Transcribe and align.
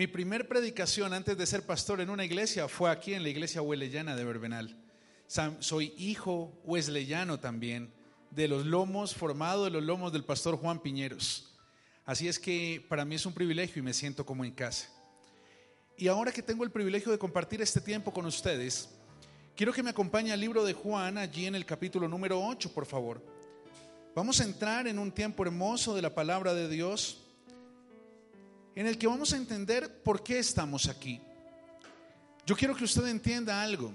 Mi 0.00 0.06
primer 0.06 0.48
predicación 0.48 1.12
antes 1.12 1.36
de 1.36 1.44
ser 1.44 1.66
pastor 1.66 2.00
en 2.00 2.08
una 2.08 2.24
iglesia 2.24 2.68
fue 2.68 2.90
aquí 2.90 3.12
en 3.12 3.22
la 3.22 3.28
iglesia 3.28 3.60
hueleyana 3.60 4.16
de 4.16 4.24
Verbenal. 4.24 4.74
Soy 5.58 5.92
hijo 5.98 6.58
wesleyano 6.64 7.38
también, 7.38 7.92
de 8.30 8.48
los 8.48 8.64
lomos, 8.64 9.14
formado 9.14 9.64
de 9.64 9.70
los 9.70 9.82
lomos 9.82 10.10
del 10.10 10.24
pastor 10.24 10.56
Juan 10.56 10.80
Piñeros. 10.80 11.54
Así 12.06 12.28
es 12.28 12.38
que 12.38 12.82
para 12.88 13.04
mí 13.04 13.16
es 13.16 13.26
un 13.26 13.34
privilegio 13.34 13.80
y 13.80 13.82
me 13.82 13.92
siento 13.92 14.24
como 14.24 14.42
en 14.42 14.52
casa. 14.52 14.88
Y 15.98 16.08
ahora 16.08 16.32
que 16.32 16.40
tengo 16.40 16.64
el 16.64 16.70
privilegio 16.70 17.12
de 17.12 17.18
compartir 17.18 17.60
este 17.60 17.82
tiempo 17.82 18.10
con 18.10 18.24
ustedes, 18.24 18.88
quiero 19.54 19.70
que 19.70 19.82
me 19.82 19.90
acompañe 19.90 20.32
al 20.32 20.40
libro 20.40 20.64
de 20.64 20.72
Juan, 20.72 21.18
allí 21.18 21.44
en 21.44 21.56
el 21.56 21.66
capítulo 21.66 22.08
número 22.08 22.42
8, 22.42 22.72
por 22.72 22.86
favor. 22.86 23.22
Vamos 24.14 24.40
a 24.40 24.44
entrar 24.44 24.88
en 24.88 24.98
un 24.98 25.12
tiempo 25.12 25.42
hermoso 25.42 25.94
de 25.94 26.00
la 26.00 26.14
palabra 26.14 26.54
de 26.54 26.70
Dios, 26.70 27.19
en 28.74 28.86
el 28.86 28.98
que 28.98 29.06
vamos 29.06 29.32
a 29.32 29.36
entender 29.36 30.02
por 30.02 30.22
qué 30.22 30.38
estamos 30.38 30.88
aquí. 30.88 31.20
Yo 32.46 32.56
quiero 32.56 32.74
que 32.74 32.84
usted 32.84 33.06
entienda 33.06 33.62
algo. 33.62 33.92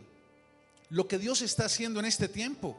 Lo 0.89 1.07
que 1.07 1.17
Dios 1.17 1.41
está 1.41 1.65
haciendo 1.65 1.99
en 1.99 2.05
este 2.05 2.27
tiempo 2.27 2.77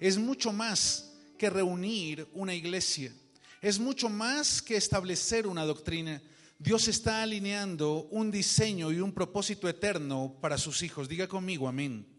es 0.00 0.18
mucho 0.18 0.52
más 0.52 1.12
que 1.36 1.50
reunir 1.50 2.28
una 2.32 2.54
iglesia. 2.54 3.12
Es 3.60 3.78
mucho 3.78 4.08
más 4.08 4.62
que 4.62 4.76
establecer 4.76 5.46
una 5.46 5.64
doctrina. 5.64 6.22
Dios 6.58 6.88
está 6.88 7.22
alineando 7.22 8.08
un 8.10 8.30
diseño 8.30 8.92
y 8.92 9.00
un 9.00 9.12
propósito 9.12 9.68
eterno 9.68 10.36
para 10.40 10.58
sus 10.58 10.82
hijos. 10.82 11.08
Diga 11.08 11.26
conmigo, 11.26 11.68
amén. 11.68 12.17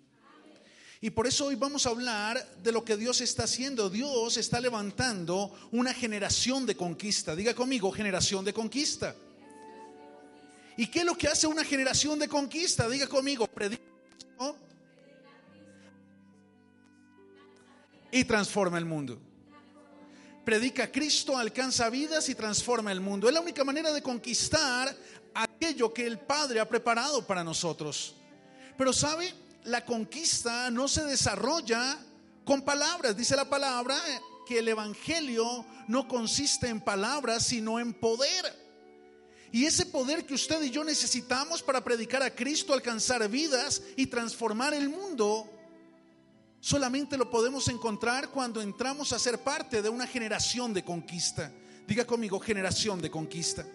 Y 1.01 1.11
por 1.11 1.27
eso 1.27 1.45
hoy 1.45 1.55
vamos 1.55 1.85
a 1.85 1.89
hablar 1.89 2.45
de 2.61 2.71
lo 2.71 2.83
que 2.83 2.97
Dios 2.97 3.21
está 3.21 3.43
haciendo. 3.43 3.89
Dios 3.89 4.35
está 4.35 4.59
levantando 4.59 5.51
una 5.71 5.93
generación 5.93 6.65
de 6.65 6.75
conquista. 6.75 7.35
Diga 7.35 7.53
conmigo, 7.53 7.91
generación 7.91 8.43
de 8.43 8.53
conquista. 8.53 9.15
¿Y 10.75 10.87
qué 10.87 10.99
es 10.99 11.05
lo 11.05 11.17
que 11.17 11.27
hace 11.27 11.47
una 11.47 11.63
generación 11.63 12.19
de 12.19 12.27
conquista? 12.27 12.89
Diga 12.89 13.07
conmigo, 13.07 13.47
predica 13.47 13.83
y 18.11 18.23
transforma 18.25 18.77
el 18.77 18.85
mundo. 18.85 19.19
Predica 20.43 20.91
Cristo, 20.91 21.37
alcanza 21.37 21.89
vidas 21.89 22.27
y 22.29 22.35
transforma 22.35 22.91
el 22.91 23.01
mundo. 23.01 23.27
Es 23.27 23.33
la 23.33 23.41
única 23.41 23.63
manera 23.63 23.93
de 23.93 24.01
conquistar 24.01 24.95
aquello 25.33 25.93
que 25.93 26.05
el 26.05 26.17
Padre 26.17 26.59
ha 26.59 26.67
preparado 26.67 27.25
para 27.25 27.43
nosotros. 27.43 28.15
Pero 28.77 28.91
sabe, 28.91 29.31
la 29.65 29.85
conquista 29.85 30.69
no 30.71 30.87
se 30.87 31.03
desarrolla 31.03 31.97
con 32.43 32.61
palabras. 32.61 33.15
Dice 33.15 33.35
la 33.35 33.49
palabra 33.49 33.97
que 34.47 34.59
el 34.59 34.67
Evangelio 34.67 35.65
no 35.87 36.07
consiste 36.07 36.67
en 36.67 36.81
palabras, 36.81 37.45
sino 37.45 37.79
en 37.79 37.93
poder. 37.93 38.69
Y 39.51 39.65
ese 39.65 39.85
poder 39.85 40.25
que 40.25 40.35
usted 40.35 40.61
y 40.61 40.69
yo 40.69 40.83
necesitamos 40.83 41.63
para 41.63 41.83
predicar 41.83 42.21
a 42.21 42.33
Cristo, 42.33 42.73
alcanzar 42.73 43.27
vidas 43.29 43.81
y 43.95 44.05
transformar 44.05 44.73
el 44.73 44.89
mundo, 44.89 45.49
solamente 46.59 47.17
lo 47.17 47.29
podemos 47.29 47.67
encontrar 47.67 48.29
cuando 48.29 48.61
entramos 48.61 49.11
a 49.11 49.19
ser 49.19 49.39
parte 49.39 49.81
de 49.81 49.89
una 49.89 50.05
generación 50.05 50.73
de 50.73 50.83
conquista. 50.83 51.51
Diga 51.87 52.05
conmigo, 52.05 52.39
generación 52.39 53.01
de 53.01 53.09
conquista. 53.09 53.65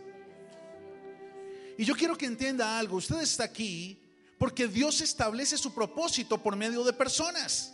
Y 1.77 1.85
yo 1.85 1.97
quiero 1.97 2.17
que 2.17 2.27
entienda 2.27 2.79
algo. 2.79 2.99
Usted 2.99 3.21
está 3.21 3.45
aquí 3.45 4.04
porque 4.39 4.69
Dios 4.69 5.01
establece 5.01 5.57
su 5.57 5.73
propósito 5.75 6.43
por 6.43 6.57
medio 6.57 6.85
de 6.85 6.93
personas. 6.93 7.73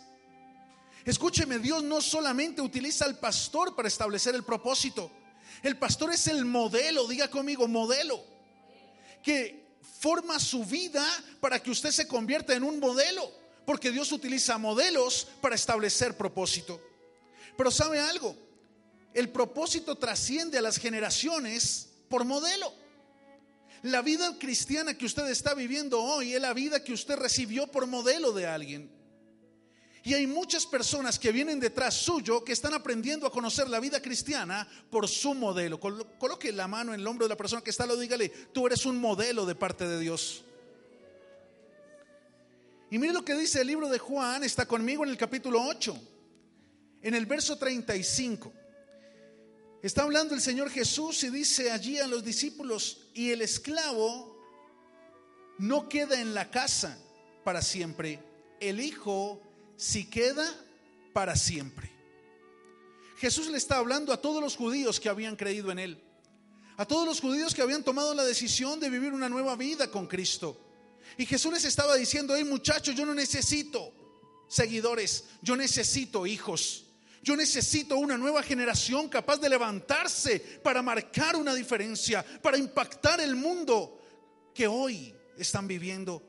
Escúcheme, 1.05 1.59
Dios 1.59 1.83
no 1.83 2.01
solamente 2.01 2.61
utiliza 2.61 3.05
al 3.05 3.17
pastor 3.17 3.75
para 3.75 3.87
establecer 3.87 4.35
el 4.35 4.43
propósito. 4.43 5.11
El 5.63 5.77
pastor 5.77 6.11
es 6.11 6.27
el 6.27 6.45
modelo, 6.45 7.07
diga 7.07 7.29
conmigo, 7.29 7.67
modelo, 7.67 8.23
que 9.23 9.61
forma 9.99 10.39
su 10.39 10.63
vida 10.63 11.05
para 11.39 11.61
que 11.61 11.71
usted 11.71 11.91
se 11.91 12.07
convierta 12.07 12.55
en 12.55 12.63
un 12.63 12.79
modelo, 12.79 13.31
porque 13.65 13.91
Dios 13.91 14.11
utiliza 14.11 14.57
modelos 14.57 15.27
para 15.41 15.55
establecer 15.55 16.17
propósito. 16.17 16.81
Pero 17.57 17.69
sabe 17.69 17.99
algo, 17.99 18.35
el 19.13 19.29
propósito 19.29 19.95
trasciende 19.95 20.57
a 20.57 20.61
las 20.61 20.77
generaciones 20.77 21.89
por 22.09 22.25
modelo. 22.25 22.73
La 23.83 24.01
vida 24.01 24.37
cristiana 24.37 24.95
que 24.95 25.05
usted 25.05 25.27
está 25.27 25.55
viviendo 25.55 25.99
hoy 25.99 26.33
es 26.33 26.41
la 26.41 26.53
vida 26.53 26.83
que 26.83 26.93
usted 26.93 27.15
recibió 27.15 27.67
por 27.67 27.87
modelo 27.87 28.31
de 28.31 28.45
alguien. 28.45 28.91
Y 30.03 30.13
hay 30.13 30.25
muchas 30.25 30.65
personas 30.65 31.19
que 31.19 31.31
vienen 31.31 31.59
detrás 31.59 31.95
suyo 31.95 32.43
que 32.43 32.53
están 32.53 32.73
aprendiendo 32.73 33.27
a 33.27 33.31
conocer 33.31 33.69
la 33.69 33.79
vida 33.79 34.01
cristiana 34.01 34.67
por 34.89 35.07
su 35.07 35.33
modelo. 35.33 35.79
Coloque 35.79 36.51
la 36.51 36.67
mano 36.67 36.93
en 36.93 36.99
el 36.99 37.07
hombro 37.07 37.25
de 37.25 37.29
la 37.29 37.37
persona 37.37 37.63
que 37.63 37.69
está 37.69 37.85
lo 37.85 37.97
dígale, 37.97 38.29
tú 38.29 38.65
eres 38.65 38.85
un 38.85 38.99
modelo 38.99 39.45
de 39.45 39.55
parte 39.55 39.87
de 39.87 39.99
Dios. 39.99 40.43
Y 42.89 42.97
mire 42.99 43.13
lo 43.13 43.23
que 43.23 43.35
dice 43.35 43.61
el 43.61 43.67
libro 43.67 43.89
de 43.89 43.99
Juan, 43.99 44.43
está 44.43 44.65
conmigo 44.65 45.03
en 45.03 45.11
el 45.11 45.17
capítulo 45.17 45.61
8, 45.63 45.97
en 47.03 47.13
el 47.13 47.25
verso 47.25 47.57
35. 47.57 48.51
Está 49.81 50.03
hablando 50.03 50.35
el 50.35 50.41
Señor 50.41 50.69
Jesús 50.69 51.23
y 51.23 51.29
dice 51.29 51.71
allí 51.71 51.97
a 51.97 52.07
los 52.07 52.23
discípulos, 52.23 53.07
y 53.13 53.31
el 53.31 53.41
esclavo 53.41 54.37
no 55.57 55.89
queda 55.89 56.21
en 56.21 56.33
la 56.33 56.51
casa 56.51 56.99
para 57.43 57.61
siempre, 57.61 58.19
el 58.59 58.79
hijo 58.79 59.41
si 59.75 60.05
queda 60.05 60.47
para 61.13 61.35
siempre. 61.35 61.91
Jesús 63.17 63.47
le 63.49 63.57
está 63.57 63.77
hablando 63.77 64.13
a 64.13 64.21
todos 64.21 64.41
los 64.41 64.55
judíos 64.55 64.99
que 64.99 65.09
habían 65.09 65.35
creído 65.35 65.71
en 65.71 65.79
Él, 65.79 66.03
a 66.77 66.85
todos 66.85 67.07
los 67.07 67.19
judíos 67.19 67.55
que 67.55 67.61
habían 67.63 67.83
tomado 67.83 68.13
la 68.13 68.23
decisión 68.23 68.79
de 68.79 68.89
vivir 68.89 69.13
una 69.13 69.29
nueva 69.29 69.55
vida 69.55 69.89
con 69.89 70.07
Cristo. 70.07 70.59
Y 71.17 71.25
Jesús 71.25 71.53
les 71.53 71.65
estaba 71.65 71.95
diciendo, 71.95 72.35
hey 72.35 72.43
muchachos, 72.43 72.95
yo 72.95 73.05
no 73.05 73.13
necesito 73.13 73.93
seguidores, 74.47 75.25
yo 75.41 75.55
necesito 75.55 76.27
hijos. 76.27 76.85
Yo 77.23 77.35
necesito 77.35 77.97
una 77.97 78.17
nueva 78.17 78.41
generación 78.41 79.07
capaz 79.07 79.37
de 79.37 79.49
levantarse 79.49 80.39
para 80.63 80.81
marcar 80.81 81.35
una 81.35 81.53
diferencia, 81.53 82.25
para 82.41 82.57
impactar 82.57 83.21
el 83.21 83.35
mundo 83.35 84.01
que 84.55 84.65
hoy 84.65 85.13
están 85.37 85.67
viviendo. 85.67 86.23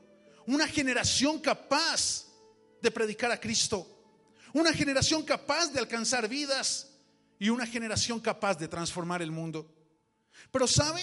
Una 0.45 0.67
generación 0.67 1.39
capaz 1.39 2.27
de 2.81 2.91
predicar 2.91 3.31
a 3.31 3.39
Cristo. 3.39 3.87
Una 4.53 4.71
generación 4.71 5.23
capaz 5.23 5.71
de 5.73 5.79
alcanzar 5.79 6.27
vidas 6.27 6.91
y 7.39 7.49
una 7.49 7.65
generación 7.65 8.19
capaz 8.19 8.55
de 8.59 8.67
transformar 8.67 9.23
el 9.23 9.31
mundo. 9.31 9.67
Pero 10.51 10.67
¿sabe? 10.67 11.01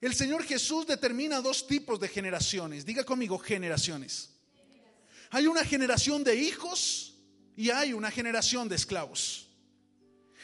El 0.00 0.14
Señor 0.14 0.42
Jesús 0.42 0.86
determina 0.86 1.40
dos 1.40 1.66
tipos 1.66 2.00
de 2.00 2.08
generaciones. 2.08 2.84
Diga 2.84 3.04
conmigo, 3.04 3.38
generaciones. 3.38 4.30
Hay 5.30 5.46
una 5.46 5.64
generación 5.64 6.24
de 6.24 6.34
hijos 6.34 7.09
y 7.60 7.70
hay 7.70 7.92
una 7.92 8.10
generación 8.10 8.70
de 8.70 8.76
esclavos. 8.76 9.46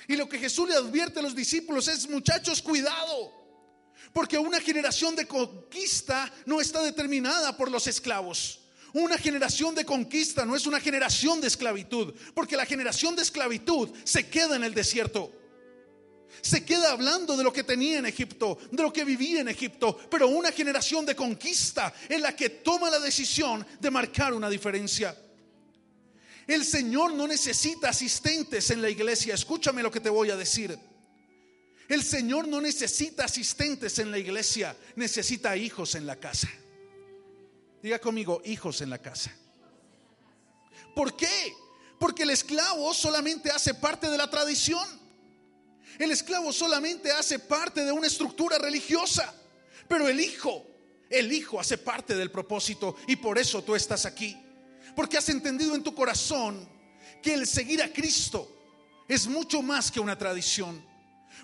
Y 0.06 0.16
lo 0.16 0.28
que 0.28 0.38
Jesús 0.38 0.68
le 0.68 0.74
advierte 0.74 1.18
a 1.18 1.22
los 1.22 1.34
discípulos 1.34 1.88
es, 1.88 2.06
muchachos, 2.10 2.60
cuidado. 2.60 3.32
Porque 4.12 4.36
una 4.36 4.60
generación 4.60 5.16
de 5.16 5.26
conquista 5.26 6.30
no 6.44 6.60
está 6.60 6.82
determinada 6.82 7.56
por 7.56 7.70
los 7.70 7.86
esclavos. 7.86 8.60
Una 8.92 9.16
generación 9.16 9.74
de 9.74 9.86
conquista 9.86 10.44
no 10.44 10.54
es 10.54 10.66
una 10.66 10.78
generación 10.78 11.40
de 11.40 11.46
esclavitud, 11.46 12.14
porque 12.34 12.54
la 12.54 12.66
generación 12.66 13.16
de 13.16 13.22
esclavitud 13.22 13.88
se 14.04 14.28
queda 14.28 14.56
en 14.56 14.64
el 14.64 14.74
desierto. 14.74 15.32
Se 16.42 16.66
queda 16.66 16.92
hablando 16.92 17.34
de 17.34 17.44
lo 17.44 17.52
que 17.52 17.64
tenía 17.64 17.98
en 17.98 18.04
Egipto, 18.04 18.58
de 18.70 18.82
lo 18.82 18.92
que 18.92 19.06
vivía 19.06 19.40
en 19.40 19.48
Egipto, 19.48 19.98
pero 20.10 20.28
una 20.28 20.52
generación 20.52 21.06
de 21.06 21.16
conquista 21.16 21.94
es 22.10 22.20
la 22.20 22.36
que 22.36 22.50
toma 22.50 22.90
la 22.90 22.98
decisión 22.98 23.66
de 23.80 23.90
marcar 23.90 24.34
una 24.34 24.50
diferencia. 24.50 25.16
El 26.46 26.64
Señor 26.64 27.12
no 27.14 27.26
necesita 27.26 27.88
asistentes 27.88 28.70
en 28.70 28.80
la 28.80 28.88
iglesia, 28.88 29.34
escúchame 29.34 29.82
lo 29.82 29.90
que 29.90 30.00
te 30.00 30.10
voy 30.10 30.30
a 30.30 30.36
decir. 30.36 30.78
El 31.88 32.02
Señor 32.02 32.46
no 32.46 32.60
necesita 32.60 33.24
asistentes 33.24 33.98
en 33.98 34.10
la 34.10 34.18
iglesia, 34.18 34.76
necesita 34.94 35.56
hijos 35.56 35.94
en 35.94 36.06
la 36.06 36.16
casa. 36.16 36.48
Diga 37.82 37.98
conmigo, 37.98 38.42
hijos 38.44 38.80
en 38.80 38.90
la 38.90 38.98
casa. 38.98 39.32
¿Por 40.94 41.16
qué? 41.16 41.54
Porque 41.98 42.22
el 42.22 42.30
esclavo 42.30 42.92
solamente 42.94 43.50
hace 43.50 43.74
parte 43.74 44.08
de 44.08 44.16
la 44.16 44.30
tradición. 44.30 44.86
El 45.98 46.10
esclavo 46.10 46.52
solamente 46.52 47.10
hace 47.12 47.38
parte 47.38 47.84
de 47.84 47.92
una 47.92 48.06
estructura 48.06 48.58
religiosa. 48.58 49.34
Pero 49.88 50.08
el 50.08 50.20
Hijo, 50.20 50.66
el 51.10 51.32
Hijo 51.32 51.60
hace 51.60 51.78
parte 51.78 52.14
del 52.14 52.30
propósito 52.30 52.96
y 53.06 53.16
por 53.16 53.38
eso 53.38 53.62
tú 53.62 53.74
estás 53.74 54.06
aquí. 54.06 54.36
Porque 54.96 55.18
has 55.18 55.28
entendido 55.28 55.74
en 55.74 55.84
tu 55.84 55.94
corazón 55.94 56.66
que 57.22 57.34
el 57.34 57.46
seguir 57.46 57.82
a 57.82 57.92
Cristo 57.92 58.50
es 59.06 59.26
mucho 59.26 59.62
más 59.62 59.90
que 59.90 60.00
una 60.00 60.16
tradición. 60.16 60.82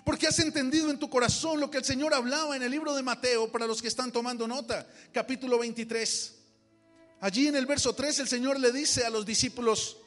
Porque 0.03 0.27
has 0.27 0.39
entendido 0.39 0.89
en 0.89 0.97
tu 0.97 1.09
corazón 1.09 1.59
lo 1.59 1.69
que 1.69 1.77
el 1.77 1.85
Señor 1.85 2.13
hablaba 2.13 2.55
en 2.55 2.63
el 2.63 2.71
libro 2.71 2.95
de 2.95 3.03
Mateo, 3.03 3.51
para 3.51 3.67
los 3.67 3.81
que 3.81 3.87
están 3.87 4.11
tomando 4.11 4.47
nota, 4.47 4.87
capítulo 5.13 5.59
23. 5.59 6.33
Allí 7.21 7.47
en 7.47 7.55
el 7.55 7.67
verso 7.67 7.93
3 7.93 8.19
el 8.19 8.27
Señor 8.27 8.59
le 8.59 8.71
dice 8.71 9.05
a 9.05 9.11
los 9.11 9.25
discípulos, 9.25 9.97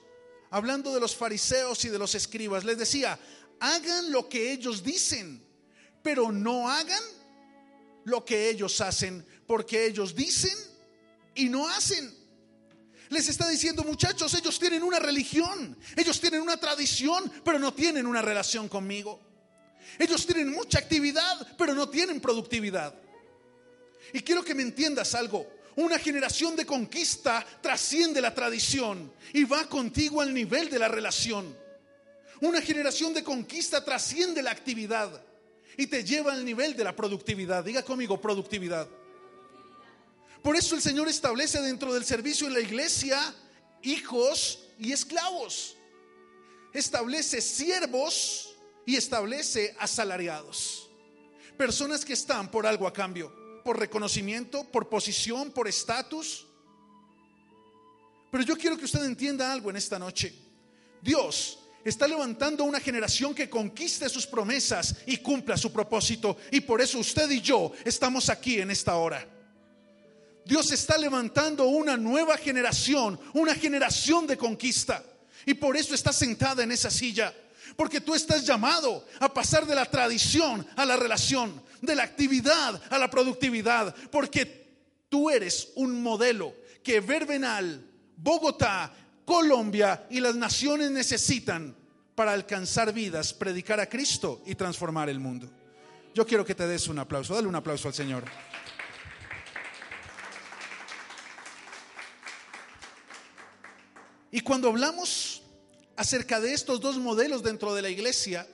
hablando 0.51 0.93
de 0.93 1.01
los 1.01 1.15
fariseos 1.15 1.85
y 1.85 1.89
de 1.89 1.99
los 1.99 2.15
escribas, 2.15 2.65
les 2.65 2.77
decía, 2.77 3.19
hagan 3.61 4.11
lo 4.11 4.29
que 4.29 4.53
ellos 4.53 4.83
dicen, 4.83 5.43
pero 6.03 6.33
no 6.33 6.69
hagan 6.69 7.03
lo 8.05 8.25
que 8.25 8.51
ellos 8.51 8.81
hacen, 8.81 9.25
porque 9.47 9.87
ellos 9.87 10.15
dicen 10.17 10.57
y 11.35 11.49
no 11.49 11.69
hacen. 11.69 12.26
Les 13.11 13.29
está 13.29 13.49
diciendo, 13.49 13.85
muchachos, 13.85 14.35
ellos 14.35 14.59
tienen 14.59 14.83
una 14.83 14.99
religión, 14.99 15.77
ellos 15.97 16.21
tienen 16.21 16.41
una 16.41 16.57
tradición, 16.57 17.31
pero 17.45 17.59
no 17.59 17.73
tienen 17.73 18.07
una 18.07 18.23
relación 18.23 18.69
conmigo. 18.69 19.21
Ellos 19.99 20.27
tienen 20.27 20.51
mucha 20.51 20.79
actividad, 20.79 21.47
pero 21.57 21.75
no 21.75 21.89
tienen 21.89 22.21
productividad. 22.21 22.95
Y 24.13 24.21
quiero 24.21 24.45
que 24.45 24.55
me 24.55 24.63
entiendas 24.63 25.15
algo. 25.15 25.47
Una 25.77 25.99
generación 25.99 26.57
de 26.57 26.65
conquista 26.65 27.47
trasciende 27.61 28.21
la 28.21 28.35
tradición 28.35 29.13
y 29.33 29.45
va 29.45 29.69
contigo 29.69 30.21
al 30.21 30.33
nivel 30.33 30.71
de 30.71 30.79
la 30.79 30.89
relación. 30.89 31.55
Una 32.41 32.61
generación 32.61 33.15
de 33.15 33.23
conquista 33.23 33.85
trasciende 33.85 34.43
la 34.43 34.51
actividad 34.51 35.23
y 35.77 35.87
te 35.87 36.03
lleva 36.03 36.33
al 36.33 36.45
nivel 36.45 36.77
de 36.77 36.85
la 36.85 36.97
productividad. 36.97 37.65
Diga 37.65 37.83
conmigo, 37.83 38.21
productividad. 38.21 38.89
Por 40.47 40.55
eso 40.55 40.77
el 40.77 40.81
Señor 40.81 41.09
establece 41.09 41.61
dentro 41.61 41.93
del 41.93 42.05
servicio 42.05 42.47
en 42.47 42.53
la 42.53 42.61
iglesia 42.61 43.35
hijos 43.83 44.61
y 44.79 44.93
esclavos. 44.93 45.77
Establece 46.73 47.41
siervos 47.41 48.55
y 48.87 48.95
establece 48.95 49.75
asalariados. 49.81 50.89
Personas 51.59 52.05
que 52.05 52.13
están 52.13 52.49
por 52.49 52.65
algo 52.65 52.87
a 52.87 52.93
cambio 52.93 53.35
por 53.65 53.77
reconocimiento, 53.77 54.63
por 54.63 54.89
posición, 54.89 55.51
por 55.51 55.67
estatus. 55.67 56.47
Pero 58.31 58.45
yo 58.45 58.57
quiero 58.57 58.79
que 58.79 58.85
usted 58.85 59.03
entienda 59.03 59.53
algo 59.53 59.71
en 59.71 59.75
esta 59.75 59.99
noche. 59.99 60.33
Dios 61.03 61.59
está 61.85 62.07
levantando 62.07 62.63
una 62.63 62.79
generación 62.79 63.35
que 63.35 63.51
conquiste 63.51 64.09
sus 64.09 64.29
promesas 64.29 64.95
y 65.07 65.17
cumpla 65.17 65.57
su 65.57 65.73
propósito. 65.73 66.37
Y 66.53 66.61
por 66.61 66.81
eso 66.81 67.01
usted 67.01 67.29
y 67.33 67.41
yo 67.41 67.73
estamos 67.85 68.31
aquí 68.31 68.61
en 68.61 68.71
esta 68.71 68.95
hora. 68.95 69.33
Dios 70.47 70.71
está 70.71 70.97
levantando 70.97 71.65
una 71.65 71.97
nueva 71.97 72.37
generación, 72.37 73.19
una 73.35 73.53
generación 73.55 74.29
de 74.29 74.37
conquista. 74.37 75.05
Y 75.45 75.55
por 75.55 75.77
eso 75.77 75.93
está 75.93 76.13
sentada 76.13 76.63
en 76.63 76.71
esa 76.71 76.89
silla. 76.89 77.35
Porque 77.77 78.01
tú 78.01 78.15
estás 78.15 78.47
llamado 78.47 79.05
a 79.19 79.35
pasar 79.35 79.67
de 79.67 79.75
la 79.75 79.87
tradición 79.87 80.65
a 80.77 80.85
la 80.85 80.97
relación, 80.97 81.61
de 81.83 81.97
la 81.97 82.05
actividad 82.05 82.81
a 82.91 82.97
la 82.97 83.11
productividad, 83.11 83.93
porque 84.11 84.69
tú 85.09 85.31
eres 85.31 85.73
un 85.75 86.01
modelo 86.01 86.55
que 86.83 87.01
Verbenal, 87.01 87.85
Bogotá, 88.17 88.95
Colombia 89.25 90.07
y 90.11 90.21
las 90.21 90.37
naciones 90.37 90.93
necesitan 90.93 91.75
para 92.15 92.33
alcanzar 92.33 92.93
vidas, 92.93 93.35
predicar 93.35 93.81
a 93.81 93.89
Cristo 93.89 94.43
y 94.47 94.55
transformar 94.55 95.11
el 95.11 95.19
mundo. 95.19 95.51
Yo 96.15 96.25
quiero 96.25 96.45
que 96.45 96.55
te 96.55 96.69
des 96.69 96.87
un 96.87 97.01
aplauso, 97.01 97.35
dale 97.35 97.49
un 97.49 97.57
aplauso 97.57 97.89
al 97.89 97.95
Señor. 97.95 98.25
Y 104.37 104.43
cuando 104.43 104.69
hablamos 104.69 105.41
acerca 105.97 106.43
de 106.43 106.53
estos 106.53 106.79
dos 106.79 106.99
modelos 106.99 107.43
dentro 107.43 107.75
de 107.75 107.81
la 107.81 107.89
iglesia, 107.89 108.47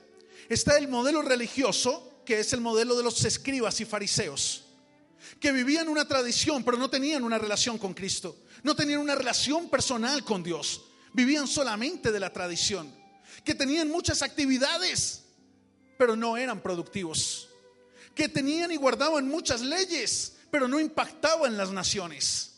está 0.47 0.77
el 0.77 0.87
modelo 0.87 1.21
religioso 1.21 2.21
que 2.25 2.39
es 2.39 2.53
el 2.53 2.61
modelo 2.61 2.95
de 2.95 3.03
los 3.03 3.25
escribas 3.25 3.81
y 3.81 3.85
fariseos, 3.85 4.63
que 5.41 5.51
vivían 5.51 5.89
una 5.89 6.07
tradición, 6.07 6.63
pero 6.63 6.77
no 6.77 6.89
tenían 6.89 7.25
una 7.25 7.37
relación 7.37 7.77
con 7.77 7.93
Cristo, 7.93 8.33
no 8.63 8.77
tenían 8.77 9.01
una 9.01 9.13
relación 9.13 9.69
personal 9.69 10.23
con 10.23 10.41
Dios, 10.41 10.83
vivían 11.11 11.49
solamente 11.49 12.13
de 12.13 12.19
la 12.21 12.31
tradición, 12.31 12.89
que 13.43 13.53
tenían 13.53 13.89
muchas 13.89 14.21
actividades, 14.21 15.23
pero 15.97 16.15
no 16.15 16.37
eran 16.37 16.61
productivos, 16.61 17.49
que 18.15 18.29
tenían 18.29 18.71
y 18.71 18.77
guardaban 18.77 19.27
muchas 19.27 19.59
leyes, 19.59 20.37
pero 20.49 20.69
no 20.69 20.79
impactaban 20.79 21.57
las 21.57 21.71
naciones. 21.71 22.52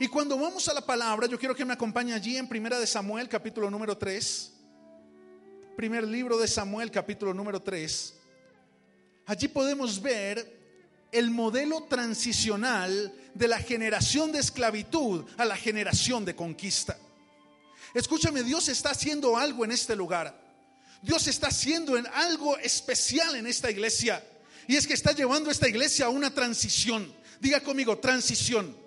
Y 0.00 0.06
cuando 0.06 0.38
vamos 0.38 0.68
a 0.68 0.74
la 0.74 0.80
palabra, 0.80 1.26
yo 1.26 1.36
quiero 1.36 1.56
que 1.56 1.64
me 1.64 1.72
acompañe 1.72 2.12
allí 2.14 2.36
en 2.36 2.48
Primera 2.48 2.78
de 2.78 2.86
Samuel, 2.86 3.28
capítulo 3.28 3.68
número 3.68 3.98
3. 3.98 4.52
Primer 5.76 6.06
libro 6.06 6.38
de 6.38 6.46
Samuel, 6.46 6.92
capítulo 6.92 7.34
número 7.34 7.60
3. 7.60 8.14
Allí 9.26 9.48
podemos 9.48 10.00
ver 10.00 10.56
el 11.10 11.32
modelo 11.32 11.82
transicional 11.84 13.12
de 13.34 13.48
la 13.48 13.58
generación 13.58 14.30
de 14.30 14.38
esclavitud 14.38 15.24
a 15.36 15.44
la 15.44 15.56
generación 15.56 16.24
de 16.24 16.36
conquista. 16.36 16.96
Escúchame, 17.92 18.44
Dios 18.44 18.68
está 18.68 18.90
haciendo 18.90 19.36
algo 19.36 19.64
en 19.64 19.72
este 19.72 19.96
lugar. 19.96 20.40
Dios 21.02 21.26
está 21.26 21.48
haciendo 21.48 21.96
en 21.96 22.06
algo 22.14 22.56
especial 22.58 23.34
en 23.34 23.48
esta 23.48 23.68
iglesia. 23.68 24.24
Y 24.68 24.76
es 24.76 24.86
que 24.86 24.94
está 24.94 25.10
llevando 25.10 25.50
esta 25.50 25.68
iglesia 25.68 26.06
a 26.06 26.10
una 26.10 26.32
transición. 26.32 27.12
Diga 27.40 27.60
conmigo, 27.60 27.98
transición. 27.98 28.86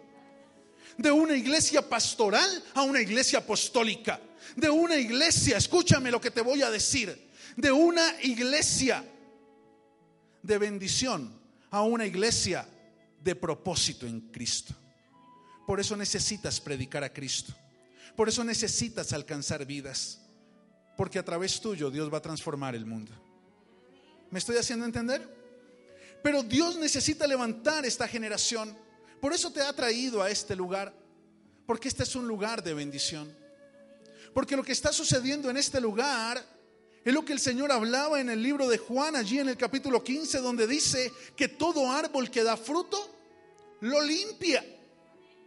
De 0.97 1.11
una 1.11 1.35
iglesia 1.35 1.87
pastoral 1.87 2.63
a 2.73 2.83
una 2.83 3.01
iglesia 3.01 3.39
apostólica. 3.39 4.19
De 4.55 4.69
una 4.69 4.95
iglesia, 4.95 5.57
escúchame 5.57 6.11
lo 6.11 6.19
que 6.19 6.31
te 6.31 6.41
voy 6.41 6.61
a 6.61 6.69
decir. 6.69 7.29
De 7.55 7.71
una 7.71 8.21
iglesia 8.21 9.03
de 10.41 10.57
bendición 10.57 11.39
a 11.69 11.83
una 11.83 12.05
iglesia 12.05 12.67
de 13.23 13.35
propósito 13.35 14.05
en 14.05 14.21
Cristo. 14.31 14.73
Por 15.65 15.79
eso 15.79 15.95
necesitas 15.95 16.59
predicar 16.59 17.03
a 17.03 17.13
Cristo. 17.13 17.53
Por 18.15 18.27
eso 18.27 18.43
necesitas 18.43 19.13
alcanzar 19.13 19.65
vidas. 19.65 20.19
Porque 20.97 21.19
a 21.19 21.23
través 21.23 21.61
tuyo 21.61 21.89
Dios 21.89 22.11
va 22.11 22.17
a 22.17 22.21
transformar 22.21 22.75
el 22.75 22.85
mundo. 22.85 23.11
¿Me 24.29 24.39
estoy 24.39 24.57
haciendo 24.57 24.85
entender? 24.85 25.27
Pero 26.23 26.43
Dios 26.43 26.77
necesita 26.77 27.25
levantar 27.25 27.85
esta 27.85 28.07
generación. 28.07 28.75
Por 29.21 29.33
eso 29.33 29.51
te 29.51 29.61
ha 29.61 29.71
traído 29.71 30.21
a 30.21 30.29
este 30.29 30.55
lugar. 30.55 30.93
Porque 31.65 31.87
este 31.87 32.03
es 32.03 32.15
un 32.15 32.27
lugar 32.27 32.63
de 32.63 32.73
bendición. 32.73 33.33
Porque 34.33 34.57
lo 34.57 34.63
que 34.63 34.71
está 34.71 34.91
sucediendo 34.91 35.49
en 35.49 35.57
este 35.57 35.79
lugar 35.79 36.43
es 37.05 37.13
lo 37.13 37.23
que 37.23 37.33
el 37.33 37.39
Señor 37.39 37.71
hablaba 37.71 38.19
en 38.19 38.29
el 38.29 38.41
libro 38.41 38.67
de 38.67 38.77
Juan, 38.77 39.15
allí 39.15 39.39
en 39.39 39.49
el 39.49 39.57
capítulo 39.57 40.03
15, 40.03 40.39
donde 40.39 40.67
dice 40.67 41.13
que 41.35 41.47
todo 41.47 41.91
árbol 41.91 42.29
que 42.29 42.43
da 42.43 42.57
fruto, 42.57 42.97
lo 43.81 44.01
limpia. 44.01 44.65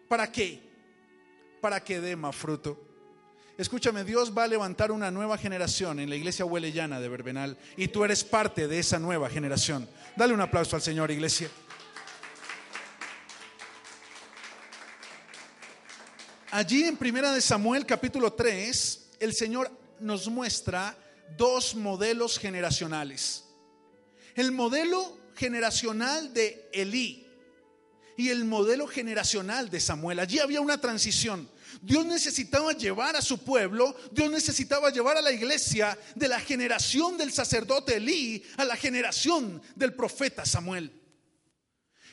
¿Para 0.08 0.30
qué? 0.30 0.60
Para 1.60 1.82
que 1.82 2.00
dé 2.00 2.16
más 2.16 2.34
fruto. 2.34 2.80
Escúchame, 3.56 4.02
Dios 4.02 4.36
va 4.36 4.44
a 4.44 4.48
levantar 4.48 4.90
una 4.90 5.12
nueva 5.12 5.38
generación 5.38 6.00
en 6.00 6.10
la 6.10 6.16
iglesia 6.16 6.44
huelellana 6.44 6.98
de 6.98 7.08
Verbenal 7.08 7.56
y 7.76 7.86
tú 7.86 8.04
eres 8.04 8.24
parte 8.24 8.66
de 8.66 8.80
esa 8.80 8.98
nueva 8.98 9.30
generación. 9.30 9.88
Dale 10.16 10.34
un 10.34 10.40
aplauso 10.40 10.74
al 10.74 10.82
Señor, 10.82 11.12
iglesia. 11.12 11.48
Allí 16.54 16.84
en 16.84 16.96
Primera 16.96 17.32
de 17.32 17.40
Samuel 17.40 17.84
capítulo 17.84 18.32
3, 18.32 19.08
el 19.18 19.34
Señor 19.34 19.76
nos 19.98 20.28
muestra 20.28 20.96
dos 21.36 21.74
modelos 21.74 22.38
generacionales. 22.38 23.42
El 24.36 24.52
modelo 24.52 25.18
generacional 25.34 26.32
de 26.32 26.70
Elí 26.72 27.26
y 28.16 28.28
el 28.28 28.44
modelo 28.44 28.86
generacional 28.86 29.68
de 29.68 29.80
Samuel. 29.80 30.20
Allí 30.20 30.38
había 30.38 30.60
una 30.60 30.80
transición. 30.80 31.50
Dios 31.82 32.06
necesitaba 32.06 32.72
llevar 32.72 33.16
a 33.16 33.20
su 33.20 33.38
pueblo, 33.38 33.96
Dios 34.12 34.30
necesitaba 34.30 34.90
llevar 34.90 35.16
a 35.16 35.22
la 35.22 35.32
iglesia 35.32 35.98
de 36.14 36.28
la 36.28 36.38
generación 36.38 37.18
del 37.18 37.32
sacerdote 37.32 37.96
Elí 37.96 38.44
a 38.58 38.64
la 38.64 38.76
generación 38.76 39.60
del 39.74 39.92
profeta 39.92 40.46
Samuel. 40.46 40.92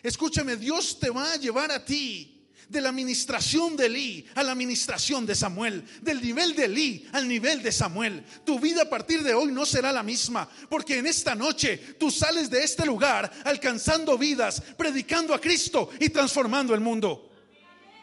Escúchame, 0.02 0.56
Dios 0.56 1.00
te 1.00 1.12
va 1.12 1.34
a 1.34 1.38
llevar 1.38 1.72
a 1.72 1.86
ti 1.86 2.41
de 2.72 2.80
la 2.80 2.90
administración 2.90 3.76
de 3.76 3.88
Elí 3.88 4.26
a 4.34 4.44
la 4.44 4.54
administración 4.54 5.26
de 5.26 5.36
Samuel, 5.36 5.84
del 6.02 6.22
nivel 6.22 6.56
de 6.56 6.66
Elí 6.66 7.06
al 7.12 7.28
nivel 7.28 7.62
de 7.62 7.72
Samuel. 7.72 8.24
Tu 8.46 8.60
vida 8.60 8.84
a 8.84 8.90
partir 8.90 9.24
de 9.24 9.34
hoy 9.34 9.52
no 9.52 9.66
será 9.66 9.92
la 9.92 10.04
misma, 10.04 10.50
porque 10.70 10.98
en 10.98 11.06
esta 11.06 11.36
noche 11.36 11.78
tú 12.00 12.10
sales 12.10 12.50
de 12.50 12.64
este 12.64 12.86
lugar 12.86 13.30
alcanzando 13.44 14.18
vidas, 14.18 14.62
predicando 14.78 15.34
a 15.34 15.42
Cristo 15.42 15.90
y 16.00 16.10
transformando 16.10 16.74
el 16.74 16.80
mundo. 16.80 17.30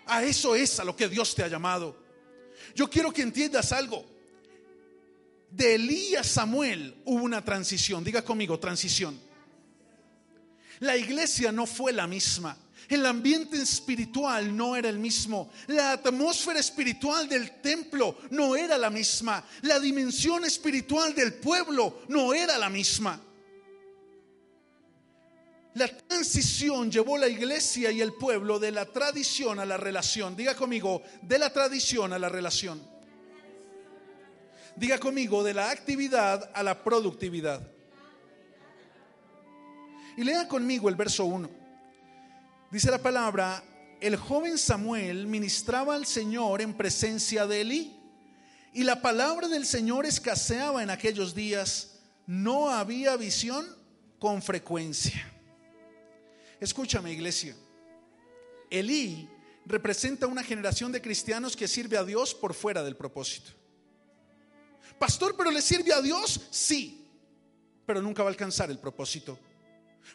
A 0.07 0.23
eso 0.23 0.55
es 0.55 0.79
a 0.79 0.85
lo 0.85 0.95
que 0.95 1.09
Dios 1.09 1.35
te 1.35 1.43
ha 1.43 1.49
llamado. 1.49 2.05
Yo 2.75 2.91
quiero 2.91 3.11
que 3.11 3.23
entiendas 3.23 3.73
algo. 3.73 4.05
De 5.51 5.77
Elí 5.77 6.15
a 6.15 6.23
Samuel 6.23 6.95
hubo 7.07 7.25
una 7.25 7.43
transición. 7.43 8.05
Diga 8.05 8.23
conmigo, 8.23 8.59
transición. 8.59 9.19
La 10.81 10.97
iglesia 10.97 11.53
no 11.53 11.67
fue 11.67 11.93
la 11.93 12.07
misma. 12.07 12.57
El 12.89 13.05
ambiente 13.05 13.61
espiritual 13.61 14.57
no 14.57 14.75
era 14.75 14.89
el 14.89 14.99
mismo. 14.99 15.51
La 15.67 15.93
atmósfera 15.93 16.59
espiritual 16.59 17.29
del 17.29 17.61
templo 17.61 18.17
no 18.31 18.57
era 18.57 18.79
la 18.79 18.89
misma. 18.89 19.45
La 19.63 19.79
dimensión 19.79 20.45
espiritual 20.47 21.15
del 21.15 21.35
pueblo 21.35 22.01
no 22.09 22.33
era 22.33 22.57
la 22.57 22.71
misma. 22.71 23.21
La 25.75 25.87
transición 25.87 26.91
llevó 26.91 27.19
la 27.19 27.29
iglesia 27.29 27.93
y 27.93 28.01
el 28.01 28.15
pueblo 28.15 28.59
de 28.59 28.73
la 28.73 28.87
tradición 28.87 29.61
a 29.61 29.67
la 29.67 29.77
relación. 29.77 30.35
Diga 30.35 30.57
conmigo, 30.57 31.03
de 31.21 31.39
la 31.39 31.53
tradición 31.53 32.15
a 32.15 32.19
la 32.19 32.31
relación. 32.31 32.83
Diga 34.77 34.99
conmigo, 34.99 35.45
de 35.45 35.53
la 35.53 35.71
actividad 35.71 36.51
a 36.55 36.63
la 36.63 36.83
productividad. 36.83 37.61
Y 40.17 40.25
lea 40.25 40.49
conmigo 40.49 40.89
el 40.89 40.97
verso 40.97 41.27
1. 41.27 41.68
Dice 42.71 42.91
la 42.91 42.99
palabra, 42.99 43.65
el 43.99 44.17
joven 44.17 44.59
Samuel 44.59 45.27
ministraba 45.27 45.95
al 45.95 46.05
Señor 46.05 46.61
en 46.61 46.75
presencia 46.75 47.47
de 47.47 47.63
Elí. 47.63 47.97
Y 48.75 48.85
la 48.85 49.01
palabra 49.01 49.49
del 49.49 49.65
Señor 49.65 50.05
escaseaba 50.05 50.83
en 50.83 50.91
aquellos 50.91 51.35
días. 51.35 51.99
No 52.27 52.69
había 52.69 53.17
visión 53.17 53.67
con 54.19 54.43
frecuencia. 54.43 55.33
Escúchame, 56.61 57.13
iglesia. 57.13 57.57
Elí 58.69 59.27
representa 59.65 60.27
una 60.27 60.43
generación 60.43 60.93
de 60.93 61.01
cristianos 61.01 61.57
que 61.57 61.67
sirve 61.67 61.97
a 61.97 62.05
Dios 62.05 62.35
por 62.35 62.53
fuera 62.53 62.83
del 62.83 62.97
propósito. 62.97 63.51
Pastor, 64.99 65.37
pero 65.37 65.51
le 65.51 65.63
sirve 65.63 65.93
a 65.93 66.03
Dios? 66.03 66.49
Sí, 66.51 67.07
pero 67.87 68.03
nunca 68.03 68.23
va 68.23 68.29
a 68.29 68.33
alcanzar 68.33 68.71
el 68.71 68.79
propósito. 68.79 69.39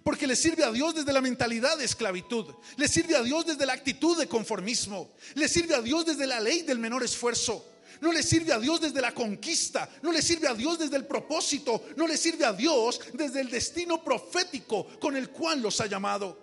Porque 0.02 0.28
le 0.28 0.36
sirve 0.36 0.64
a 0.64 0.72
Dios 0.72 0.96
desde 0.96 1.14
la 1.14 1.22
mentalidad 1.22 1.78
de 1.78 1.86
esclavitud, 1.86 2.54
le 2.78 2.88
sirve 2.88 3.16
a 3.16 3.22
Dios 3.22 3.46
desde 3.46 3.66
la 3.66 3.74
actitud 3.74 4.18
de 4.18 4.28
conformismo, 4.28 5.12
le 5.36 5.48
sirve 5.48 5.76
a 5.76 5.82
Dios 5.82 6.06
desde 6.06 6.26
la 6.26 6.40
ley 6.40 6.64
del 6.64 6.80
menor 6.80 7.04
esfuerzo, 7.04 7.66
no 8.02 8.12
le 8.12 8.24
sirve 8.24 8.52
a 8.52 8.60
Dios 8.60 8.82
desde 8.82 9.02
la 9.02 9.14
conquista, 9.14 9.90
no 10.02 10.12
le 10.12 10.22
sirve 10.22 10.48
a 10.48 10.54
Dios 10.54 10.80
desde 10.80 10.98
el 10.98 11.06
propósito, 11.06 11.86
no 11.96 12.08
le 12.08 12.18
sirve 12.18 12.44
a 12.44 12.54
Dios 12.54 13.00
desde 13.14 13.42
el 13.42 13.50
destino 13.50 14.04
profético 14.04 14.88
con 15.00 15.16
el 15.16 15.30
cual 15.30 15.62
los 15.62 15.80
ha 15.80 15.86
llamado. 15.86 16.38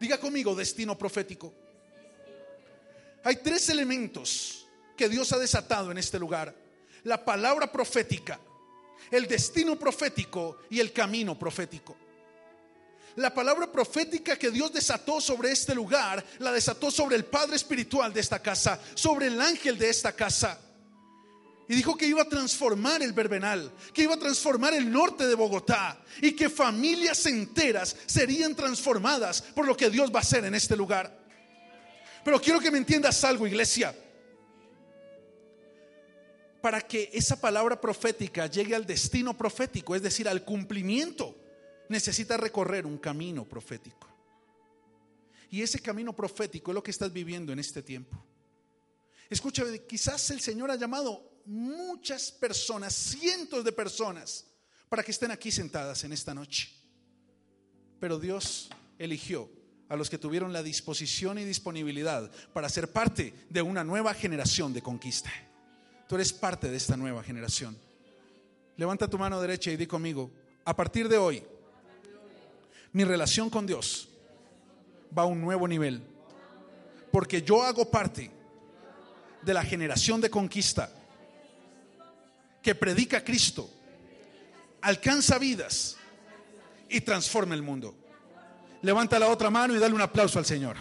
Diga 0.00 0.18
conmigo, 0.18 0.54
destino 0.54 0.98
profético. 0.98 1.52
Hay 3.22 3.36
tres 3.36 3.68
elementos 3.68 4.66
que 4.96 5.08
Dios 5.08 5.32
ha 5.32 5.38
desatado 5.38 5.90
en 5.90 5.98
este 5.98 6.18
lugar. 6.18 6.54
La 7.04 7.24
palabra 7.24 7.70
profética, 7.70 8.40
el 9.10 9.26
destino 9.26 9.78
profético 9.78 10.58
y 10.70 10.80
el 10.80 10.92
camino 10.92 11.38
profético. 11.38 11.96
La 13.16 13.32
palabra 13.32 13.70
profética 13.70 14.36
que 14.36 14.50
Dios 14.50 14.72
desató 14.72 15.20
sobre 15.20 15.52
este 15.52 15.74
lugar, 15.74 16.24
la 16.40 16.50
desató 16.50 16.90
sobre 16.90 17.14
el 17.14 17.24
Padre 17.24 17.54
Espiritual 17.56 18.12
de 18.12 18.20
esta 18.20 18.40
casa, 18.40 18.80
sobre 18.94 19.28
el 19.28 19.40
ángel 19.40 19.78
de 19.78 19.88
esta 19.88 20.12
casa. 20.12 20.58
Y 21.68 21.76
dijo 21.76 21.96
que 21.96 22.06
iba 22.06 22.22
a 22.22 22.28
transformar 22.28 23.02
el 23.02 23.12
Verbenal, 23.12 23.70
que 23.92 24.02
iba 24.02 24.14
a 24.14 24.18
transformar 24.18 24.74
el 24.74 24.90
norte 24.90 25.26
de 25.26 25.34
Bogotá 25.34 25.98
y 26.20 26.32
que 26.32 26.50
familias 26.50 27.24
enteras 27.26 27.96
serían 28.04 28.54
transformadas 28.54 29.40
por 29.40 29.64
lo 29.64 29.76
que 29.76 29.88
Dios 29.88 30.10
va 30.12 30.18
a 30.18 30.22
hacer 30.22 30.44
en 30.44 30.54
este 30.54 30.76
lugar. 30.76 31.16
Pero 32.24 32.40
quiero 32.40 32.58
que 32.58 32.70
me 32.70 32.78
entiendas 32.78 33.22
algo, 33.22 33.46
iglesia. 33.46 33.94
Para 36.60 36.80
que 36.80 37.10
esa 37.12 37.40
palabra 37.40 37.80
profética 37.80 38.46
llegue 38.46 38.74
al 38.74 38.86
destino 38.86 39.36
profético, 39.36 39.94
es 39.94 40.02
decir, 40.02 40.28
al 40.28 40.44
cumplimiento 40.44 41.43
necesitas 41.88 42.38
recorrer 42.38 42.86
un 42.86 42.98
camino 42.98 43.44
profético. 43.44 44.08
Y 45.50 45.62
ese 45.62 45.80
camino 45.80 46.14
profético 46.14 46.70
es 46.70 46.74
lo 46.74 46.82
que 46.82 46.90
estás 46.90 47.12
viviendo 47.12 47.52
en 47.52 47.58
este 47.58 47.82
tiempo. 47.82 48.22
Escucha, 49.30 49.64
quizás 49.86 50.30
el 50.30 50.40
Señor 50.40 50.70
ha 50.70 50.76
llamado 50.76 51.42
muchas 51.46 52.30
personas, 52.32 52.94
cientos 52.94 53.64
de 53.64 53.72
personas, 53.72 54.46
para 54.88 55.02
que 55.02 55.12
estén 55.12 55.30
aquí 55.30 55.50
sentadas 55.50 56.04
en 56.04 56.12
esta 56.12 56.34
noche. 56.34 56.68
Pero 58.00 58.18
Dios 58.18 58.68
eligió 58.98 59.50
a 59.88 59.96
los 59.96 60.10
que 60.10 60.18
tuvieron 60.18 60.52
la 60.52 60.62
disposición 60.62 61.38
y 61.38 61.44
disponibilidad 61.44 62.30
para 62.52 62.68
ser 62.68 62.92
parte 62.92 63.34
de 63.48 63.62
una 63.62 63.84
nueva 63.84 64.14
generación 64.14 64.72
de 64.72 64.82
conquista. 64.82 65.30
Tú 66.08 66.16
eres 66.16 66.32
parte 66.32 66.70
de 66.70 66.76
esta 66.76 66.96
nueva 66.96 67.22
generación. 67.22 67.78
Levanta 68.76 69.08
tu 69.08 69.18
mano 69.18 69.40
derecha 69.40 69.70
y 69.70 69.76
di 69.76 69.86
conmigo, 69.86 70.32
a 70.64 70.74
partir 70.74 71.08
de 71.08 71.18
hoy, 71.18 71.44
mi 72.94 73.02
relación 73.02 73.50
con 73.50 73.66
Dios 73.66 74.08
va 75.16 75.24
a 75.24 75.26
un 75.26 75.40
nuevo 75.40 75.66
nivel. 75.66 76.00
Porque 77.10 77.42
yo 77.42 77.62
hago 77.62 77.90
parte 77.90 78.30
de 79.42 79.52
la 79.52 79.64
generación 79.64 80.20
de 80.20 80.30
conquista 80.30 80.90
que 82.62 82.74
predica 82.74 83.22
Cristo, 83.22 83.68
alcanza 84.80 85.38
vidas 85.38 85.96
y 86.88 87.00
transforma 87.00 87.54
el 87.56 87.62
mundo. 87.62 87.96
Levanta 88.80 89.18
la 89.18 89.28
otra 89.28 89.50
mano 89.50 89.74
y 89.74 89.78
dale 89.78 89.94
un 89.94 90.00
aplauso 90.00 90.38
al 90.38 90.46
Señor. 90.46 90.76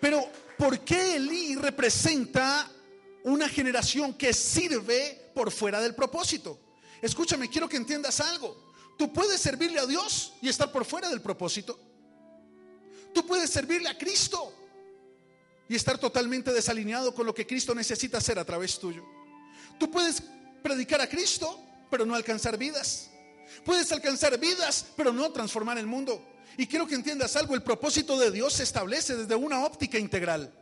Pero, 0.00 0.30
¿por 0.56 0.80
qué 0.80 1.16
Elí 1.16 1.54
representa 1.56 2.70
una 3.24 3.46
generación 3.48 4.14
que 4.14 4.32
sirve 4.32 5.30
por 5.34 5.50
fuera 5.50 5.80
del 5.80 5.94
propósito? 5.94 6.65
Escúchame, 7.02 7.48
quiero 7.48 7.68
que 7.68 7.76
entiendas 7.76 8.20
algo. 8.20 8.66
Tú 8.96 9.12
puedes 9.12 9.40
servirle 9.40 9.78
a 9.78 9.86
Dios 9.86 10.32
y 10.40 10.48
estar 10.48 10.72
por 10.72 10.84
fuera 10.84 11.08
del 11.08 11.20
propósito. 11.20 11.78
Tú 13.12 13.26
puedes 13.26 13.50
servirle 13.50 13.88
a 13.88 13.98
Cristo 13.98 14.52
y 15.68 15.74
estar 15.74 15.98
totalmente 15.98 16.52
desalineado 16.52 17.14
con 17.14 17.26
lo 17.26 17.34
que 17.34 17.46
Cristo 17.46 17.74
necesita 17.74 18.18
hacer 18.18 18.38
a 18.38 18.44
través 18.44 18.78
tuyo. 18.78 19.04
Tú 19.78 19.90
puedes 19.90 20.22
predicar 20.62 21.00
a 21.00 21.08
Cristo, 21.08 21.60
pero 21.90 22.06
no 22.06 22.14
alcanzar 22.14 22.56
vidas. 22.56 23.10
Puedes 23.64 23.92
alcanzar 23.92 24.38
vidas, 24.38 24.86
pero 24.96 25.12
no 25.12 25.30
transformar 25.30 25.78
el 25.78 25.86
mundo. 25.86 26.22
Y 26.56 26.66
quiero 26.66 26.86
que 26.86 26.94
entiendas 26.94 27.36
algo, 27.36 27.54
el 27.54 27.62
propósito 27.62 28.18
de 28.18 28.30
Dios 28.30 28.54
se 28.54 28.62
establece 28.62 29.14
desde 29.14 29.34
una 29.34 29.64
óptica 29.64 29.98
integral. 29.98 30.52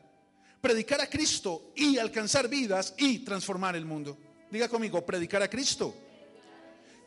Predicar 0.61 1.01
a 1.01 1.09
Cristo 1.09 1.73
y 1.77 1.99
alcanzar 1.99 2.49
vidas 2.49 2.95
y 2.97 3.21
transformar 3.21 3.77
el 3.77 3.85
mundo. 3.85 4.19
Diga 4.51 4.69
conmigo, 4.69 5.05
predicar 5.05 5.43
a 5.43 5.49
Cristo 5.49 5.95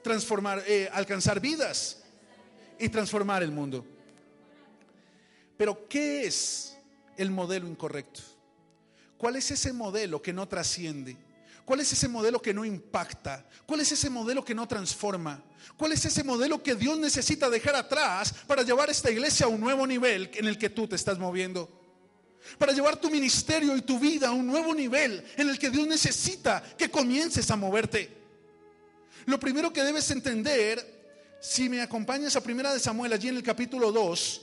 transformar, 0.08 0.64
eh, 0.66 0.90
alcanzar 0.94 1.42
vidas 1.42 1.98
y 2.80 2.88
transformar 2.88 3.44
el 3.44 3.52
mundo. 3.52 3.86
Pero 5.58 5.88
¿qué 5.90 6.26
es 6.26 6.78
el 7.18 7.30
modelo 7.30 7.68
incorrecto? 7.68 8.22
¿Cuál 9.18 9.36
es 9.36 9.52
ese 9.52 9.74
modelo 9.74 10.22
que 10.22 10.32
no 10.32 10.48
trasciende? 10.48 11.18
¿Cuál 11.66 11.82
es 11.82 11.92
ese 11.92 12.08
modelo 12.08 12.42
que 12.42 12.54
no 12.54 12.64
impacta? 12.64 13.46
¿Cuál 13.66 13.82
es 13.82 13.92
ese 13.92 14.10
modelo 14.10 14.46
que 14.46 14.56
no 14.56 14.66
transforma? 14.66 15.44
¿Cuál 15.76 15.92
es 15.92 16.06
ese 16.06 16.24
modelo 16.24 16.64
que 16.64 16.76
Dios 16.76 16.98
necesita 16.98 17.50
dejar 17.50 17.76
atrás 17.76 18.34
para 18.48 18.62
llevar 18.62 18.90
esta 18.90 19.12
iglesia 19.12 19.48
a 19.48 19.50
un 19.50 19.60
nuevo 19.60 19.86
nivel 19.86 20.32
en 20.36 20.48
el 20.48 20.58
que 20.58 20.70
tú 20.70 20.88
te 20.88 20.96
estás 20.96 21.20
moviendo? 21.20 21.70
Para 22.58 22.72
llevar 22.72 22.96
tu 22.96 23.10
ministerio 23.10 23.76
y 23.76 23.82
tu 23.82 24.00
vida 24.00 24.30
a 24.30 24.32
un 24.32 24.48
nuevo 24.48 24.74
nivel 24.74 25.26
en 25.36 25.50
el 25.50 25.60
que 25.60 25.70
Dios 25.70 25.86
necesita 25.86 26.64
que 26.78 26.90
comiences 26.90 27.52
a 27.52 27.58
moverte. 27.58 28.17
Lo 29.28 29.38
primero 29.42 29.74
que 29.74 29.84
debes 29.84 30.10
entender, 30.12 30.82
si 31.42 31.68
me 31.68 31.82
acompañas 31.82 32.38
a 32.38 32.42
Primera 32.42 32.74
de 32.74 32.80
Samuel, 32.80 33.12
allí 33.12 33.28
en 33.28 33.36
el 33.36 33.44
capítulo 33.44 33.92
2, 33.92 34.42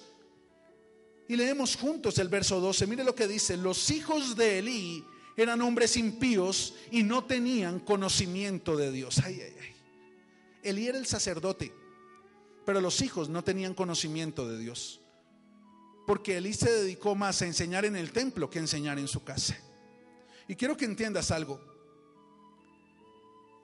y 1.27 1.37
leemos 1.37 1.75
juntos 1.75 2.19
el 2.19 2.29
verso 2.29 2.61
12, 2.61 2.87
mire 2.87 3.03
lo 3.03 3.15
que 3.15 3.27
dice, 3.27 3.57
los 3.57 3.91
hijos 3.91 4.37
de 4.37 4.59
Elí 4.59 5.03
eran 5.39 5.63
hombres 5.63 5.97
impíos 5.97 6.75
y 6.91 7.03
no 7.03 7.25
tenían 7.25 7.81
conocimiento 7.81 8.77
de 8.77 8.93
Dios. 8.93 9.21
Ay, 9.25 9.41
ay, 9.41 9.55
ay. 9.59 9.75
Elí 10.63 10.87
era 10.87 10.99
el 10.99 11.07
sacerdote, 11.07 11.73
pero 12.67 12.83
los 12.83 13.01
hijos 13.01 13.31
no 13.31 13.43
tenían 13.43 13.73
conocimiento 13.73 14.47
de 14.47 14.59
Dios. 14.59 15.01
Porque 16.07 16.37
Elí 16.37 16.53
se 16.53 16.71
dedicó 16.71 17.15
más 17.15 17.41
a 17.41 17.47
enseñar 17.47 17.87
en 17.87 17.97
el 17.97 18.13
templo 18.13 18.51
que 18.51 18.59
a 18.59 18.63
enseñar 18.63 18.99
en 18.99 19.09
su 19.09 19.25
casa. 19.25 19.57
Y 20.47 20.57
quiero 20.57 20.77
que 20.77 20.85
entiendas 20.85 21.31
algo. 21.31 21.74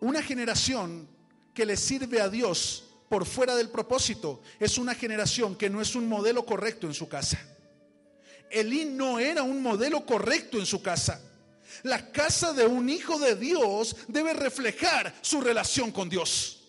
Una 0.01 0.23
generación 0.23 1.09
que 1.55 1.67
le 1.67 1.77
sirve 1.77 2.21
a 2.21 2.29
Dios 2.29 2.85
por 3.09 3.27
fuera 3.27 3.55
del 3.55 3.69
propósito 3.69 4.41
es 4.59 4.79
una 4.79 4.95
generación 4.95 5.57
que 5.57 5.69
no 5.69 5.81
es 5.81 5.95
un 5.95 6.09
modelo 6.09 6.47
correcto 6.47 6.87
en 6.87 6.95
su 6.95 7.09
casa. 7.09 7.39
Elí 8.51 8.85
no 8.85 9.19
era 9.19 9.43
un 9.43 9.63
modelo 9.63 10.05
correcto 10.07 10.59
en 10.59 10.67
su 10.67 10.83
casa. 10.83 11.21
La 11.83 12.11
casa 12.11 12.53
de 12.53 12.67
un 12.67 12.89
hijo 12.89 13.19
de 13.19 13.37
Dios 13.37 13.97
debe 14.09 14.33
reflejar 14.33 15.15
su 15.21 15.41
relación 15.41 15.93
con 15.93 16.09
Dios. 16.09 16.65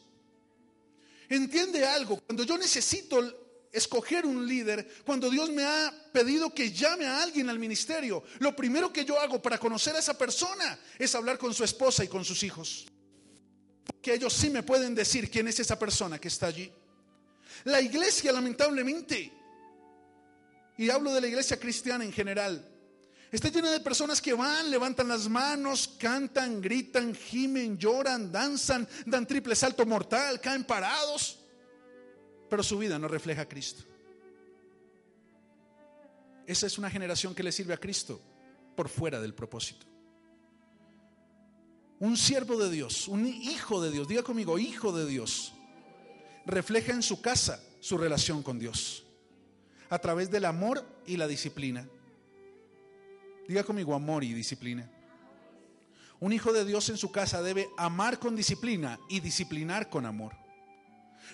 Entiende 1.29 1.85
algo, 1.85 2.19
cuando 2.19 2.43
yo 2.43 2.57
necesito 2.57 3.19
escoger 3.71 4.25
un 4.25 4.45
líder, 4.45 4.87
cuando 5.05 5.29
Dios 5.29 5.49
me 5.49 5.63
ha 5.63 5.93
pedido 6.11 6.53
que 6.53 6.71
llame 6.71 7.05
a 7.05 7.23
alguien 7.23 7.49
al 7.49 7.57
ministerio, 7.57 8.23
lo 8.39 8.55
primero 8.55 8.91
que 8.91 9.05
yo 9.05 9.17
hago 9.19 9.41
para 9.41 9.57
conocer 9.57 9.95
a 9.95 9.99
esa 9.99 10.17
persona 10.17 10.77
es 10.99 11.15
hablar 11.15 11.37
con 11.37 11.53
su 11.53 11.63
esposa 11.63 12.03
y 12.03 12.07
con 12.07 12.25
sus 12.25 12.43
hijos. 12.43 12.85
Porque 13.85 14.13
ellos 14.13 14.33
sí 14.33 14.49
me 14.49 14.63
pueden 14.63 14.95
decir 14.95 15.29
quién 15.29 15.47
es 15.47 15.59
esa 15.59 15.77
persona 15.77 16.19
que 16.19 16.27
está 16.27 16.47
allí. 16.47 16.71
La 17.65 17.81
iglesia, 17.81 18.31
lamentablemente, 18.31 19.31
y 20.77 20.89
hablo 20.89 21.13
de 21.13 21.21
la 21.21 21.27
iglesia 21.27 21.59
cristiana 21.59 22.03
en 22.03 22.11
general, 22.11 22.67
está 23.31 23.49
llena 23.49 23.71
de 23.71 23.79
personas 23.79 24.21
que 24.21 24.33
van, 24.33 24.69
levantan 24.71 25.07
las 25.07 25.29
manos, 25.29 25.95
cantan, 25.99 26.61
gritan, 26.61 27.13
gimen, 27.13 27.77
lloran, 27.77 28.31
danzan, 28.31 28.87
dan 29.05 29.27
triple 29.27 29.55
salto 29.55 29.85
mortal, 29.85 30.39
caen 30.41 30.63
parados, 30.63 31.39
pero 32.49 32.63
su 32.63 32.77
vida 32.77 32.97
no 32.97 33.07
refleja 33.07 33.43
a 33.43 33.49
Cristo. 33.49 33.83
Esa 36.47 36.67
es 36.67 36.77
una 36.77 36.89
generación 36.89 37.35
que 37.35 37.43
le 37.43 37.51
sirve 37.51 37.73
a 37.73 37.77
Cristo 37.77 38.19
por 38.75 38.89
fuera 38.89 39.21
del 39.21 39.33
propósito. 39.33 39.90
Un 42.01 42.17
siervo 42.17 42.57
de 42.57 42.71
Dios, 42.71 43.07
un 43.07 43.27
hijo 43.27 43.79
de 43.79 43.91
Dios, 43.91 44.07
diga 44.07 44.23
conmigo, 44.23 44.57
hijo 44.57 44.91
de 44.91 45.05
Dios, 45.05 45.53
refleja 46.47 46.93
en 46.93 47.03
su 47.03 47.21
casa 47.21 47.63
su 47.79 47.95
relación 47.95 48.41
con 48.41 48.57
Dios 48.57 49.03
a 49.87 49.99
través 49.99 50.31
del 50.31 50.45
amor 50.45 50.83
y 51.05 51.15
la 51.15 51.27
disciplina. 51.27 51.87
Diga 53.47 53.63
conmigo 53.63 53.93
amor 53.93 54.23
y 54.23 54.33
disciplina. 54.33 54.89
Un 56.19 56.33
hijo 56.33 56.51
de 56.51 56.65
Dios 56.65 56.89
en 56.89 56.97
su 56.97 57.11
casa 57.11 57.43
debe 57.43 57.69
amar 57.77 58.17
con 58.17 58.35
disciplina 58.35 58.99
y 59.07 59.19
disciplinar 59.19 59.87
con 59.87 60.07
amor. 60.07 60.33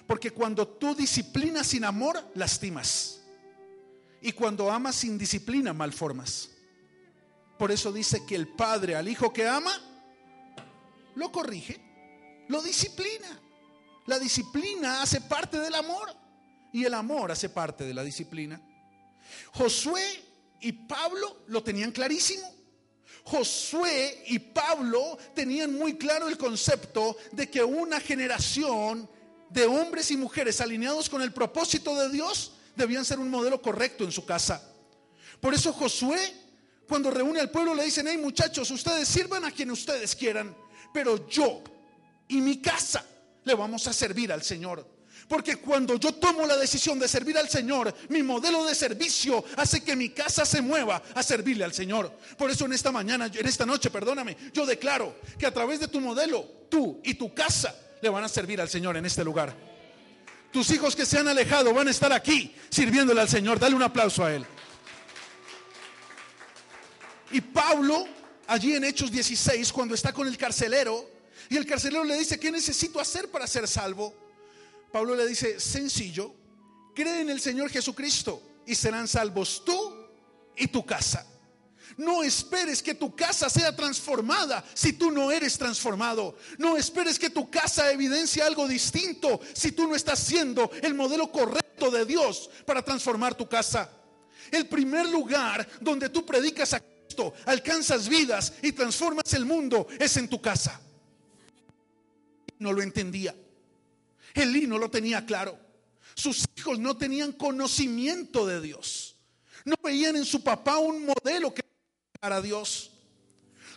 Porque 0.06 0.32
cuando 0.32 0.68
tú 0.68 0.94
disciplinas 0.94 1.68
sin 1.68 1.86
amor, 1.86 2.22
lastimas. 2.36 3.22
Y 4.22 4.34
cuando 4.34 4.70
amas 4.70 4.96
sin 4.96 5.18
disciplina, 5.18 5.72
malformas. 5.72 6.50
Por 7.58 7.72
eso 7.72 7.94
dice 7.94 8.26
que 8.26 8.36
el 8.36 8.50
padre 8.50 8.98
al 8.98 9.08
hijo 9.08 9.32
que 9.32 9.48
ama, 9.48 9.72
lo 11.18 11.32
corrige, 11.32 11.80
lo 12.48 12.62
disciplina. 12.62 13.42
La 14.06 14.20
disciplina 14.20 15.02
hace 15.02 15.22
parte 15.22 15.60
del 15.60 15.76
amor 15.76 16.16
y 16.72 16.86
el 16.86 16.94
amor 16.94 17.32
hace 17.32 17.50
parte 17.50 17.84
de 17.84 17.94
la 17.94 18.04
disciplina. 18.04 18.62
Josué 19.52 20.24
y 20.62 20.72
Pablo 20.72 21.44
lo 21.48 21.62
tenían 21.62 21.92
clarísimo. 21.92 22.54
Josué 23.24 24.24
y 24.28 24.40
Pablo 24.40 25.18
tenían 25.36 25.74
muy 25.74 25.98
claro 25.98 26.30
el 26.30 26.38
concepto 26.38 27.18
de 27.34 27.50
que 27.50 27.62
una 27.64 28.00
generación 28.00 29.10
de 29.50 29.66
hombres 29.66 30.12
y 30.12 30.18
mujeres 30.18 30.62
alineados 30.62 31.10
con 31.10 31.22
el 31.22 31.34
propósito 31.34 31.96
de 31.96 32.10
Dios 32.10 32.54
debían 32.76 33.04
ser 33.04 33.20
un 33.20 33.30
modelo 33.30 33.62
correcto 33.62 34.06
en 34.06 34.12
su 34.12 34.26
casa. 34.26 34.62
Por 35.42 35.54
eso 35.54 35.74
Josué, 35.74 36.34
cuando 36.88 37.12
reúne 37.12 37.42
al 37.42 37.52
pueblo, 37.52 37.76
le 37.76 37.84
dicen, 37.84 38.08
hey 38.08 38.18
muchachos, 38.18 38.72
ustedes 38.72 39.08
sirvan 39.08 39.44
a 39.44 39.52
quien 39.52 39.72
ustedes 39.72 40.16
quieran, 40.16 40.56
pero 40.98 41.30
yo 41.30 41.62
y 42.28 42.42
mi 42.42 42.60
casa 42.60 43.06
le 43.44 43.54
vamos 43.54 43.86
a 43.86 43.94
servir 43.94 44.34
al 44.34 44.42
Señor. 44.42 44.84
Porque 45.28 45.58
cuando 45.58 45.96
yo 45.98 46.16
tomo 46.16 46.48
la 46.48 46.58
decisión 46.58 46.98
de 46.98 47.08
servir 47.08 47.38
al 47.38 47.48
Señor, 47.48 47.94
mi 48.10 48.24
modelo 48.24 48.66
de 48.66 48.74
servicio 48.74 49.46
hace 49.58 49.84
que 49.84 49.96
mi 49.96 50.10
casa 50.10 50.44
se 50.44 50.60
mueva 50.60 51.04
a 51.14 51.22
servirle 51.22 51.66
al 51.66 51.72
Señor. 51.72 52.12
Por 52.36 52.50
eso 52.50 52.66
en 52.66 52.74
esta 52.74 52.92
mañana, 52.92 53.30
en 53.32 53.46
esta 53.46 53.64
noche, 53.64 53.92
perdóname, 53.92 54.36
yo 54.52 54.66
declaro 54.66 55.18
que 55.38 55.46
a 55.46 55.54
través 55.54 55.80
de 55.80 55.88
tu 55.88 56.02
modelo, 56.02 56.66
tú 56.68 57.00
y 57.04 57.14
tu 57.14 57.32
casa 57.32 57.76
le 58.02 58.10
van 58.10 58.24
a 58.24 58.28
servir 58.28 58.60
al 58.60 58.68
Señor 58.68 58.98
en 58.98 59.06
este 59.06 59.24
lugar. 59.24 59.56
Tus 60.52 60.72
hijos 60.72 60.96
que 60.96 61.06
se 61.06 61.20
han 61.20 61.28
alejado 61.28 61.76
van 61.76 61.90
a 61.90 61.92
estar 61.92 62.12
aquí 62.12 62.56
sirviéndole 62.72 63.22
al 63.22 63.30
Señor. 63.30 63.60
Dale 63.60 63.76
un 63.76 63.84
aplauso 63.84 64.26
a 64.26 64.34
Él. 64.34 64.44
Y 67.30 67.42
Pablo, 67.42 68.08
allí 68.48 68.74
en 68.74 68.84
Hechos 68.84 69.12
16, 69.12 69.72
cuando 69.72 69.94
está 69.94 70.14
con 70.14 70.28
el 70.28 70.38
carcelero, 70.38 71.10
y 71.50 71.58
el 71.58 71.66
carcelero 71.66 72.04
le 72.04 72.18
dice, 72.18 72.40
¿qué 72.40 72.52
necesito 72.52 73.00
hacer 73.00 73.30
para 73.30 73.48
ser 73.48 73.68
salvo? 73.68 74.14
Pablo 74.92 75.16
le 75.16 75.28
dice, 75.28 75.60
sencillo, 75.60 76.34
cree 76.96 77.22
en 77.22 77.30
el 77.30 77.40
Señor 77.40 77.70
Jesucristo 77.70 78.42
y 78.66 78.76
serán 78.76 79.08
salvos 79.08 79.64
tú 79.64 80.08
y 80.56 80.68
tu 80.68 80.86
casa. 80.86 81.26
No 81.98 82.22
esperes 82.24 82.84
que 82.84 82.94
tu 82.94 83.16
casa 83.16 83.50
sea 83.50 83.76
transformada 83.76 84.64
si 84.74 84.94
tú 84.94 85.12
no 85.12 85.32
eres 85.32 85.58
transformado. 85.58 86.38
No 86.58 86.78
esperes 86.78 87.18
que 87.18 87.30
tu 87.30 87.50
casa 87.50 87.92
evidencie 87.92 88.44
algo 88.44 88.68
distinto 88.68 89.40
si 89.54 89.72
tú 89.72 89.88
no 89.88 89.96
estás 89.96 90.20
siendo 90.20 90.70
el 90.82 90.94
modelo 90.94 91.32
correcto 91.32 91.90
de 91.90 92.06
Dios 92.06 92.50
para 92.66 92.84
transformar 92.84 93.36
tu 93.36 93.48
casa. 93.48 93.90
El 94.52 94.68
primer 94.68 95.08
lugar 95.08 95.68
donde 95.82 96.10
tú 96.10 96.26
predicas 96.26 96.74
a 96.74 96.82
Alcanzas 97.46 98.08
vidas 98.08 98.54
y 98.62 98.72
transformas 98.72 99.34
el 99.34 99.46
mundo 99.46 99.88
es 100.00 100.18
en 100.18 100.28
tu 100.28 100.42
casa. 100.42 100.80
No 102.60 102.74
lo 102.74 102.82
entendía. 102.82 103.36
Elí 104.34 104.68
no 104.68 104.78
lo 104.78 104.90
tenía 104.90 105.26
claro. 105.26 105.58
Sus 106.16 106.46
hijos 106.56 106.80
no 106.80 106.98
tenían 106.98 107.32
conocimiento 107.32 108.46
de 108.46 108.62
Dios. 108.62 109.16
No 109.66 109.76
veían 109.84 110.16
en 110.16 110.26
su 110.26 110.44
papá 110.44 110.78
un 110.78 111.06
modelo 111.06 111.54
que 111.54 111.62
para 112.20 112.42
Dios. 112.42 112.92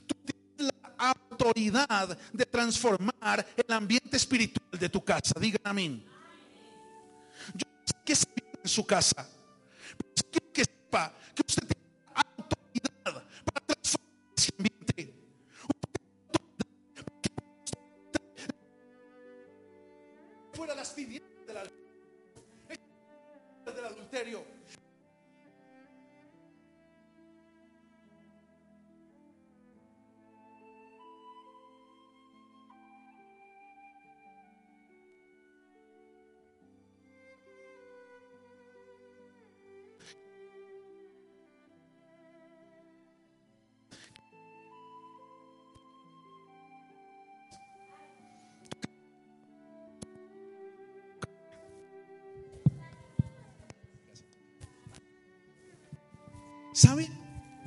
Tú 0.07 0.15
tienes 0.25 0.73
la 0.73 0.95
autoridad 0.99 2.19
de 2.33 2.47
transformar 2.47 3.47
el 3.57 3.73
ambiente 3.73 4.17
espiritual 4.17 4.79
de 4.79 4.89
tu 4.89 5.05
casa. 5.05 5.39
Digan 5.39 5.61
amén. 5.65 6.05
Yo 7.55 7.67
sé 7.85 7.95
que 8.05 8.15
se 8.15 8.27
vive 8.35 8.59
en 8.63 8.69
su 8.69 8.87
casa. 8.87 9.29
Pero 9.97 10.29
quiero 10.31 10.53
que 10.53 10.65
sepa 10.65 11.15
que 11.35 11.43
usted 11.47 11.67
tiene 11.67 11.80
adulterio. 24.11 24.50
¿Sabe? 56.81 57.11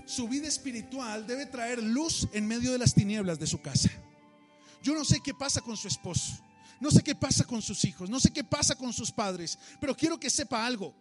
Su 0.08 0.28
vida 0.28 0.47
espiritual 0.47 1.28
debe 1.28 1.45
traer 1.45 1.84
luz 1.84 2.28
en 2.34 2.47
medio 2.47 2.71
de 2.71 2.80
las 2.80 2.95
tinieblas 2.95 3.38
de 3.38 3.45
su 3.45 3.62
casa. 3.62 3.91
Yo 4.82 4.95
no 4.95 5.06
sé 5.06 5.19
qué 5.23 5.36
pasa 5.36 5.62
con 5.62 5.78
su 5.78 5.88
esposo, 5.88 6.34
no 6.80 6.89
sé 6.89 7.04
qué 7.04 7.13
pasa 7.13 7.43
con 7.43 7.62
sus 7.62 7.86
hijos, 7.86 8.10
no 8.10 8.19
sé 8.19 8.32
qué 8.34 8.43
pasa 8.43 8.73
con 8.73 8.91
sus 8.91 9.12
padres, 9.12 9.60
pero 9.80 9.95
quiero 9.95 10.19
que 10.19 10.32
sepa 10.32 10.65
algo. 10.65 10.95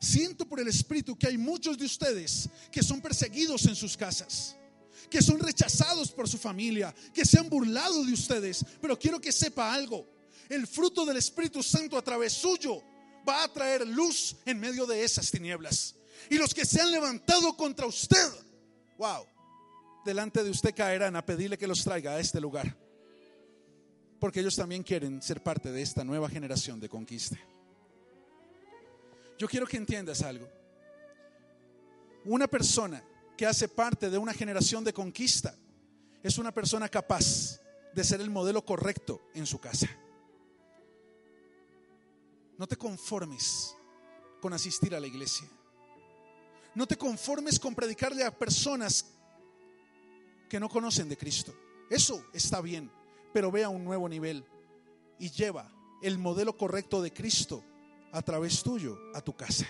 Siento 0.00 0.48
por 0.48 0.58
el 0.58 0.68
Espíritu 0.68 1.18
que 1.18 1.26
hay 1.26 1.36
muchos 1.36 1.76
de 1.76 1.84
ustedes 1.84 2.48
que 2.72 2.82
son 2.82 3.02
perseguidos 3.02 3.66
en 3.66 3.76
sus 3.76 3.94
casas, 3.94 4.56
que 5.10 5.20
son 5.20 5.38
rechazados 5.38 6.10
por 6.10 6.30
su 6.30 6.38
familia, 6.38 6.94
que 7.12 7.26
se 7.26 7.38
han 7.38 7.50
burlado 7.50 8.06
de 8.06 8.14
ustedes, 8.14 8.64
pero 8.80 8.98
quiero 8.98 9.20
que 9.20 9.32
sepa 9.32 9.74
algo. 9.74 10.08
El 10.48 10.66
fruto 10.66 11.04
del 11.04 11.18
Espíritu 11.18 11.62
Santo 11.62 11.98
a 11.98 12.02
través 12.02 12.32
suyo 12.32 12.82
va 13.28 13.44
a 13.44 13.52
traer 13.52 13.86
luz 13.86 14.34
en 14.46 14.58
medio 14.58 14.86
de 14.86 15.04
esas 15.04 15.30
tinieblas. 15.30 15.94
Y 16.30 16.36
los 16.36 16.54
que 16.54 16.64
se 16.64 16.80
han 16.80 16.90
levantado 16.90 17.56
contra 17.56 17.86
usted, 17.86 18.28
wow, 18.96 19.24
delante 20.04 20.42
de 20.42 20.50
usted 20.50 20.74
caerán 20.74 21.16
a 21.16 21.24
pedirle 21.24 21.58
que 21.58 21.66
los 21.66 21.82
traiga 21.84 22.12
a 22.12 22.20
este 22.20 22.40
lugar. 22.40 22.76
Porque 24.18 24.40
ellos 24.40 24.56
también 24.56 24.82
quieren 24.82 25.22
ser 25.22 25.42
parte 25.42 25.70
de 25.70 25.82
esta 25.82 26.04
nueva 26.04 26.28
generación 26.28 26.80
de 26.80 26.88
conquista. 26.88 27.38
Yo 29.38 29.48
quiero 29.48 29.66
que 29.66 29.76
entiendas 29.76 30.22
algo. 30.22 30.48
Una 32.24 32.48
persona 32.48 33.02
que 33.36 33.46
hace 33.46 33.68
parte 33.68 34.10
de 34.10 34.18
una 34.18 34.34
generación 34.34 34.82
de 34.82 34.92
conquista 34.92 35.54
es 36.22 36.38
una 36.38 36.52
persona 36.52 36.88
capaz 36.88 37.60
de 37.94 38.04
ser 38.04 38.20
el 38.20 38.30
modelo 38.30 38.64
correcto 38.64 39.22
en 39.34 39.46
su 39.46 39.60
casa. 39.60 39.88
No 42.58 42.66
te 42.66 42.76
conformes 42.76 43.76
con 44.40 44.52
asistir 44.52 44.94
a 44.94 45.00
la 45.00 45.06
iglesia. 45.06 45.48
No 46.78 46.86
te 46.86 46.96
conformes 46.96 47.58
con 47.58 47.74
predicarle 47.74 48.22
a 48.22 48.30
personas 48.30 49.04
que 50.48 50.60
no 50.60 50.68
conocen 50.68 51.08
de 51.08 51.16
Cristo. 51.16 51.52
Eso 51.90 52.26
está 52.32 52.60
bien, 52.60 52.88
pero 53.32 53.50
ve 53.50 53.64
a 53.64 53.68
un 53.68 53.82
nuevo 53.82 54.08
nivel 54.08 54.44
y 55.18 55.28
lleva 55.28 55.68
el 56.04 56.18
modelo 56.18 56.56
correcto 56.56 57.02
de 57.02 57.12
Cristo 57.12 57.64
a 58.12 58.22
través 58.22 58.62
tuyo 58.62 58.96
a 59.12 59.20
tu 59.20 59.34
casa. 59.34 59.66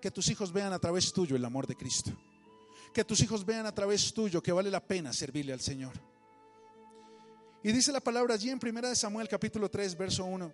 Que 0.00 0.12
tus 0.12 0.28
hijos 0.28 0.52
vean 0.52 0.72
a 0.72 0.78
través 0.78 1.12
tuyo 1.12 1.34
el 1.34 1.44
amor 1.44 1.66
de 1.66 1.74
Cristo. 1.74 2.12
Que 2.92 3.02
tus 3.02 3.18
hijos 3.20 3.44
vean 3.44 3.66
a 3.66 3.74
través 3.74 4.14
tuyo 4.14 4.40
que 4.40 4.52
vale 4.52 4.70
la 4.70 4.86
pena 4.86 5.12
servirle 5.12 5.52
al 5.52 5.60
Señor. 5.62 5.94
Y 7.64 7.72
dice 7.72 7.90
la 7.90 7.98
palabra 7.98 8.34
allí 8.34 8.50
en 8.50 8.60
1 8.62 8.94
Samuel 8.94 9.26
capítulo 9.26 9.68
3, 9.68 9.98
verso 9.98 10.24
1, 10.24 10.52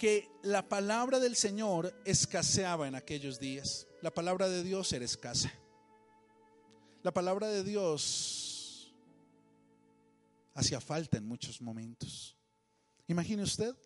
que 0.00 0.30
la 0.42 0.66
palabra 0.66 1.18
del 1.18 1.36
Señor 1.36 1.94
escaseaba 2.06 2.88
en 2.88 2.94
aquellos 2.94 3.38
días. 3.38 3.86
La 4.00 4.10
palabra 4.10 4.48
de 4.48 4.62
Dios 4.62 4.90
era 4.94 5.04
escasa. 5.04 5.52
La 7.02 7.12
palabra 7.12 7.48
de 7.48 7.62
Dios 7.62 8.94
hacía 10.54 10.80
falta 10.80 11.18
en 11.18 11.28
muchos 11.28 11.60
momentos. 11.60 12.34
Imagine 13.08 13.42
usted 13.42 13.76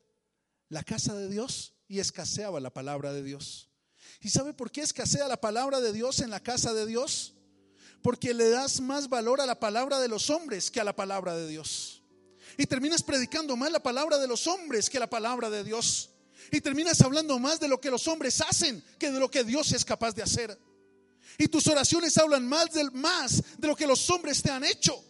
la 0.69 0.85
casa 0.85 1.17
de 1.17 1.29
Dios 1.29 1.75
y 1.89 1.99
escaseaba 1.99 2.61
la 2.61 2.73
palabra 2.73 3.13
de 3.13 3.25
Dios. 3.25 3.69
¿Y 4.21 4.31
sabe 4.31 4.55
por 4.55 4.71
qué 4.71 4.83
escasea 4.83 5.27
la 5.27 5.41
palabra 5.41 5.81
de 5.81 5.93
Dios 5.93 6.21
en 6.21 6.31
la 6.31 6.39
casa 6.39 6.73
de 6.73 6.87
Dios? 6.87 7.35
Porque 8.03 8.35
le 8.35 8.51
das 8.51 8.81
más 8.81 9.09
valor 9.09 9.41
a 9.41 9.47
la 9.47 9.59
palabra 9.59 9.99
de 9.99 10.07
los 10.07 10.31
hombres 10.31 10.71
que 10.71 10.81
a 10.81 10.85
la 10.85 10.95
palabra 10.95 11.35
de 11.35 11.49
Dios. 11.49 12.04
Y 12.57 12.67
terminas 12.67 13.03
predicando 13.03 13.57
más 13.57 13.71
la 13.73 13.83
palabra 13.83 14.19
de 14.19 14.29
los 14.29 14.47
hombres 14.47 14.89
que 14.89 14.99
la 14.99 15.11
palabra 15.11 15.51
de 15.51 15.65
Dios. 15.65 16.11
Y 16.53 16.61
terminas 16.61 17.01
hablando 17.01 17.39
más 17.39 17.59
de 17.61 17.69
lo 17.69 17.81
que 17.81 17.91
los 17.91 18.07
hombres 18.07 18.41
hacen 18.41 18.83
que 18.99 19.11
de 19.11 19.19
lo 19.19 19.31
que 19.31 19.45
Dios 19.45 19.73
es 19.73 19.85
capaz 19.85 20.15
de 20.15 20.23
hacer. 20.23 20.59
Y 21.39 21.49
tus 21.49 21.67
oraciones 21.67 22.17
hablan 22.19 22.47
más 22.47 22.73
de, 22.73 22.91
más 22.93 23.43
de 23.59 23.67
lo 23.67 23.75
que 23.75 23.87
los 23.87 24.09
hombres 24.11 24.43
te 24.43 24.51
han 24.51 24.65
hecho 24.65 25.03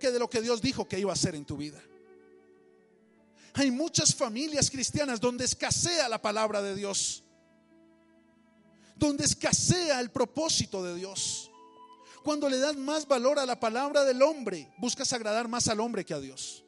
que 0.00 0.10
de 0.10 0.18
lo 0.18 0.28
que 0.28 0.42
Dios 0.42 0.60
dijo 0.60 0.88
que 0.88 0.98
iba 0.98 1.10
a 1.10 1.14
hacer 1.14 1.34
en 1.36 1.44
tu 1.44 1.56
vida. 1.56 1.80
Hay 3.54 3.70
muchas 3.70 4.14
familias 4.14 4.70
cristianas 4.70 5.20
donde 5.20 5.44
escasea 5.44 6.08
la 6.08 6.20
palabra 6.20 6.60
de 6.60 6.74
Dios, 6.74 7.22
donde 8.96 9.24
escasea 9.24 10.00
el 10.00 10.10
propósito 10.10 10.82
de 10.82 10.96
Dios. 10.96 11.51
Cuando 12.22 12.48
le 12.48 12.58
das 12.58 12.76
más 12.76 13.06
valor 13.06 13.38
a 13.38 13.46
la 13.46 13.58
palabra 13.58 14.04
del 14.04 14.22
hombre, 14.22 14.72
buscas 14.78 15.12
agradar 15.12 15.48
más 15.48 15.68
al 15.68 15.80
hombre 15.80 16.04
que 16.04 16.14
a 16.14 16.20
Dios. 16.20 16.64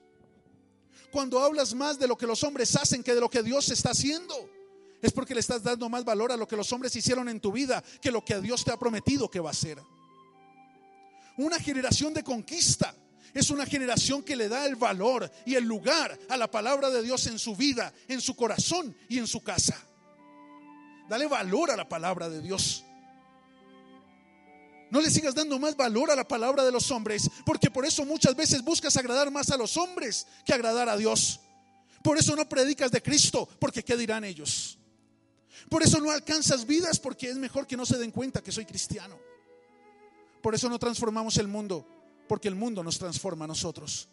Cuando 1.13 1.39
hablas 1.39 1.75
más 1.75 1.99
de 1.99 2.09
lo 2.09 2.19
que 2.19 2.27
los 2.27 2.43
hombres 2.43 2.75
hacen 2.75 3.03
que 3.03 3.15
de 3.15 3.21
lo 3.21 3.31
que 3.31 3.43
Dios 3.43 3.69
está 3.69 3.91
haciendo, 3.91 4.35
es 5.01 5.13
porque 5.13 5.35
le 5.35 5.41
estás 5.41 5.63
dando 5.63 5.89
más 5.89 6.05
valor 6.05 6.33
a 6.33 6.37
lo 6.37 6.49
que 6.49 6.57
los 6.57 6.73
hombres 6.73 6.97
hicieron 6.97 7.29
en 7.29 7.39
tu 7.39 7.53
vida 7.53 7.85
que 8.01 8.11
lo 8.11 8.25
que 8.25 8.41
Dios 8.41 8.65
te 8.65 8.73
ha 8.73 8.79
prometido 8.79 9.31
que 9.31 9.39
va 9.39 9.51
a 9.51 9.53
hacer. 9.53 9.79
Una 11.37 11.61
generación 11.61 12.15
de 12.15 12.25
conquista 12.25 12.95
es 13.33 13.51
una 13.51 13.67
generación 13.67 14.23
que 14.23 14.35
le 14.35 14.49
da 14.49 14.65
el 14.67 14.77
valor 14.77 15.31
y 15.45 15.57
el 15.57 15.65
lugar 15.65 16.19
a 16.29 16.37
la 16.37 16.51
palabra 16.51 16.91
de 16.91 17.03
Dios 17.03 17.27
en 17.27 17.39
su 17.39 17.55
vida, 17.55 17.93
en 18.09 18.21
su 18.21 18.35
corazón 18.35 18.97
y 19.09 19.19
en 19.19 19.27
su 19.27 19.43
casa. 19.43 19.77
Dale 21.09 21.27
valor 21.27 21.71
a 21.71 21.77
la 21.77 21.89
palabra 21.89 22.29
de 22.29 22.41
Dios. 22.41 22.85
No 24.95 25.01
le 25.01 25.11
sigas 25.11 25.35
dando 25.35 25.59
más 25.59 25.77
valor 25.77 26.13
a 26.13 26.15
la 26.15 26.23
palabra 26.23 26.63
de 26.63 26.71
los 26.71 26.93
hombres, 26.93 27.29
porque 27.45 27.69
por 27.69 27.85
eso 27.85 28.05
muchas 28.05 28.37
veces 28.37 28.63
buscas 28.63 28.97
agradar 28.97 29.29
más 29.29 29.51
a 29.51 29.57
los 29.57 29.77
hombres 29.77 30.25
que 30.47 30.55
agradar 30.55 30.89
a 30.89 30.97
Dios. 30.97 31.41
Por 32.01 32.17
eso 32.17 32.37
no 32.37 32.49
predicas 32.49 32.93
de 32.93 33.03
Cristo, 33.03 33.49
porque 33.59 33.83
¿qué 33.83 33.97
dirán 33.97 34.23
ellos? 34.23 34.79
Por 35.69 35.83
eso 35.83 35.99
no 35.99 36.13
alcanzas 36.13 36.65
vidas, 36.65 37.01
porque 37.01 37.29
es 37.29 37.35
mejor 37.35 37.67
que 37.67 37.77
no 37.77 37.85
se 37.85 37.99
den 37.99 38.13
cuenta 38.13 38.41
que 38.41 38.53
soy 38.53 38.67
cristiano. 38.67 39.19
Por 40.41 40.55
eso 40.55 40.69
no 40.69 40.79
transformamos 40.79 41.39
el 41.39 41.49
mundo, 41.49 41.85
porque 42.29 42.47
el 42.47 42.55
mundo 42.55 42.85
nos 42.85 42.97
transforma 42.97 43.47
a 43.47 43.49
nosotros. 43.49 44.09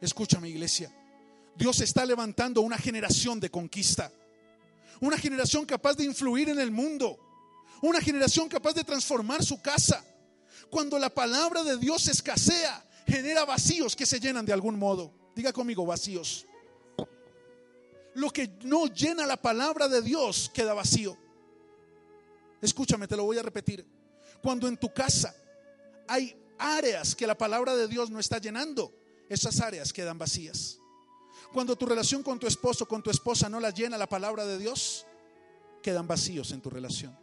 Escúchame 0.00 0.48
iglesia, 0.48 0.92
Dios 1.54 1.80
está 1.80 2.04
levantando 2.04 2.60
una 2.60 2.76
generación 2.76 3.38
de 3.38 3.50
conquista, 3.50 4.10
una 5.00 5.16
generación 5.16 5.64
capaz 5.64 5.94
de 5.94 6.06
influir 6.06 6.48
en 6.48 6.58
el 6.58 6.72
mundo, 6.72 7.27
una 7.82 8.00
generación 8.00 8.48
capaz 8.48 8.74
de 8.74 8.84
transformar 8.84 9.44
su 9.44 9.60
casa. 9.60 10.04
Cuando 10.70 10.98
la 10.98 11.10
palabra 11.10 11.62
de 11.62 11.78
Dios 11.78 12.08
escasea, 12.08 12.84
genera 13.06 13.44
vacíos 13.44 13.96
que 13.96 14.06
se 14.06 14.20
llenan 14.20 14.44
de 14.44 14.52
algún 14.52 14.78
modo. 14.78 15.12
Diga 15.34 15.52
conmigo, 15.52 15.86
vacíos. 15.86 16.46
Lo 18.14 18.30
que 18.30 18.50
no 18.64 18.86
llena 18.86 19.26
la 19.26 19.36
palabra 19.36 19.88
de 19.88 20.02
Dios 20.02 20.50
queda 20.52 20.74
vacío. 20.74 21.16
Escúchame, 22.60 23.06
te 23.06 23.16
lo 23.16 23.24
voy 23.24 23.38
a 23.38 23.42
repetir. 23.42 23.86
Cuando 24.42 24.68
en 24.68 24.76
tu 24.76 24.92
casa 24.92 25.34
hay 26.06 26.36
áreas 26.58 27.14
que 27.14 27.26
la 27.26 27.38
palabra 27.38 27.76
de 27.76 27.86
Dios 27.86 28.10
no 28.10 28.18
está 28.18 28.38
llenando, 28.38 28.92
esas 29.28 29.60
áreas 29.60 29.92
quedan 29.92 30.18
vacías. 30.18 30.78
Cuando 31.52 31.76
tu 31.76 31.86
relación 31.86 32.22
con 32.22 32.38
tu 32.38 32.46
esposo, 32.46 32.86
con 32.86 33.02
tu 33.02 33.10
esposa 33.10 33.48
no 33.48 33.60
la 33.60 33.70
llena 33.70 33.96
la 33.96 34.08
palabra 34.08 34.44
de 34.44 34.58
Dios, 34.58 35.06
quedan 35.82 36.06
vacíos 36.06 36.50
en 36.50 36.60
tu 36.60 36.70
relación. 36.70 37.16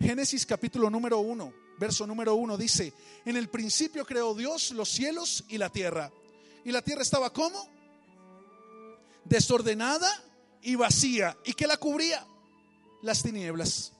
Génesis 0.00 0.46
capítulo 0.46 0.90
número 0.90 1.18
1, 1.18 1.52
verso 1.78 2.06
número 2.06 2.34
1 2.34 2.56
dice, 2.56 2.92
en 3.24 3.36
el 3.36 3.48
principio 3.48 4.04
creó 4.04 4.34
Dios 4.34 4.72
los 4.72 4.88
cielos 4.88 5.44
y 5.48 5.58
la 5.58 5.70
tierra. 5.70 6.10
¿Y 6.64 6.72
la 6.72 6.82
tierra 6.82 7.02
estaba 7.02 7.32
como? 7.32 7.68
Desordenada 9.24 10.10
y 10.62 10.74
vacía. 10.74 11.36
¿Y 11.44 11.54
qué 11.54 11.66
la 11.66 11.76
cubría? 11.76 12.24
Las 13.02 13.22
tinieblas. 13.22 13.92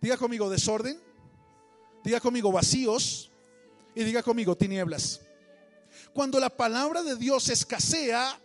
Diga 0.00 0.16
conmigo 0.16 0.48
desorden, 0.48 0.98
Diga 2.02 2.20
conmigo 2.20 2.50
vacíos 2.50 3.30
y 3.94 4.04
diga 4.04 4.22
conmigo 4.22 4.56
tinieblas. 4.56 5.20
Cuando 6.12 6.40
la 6.40 6.48
palabra 6.48 7.02
de 7.02 7.16
Dios 7.16 7.48
escasea, 7.48 8.38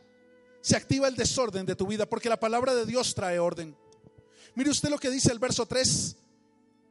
se 0.61 0.75
activa 0.75 1.07
el 1.07 1.15
desorden 1.15 1.65
de 1.65 1.75
tu 1.75 1.87
vida 1.87 2.05
porque 2.05 2.27
la 2.27 2.39
palabra 2.39 2.75
de 2.75 2.85
Dios 2.85 3.15
trae 3.15 3.39
orden. 3.39 3.75
Mire 4.55 4.69
usted 4.69 4.89
lo 4.89 4.97
que 4.97 5.09
dice 5.09 5.31
el 5.31 5.39
verso 5.39 5.65
3. 5.65 6.15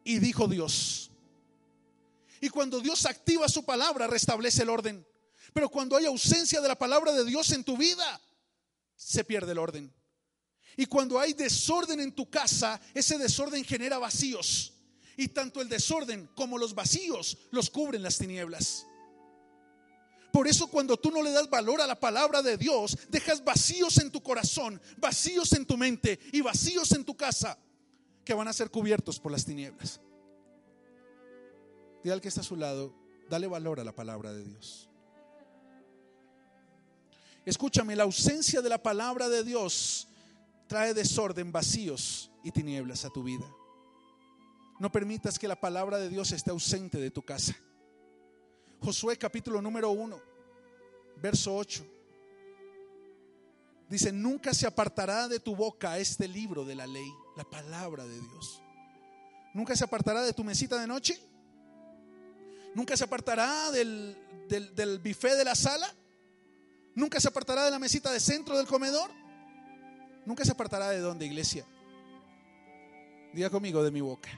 Y 0.04 0.18
dijo 0.18 0.46
Dios. 0.46 1.10
Y 2.40 2.50
cuando 2.50 2.80
Dios 2.80 3.06
activa 3.06 3.48
su 3.48 3.64
palabra, 3.64 4.06
restablece 4.06 4.62
el 4.62 4.68
orden. 4.68 5.06
Pero 5.54 5.68
cuando 5.68 5.96
hay 5.96 6.04
ausencia 6.04 6.60
de 6.60 6.68
la 6.68 6.78
palabra 6.78 7.12
de 7.12 7.24
Dios 7.24 7.50
en 7.52 7.64
tu 7.64 7.76
vida, 7.76 8.20
se 8.96 9.24
pierde 9.24 9.52
el 9.52 9.58
orden. 9.58 9.92
Y 10.76 10.86
cuando 10.86 11.18
hay 11.18 11.32
desorden 11.32 12.00
en 12.00 12.12
tu 12.12 12.28
casa, 12.28 12.80
ese 12.92 13.16
desorden 13.16 13.64
genera 13.64 13.98
vacíos. 13.98 14.72
Y 15.16 15.28
tanto 15.28 15.62
el 15.62 15.68
desorden 15.68 16.28
como 16.34 16.58
los 16.58 16.74
vacíos 16.74 17.38
los 17.50 17.70
cubren 17.70 18.02
las 18.02 18.18
tinieblas. 18.18 18.86
Por 20.34 20.48
eso 20.48 20.66
cuando 20.66 20.96
tú 20.96 21.12
no 21.12 21.22
le 21.22 21.30
das 21.30 21.48
valor 21.48 21.80
a 21.80 21.86
la 21.86 21.94
palabra 21.94 22.42
de 22.42 22.56
Dios, 22.56 22.98
dejas 23.08 23.44
vacíos 23.44 23.98
en 23.98 24.10
tu 24.10 24.20
corazón, 24.20 24.82
vacíos 24.96 25.52
en 25.52 25.64
tu 25.64 25.76
mente 25.76 26.18
y 26.32 26.40
vacíos 26.40 26.90
en 26.90 27.04
tu 27.04 27.16
casa 27.16 27.56
que 28.24 28.34
van 28.34 28.48
a 28.48 28.52
ser 28.52 28.68
cubiertos 28.68 29.20
por 29.20 29.30
las 29.30 29.44
tinieblas. 29.44 30.00
Dile 32.02 32.14
al 32.14 32.20
que 32.20 32.26
está 32.26 32.40
a 32.40 32.42
su 32.42 32.56
lado, 32.56 32.92
dale 33.30 33.46
valor 33.46 33.78
a 33.78 33.84
la 33.84 33.94
palabra 33.94 34.32
de 34.32 34.42
Dios. 34.42 34.90
Escúchame, 37.46 37.94
la 37.94 38.02
ausencia 38.02 38.60
de 38.60 38.70
la 38.70 38.82
palabra 38.82 39.28
de 39.28 39.44
Dios 39.44 40.08
trae 40.66 40.94
desorden, 40.94 41.52
vacíos 41.52 42.32
y 42.42 42.50
tinieblas 42.50 43.04
a 43.04 43.10
tu 43.10 43.22
vida. 43.22 43.46
No 44.80 44.90
permitas 44.90 45.38
que 45.38 45.46
la 45.46 45.60
palabra 45.60 45.98
de 45.98 46.08
Dios 46.08 46.32
esté 46.32 46.50
ausente 46.50 46.98
de 46.98 47.12
tu 47.12 47.22
casa. 47.22 47.54
Josué 48.84 49.16
capítulo 49.16 49.62
número 49.62 49.90
1, 49.92 50.20
verso 51.16 51.56
8. 51.56 51.86
Dice, 53.88 54.12
nunca 54.12 54.52
se 54.52 54.66
apartará 54.66 55.26
de 55.26 55.40
tu 55.40 55.56
boca 55.56 55.98
este 55.98 56.28
libro 56.28 56.66
de 56.66 56.74
la 56.74 56.86
ley, 56.86 57.10
la 57.34 57.44
palabra 57.44 58.04
de 58.04 58.20
Dios. 58.20 58.62
Nunca 59.54 59.74
se 59.74 59.84
apartará 59.84 60.20
de 60.20 60.34
tu 60.34 60.44
mesita 60.44 60.78
de 60.78 60.86
noche. 60.86 61.18
Nunca 62.74 62.94
se 62.94 63.04
apartará 63.04 63.70
del, 63.70 64.18
del, 64.48 64.74
del 64.74 65.02
de 65.02 65.44
la 65.44 65.54
sala. 65.54 65.90
Nunca 66.94 67.20
se 67.20 67.28
apartará 67.28 67.64
de 67.64 67.70
la 67.70 67.78
mesita 67.78 68.12
de 68.12 68.20
centro 68.20 68.58
del 68.58 68.66
comedor. 68.66 69.10
Nunca 70.26 70.44
se 70.44 70.52
apartará 70.52 70.90
de 70.90 70.98
donde, 70.98 71.24
iglesia. 71.24 71.64
Diga 73.32 73.48
conmigo 73.48 73.82
de 73.82 73.90
mi 73.90 74.02
boca. 74.02 74.28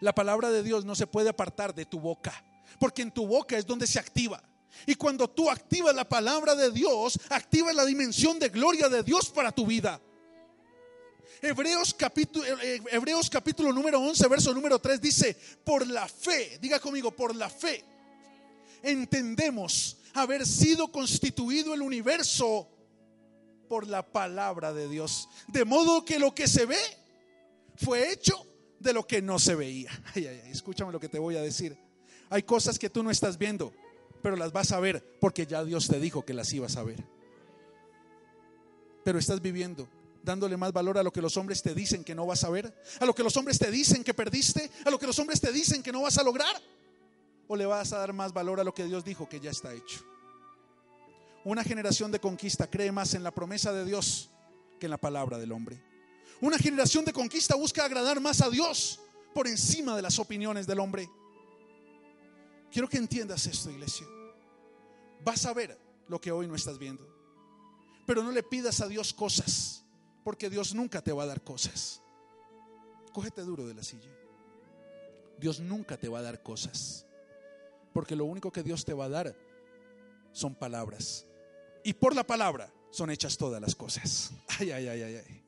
La 0.00 0.14
palabra 0.14 0.50
de 0.50 0.62
Dios 0.62 0.84
no 0.84 0.94
se 0.94 1.06
puede 1.06 1.28
apartar 1.28 1.74
de 1.74 1.86
tu 1.86 2.00
boca, 2.00 2.32
porque 2.78 3.02
en 3.02 3.10
tu 3.10 3.26
boca 3.26 3.56
es 3.56 3.66
donde 3.66 3.86
se 3.86 3.98
activa. 3.98 4.42
Y 4.86 4.94
cuando 4.94 5.28
tú 5.28 5.50
activas 5.50 5.94
la 5.94 6.08
palabra 6.08 6.54
de 6.54 6.70
Dios, 6.70 7.18
activas 7.30 7.74
la 7.74 7.84
dimensión 7.84 8.38
de 8.38 8.48
gloria 8.48 8.88
de 8.88 9.02
Dios 9.02 9.30
para 9.30 9.50
tu 9.50 9.66
vida. 9.66 10.00
Hebreos 11.40 11.94
capítulo, 11.94 12.44
eh, 12.46 12.82
Hebreos 12.90 13.30
capítulo 13.30 13.72
número 13.72 14.00
11, 14.00 14.28
verso 14.28 14.52
número 14.52 14.78
3 14.78 15.00
dice, 15.00 15.36
por 15.64 15.86
la 15.86 16.08
fe, 16.08 16.58
diga 16.60 16.80
conmigo, 16.80 17.12
por 17.12 17.34
la 17.34 17.48
fe, 17.48 17.84
entendemos 18.82 19.98
haber 20.14 20.46
sido 20.46 20.90
constituido 20.90 21.74
el 21.74 21.82
universo 21.82 22.68
por 23.68 23.86
la 23.86 24.02
palabra 24.02 24.72
de 24.72 24.88
Dios. 24.88 25.28
De 25.48 25.64
modo 25.64 26.04
que 26.04 26.18
lo 26.18 26.34
que 26.34 26.48
se 26.48 26.66
ve 26.66 26.80
fue 27.76 28.12
hecho 28.12 28.44
de 28.78 28.92
lo 28.92 29.06
que 29.06 29.22
no 29.22 29.38
se 29.38 29.54
veía. 29.54 29.90
escúchame 30.14 30.92
lo 30.92 31.00
que 31.00 31.08
te 31.08 31.18
voy 31.18 31.36
a 31.36 31.42
decir. 31.42 31.76
Hay 32.30 32.42
cosas 32.42 32.78
que 32.78 32.90
tú 32.90 33.02
no 33.02 33.10
estás 33.10 33.38
viendo, 33.38 33.72
pero 34.22 34.36
las 34.36 34.52
vas 34.52 34.72
a 34.72 34.80
ver 34.80 35.16
porque 35.20 35.46
ya 35.46 35.64
Dios 35.64 35.88
te 35.88 35.98
dijo 35.98 36.24
que 36.24 36.34
las 36.34 36.52
ibas 36.52 36.76
a 36.76 36.82
ver. 36.82 37.04
Pero 39.04 39.18
estás 39.18 39.40
viviendo 39.40 39.88
dándole 40.22 40.56
más 40.56 40.72
valor 40.72 40.98
a 40.98 41.02
lo 41.02 41.12
que 41.12 41.22
los 41.22 41.36
hombres 41.36 41.62
te 41.62 41.74
dicen 41.74 42.04
que 42.04 42.14
no 42.14 42.26
vas 42.26 42.44
a 42.44 42.50
ver, 42.50 42.74
a 43.00 43.06
lo 43.06 43.14
que 43.14 43.22
los 43.22 43.36
hombres 43.36 43.58
te 43.58 43.70
dicen 43.70 44.04
que 44.04 44.12
perdiste, 44.12 44.70
a 44.84 44.90
lo 44.90 44.98
que 44.98 45.06
los 45.06 45.18
hombres 45.18 45.40
te 45.40 45.50
dicen 45.52 45.82
que 45.82 45.92
no 45.92 46.02
vas 46.02 46.18
a 46.18 46.22
lograr. 46.22 46.54
¿O 47.46 47.56
le 47.56 47.64
vas 47.64 47.94
a 47.94 47.98
dar 47.98 48.12
más 48.12 48.34
valor 48.34 48.60
a 48.60 48.64
lo 48.64 48.74
que 48.74 48.84
Dios 48.84 49.04
dijo 49.04 49.26
que 49.26 49.40
ya 49.40 49.50
está 49.50 49.72
hecho? 49.72 50.04
Una 51.44 51.64
generación 51.64 52.12
de 52.12 52.20
conquista 52.20 52.68
cree 52.68 52.92
más 52.92 53.14
en 53.14 53.22
la 53.22 53.30
promesa 53.30 53.72
de 53.72 53.86
Dios 53.86 54.28
que 54.78 54.86
en 54.86 54.90
la 54.90 54.98
palabra 54.98 55.38
del 55.38 55.52
hombre. 55.52 55.82
Una 56.40 56.58
generación 56.58 57.04
de 57.04 57.12
conquista 57.12 57.56
busca 57.56 57.84
agradar 57.84 58.20
más 58.20 58.40
a 58.40 58.50
Dios 58.50 59.00
por 59.34 59.48
encima 59.48 59.96
de 59.96 60.02
las 60.02 60.18
opiniones 60.18 60.66
del 60.66 60.80
hombre. 60.80 61.08
Quiero 62.70 62.88
que 62.88 62.98
entiendas 62.98 63.46
esto, 63.46 63.70
iglesia. 63.70 64.06
Vas 65.24 65.46
a 65.46 65.52
ver 65.52 65.78
lo 66.06 66.20
que 66.20 66.30
hoy 66.30 66.46
no 66.46 66.54
estás 66.54 66.78
viendo. 66.78 67.06
Pero 68.06 68.22
no 68.22 68.30
le 68.30 68.42
pidas 68.42 68.80
a 68.80 68.88
Dios 68.88 69.12
cosas, 69.12 69.84
porque 70.24 70.48
Dios 70.48 70.74
nunca 70.74 71.02
te 71.02 71.12
va 71.12 71.24
a 71.24 71.26
dar 71.26 71.42
cosas. 71.42 72.02
Cógete 73.12 73.42
duro 73.42 73.66
de 73.66 73.74
la 73.74 73.82
silla. 73.82 74.10
Dios 75.38 75.60
nunca 75.60 75.96
te 75.96 76.08
va 76.08 76.20
a 76.20 76.22
dar 76.22 76.42
cosas, 76.42 77.06
porque 77.92 78.16
lo 78.16 78.24
único 78.24 78.50
que 78.50 78.62
Dios 78.62 78.84
te 78.84 78.92
va 78.92 79.04
a 79.04 79.08
dar 79.08 79.36
son 80.32 80.54
palabras. 80.54 81.26
Y 81.84 81.92
por 81.94 82.14
la 82.14 82.26
palabra 82.26 82.72
son 82.90 83.10
hechas 83.10 83.36
todas 83.36 83.60
las 83.60 83.74
cosas. 83.74 84.32
Ay, 84.58 84.70
ay, 84.72 84.88
ay, 84.88 85.02
ay, 85.02 85.16
ay. 85.16 85.47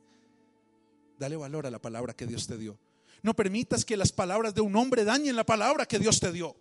Dale 1.20 1.36
valor 1.36 1.66
a 1.66 1.70
la 1.70 1.78
palabra 1.78 2.14
que 2.14 2.26
Dios 2.26 2.46
te 2.46 2.56
dio. 2.56 2.78
No 3.22 3.36
permitas 3.36 3.84
que 3.84 3.94
las 3.98 4.10
palabras 4.10 4.54
de 4.54 4.62
un 4.62 4.74
hombre 4.74 5.04
dañen 5.04 5.36
la 5.36 5.44
palabra 5.44 5.84
que 5.84 5.98
Dios 5.98 6.18
te 6.18 6.32
dio. 6.32 6.56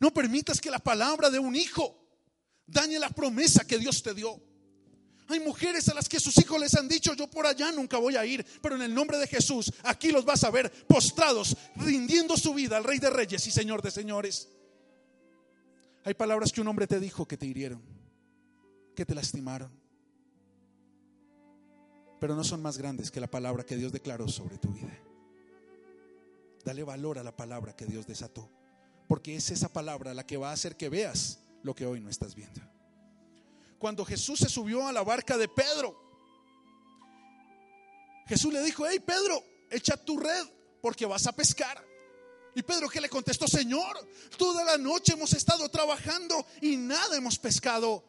No 0.00 0.12
permitas 0.12 0.60
que 0.60 0.68
la 0.68 0.80
palabra 0.80 1.30
de 1.30 1.38
un 1.38 1.54
hijo 1.54 1.96
dañe 2.66 2.98
la 2.98 3.08
promesa 3.10 3.64
que 3.64 3.78
Dios 3.78 4.02
te 4.02 4.14
dio. 4.14 4.42
Hay 5.28 5.38
mujeres 5.38 5.88
a 5.88 5.94
las 5.94 6.08
que 6.08 6.18
sus 6.18 6.36
hijos 6.38 6.60
les 6.60 6.74
han 6.74 6.88
dicho, 6.88 7.14
yo 7.14 7.30
por 7.30 7.46
allá 7.46 7.70
nunca 7.70 7.98
voy 7.98 8.16
a 8.16 8.26
ir, 8.26 8.44
pero 8.60 8.74
en 8.74 8.82
el 8.82 8.92
nombre 8.92 9.16
de 9.16 9.28
Jesús, 9.28 9.72
aquí 9.84 10.10
los 10.10 10.24
vas 10.24 10.42
a 10.42 10.50
ver 10.50 10.68
postrados, 10.88 11.56
rindiendo 11.76 12.36
su 12.36 12.52
vida 12.52 12.78
al 12.78 12.84
Rey 12.84 12.98
de 12.98 13.10
Reyes 13.10 13.46
y 13.46 13.52
Señor 13.52 13.80
de 13.80 13.92
Señores. 13.92 14.48
Hay 16.02 16.14
palabras 16.14 16.50
que 16.50 16.60
un 16.60 16.66
hombre 16.66 16.88
te 16.88 16.98
dijo 16.98 17.28
que 17.28 17.36
te 17.36 17.46
hirieron, 17.46 17.80
que 18.96 19.06
te 19.06 19.14
lastimaron, 19.14 19.70
pero 22.20 22.34
no 22.34 22.44
son 22.44 22.62
más 22.62 22.78
grandes 22.78 23.10
que 23.10 23.20
la 23.20 23.30
palabra 23.30 23.64
que 23.64 23.76
Dios 23.76 23.92
declaró 23.92 24.28
sobre 24.28 24.58
tu 24.58 24.68
vida. 24.68 24.98
Dale 26.64 26.82
valor 26.82 27.18
a 27.18 27.22
la 27.22 27.36
palabra 27.36 27.74
que 27.74 27.86
Dios 27.86 28.06
desató 28.06 28.50
porque 29.08 29.34
es 29.34 29.50
esa 29.50 29.72
palabra 29.72 30.14
la 30.14 30.26
que 30.26 30.36
va 30.36 30.50
a 30.50 30.52
hacer 30.52 30.76
que 30.76 30.90
veas 30.90 31.40
lo 31.62 31.74
que 31.74 31.86
hoy 31.86 31.98
no 31.98 32.10
estás 32.10 32.34
viendo. 32.34 32.60
Cuando 33.78 34.04
Jesús 34.04 34.38
se 34.38 34.48
subió 34.48 34.86
a 34.86 34.92
la 34.92 35.02
barca 35.02 35.38
de 35.38 35.48
Pedro, 35.48 35.98
Jesús 38.26 38.52
le 38.52 38.62
dijo, 38.62 38.86
hey 38.86 39.00
Pedro, 39.00 39.42
echa 39.70 39.96
tu 39.96 40.18
red 40.18 40.46
porque 40.82 41.06
vas 41.06 41.26
a 41.26 41.32
pescar. 41.32 41.82
Y 42.54 42.62
Pedro 42.62 42.88
que 42.88 43.00
le 43.00 43.08
contestó, 43.08 43.48
Señor, 43.48 43.96
toda 44.36 44.62
la 44.64 44.76
noche 44.76 45.14
hemos 45.14 45.32
estado 45.32 45.68
trabajando 45.70 46.44
y 46.60 46.76
nada 46.76 47.16
hemos 47.16 47.38
pescado, 47.38 48.04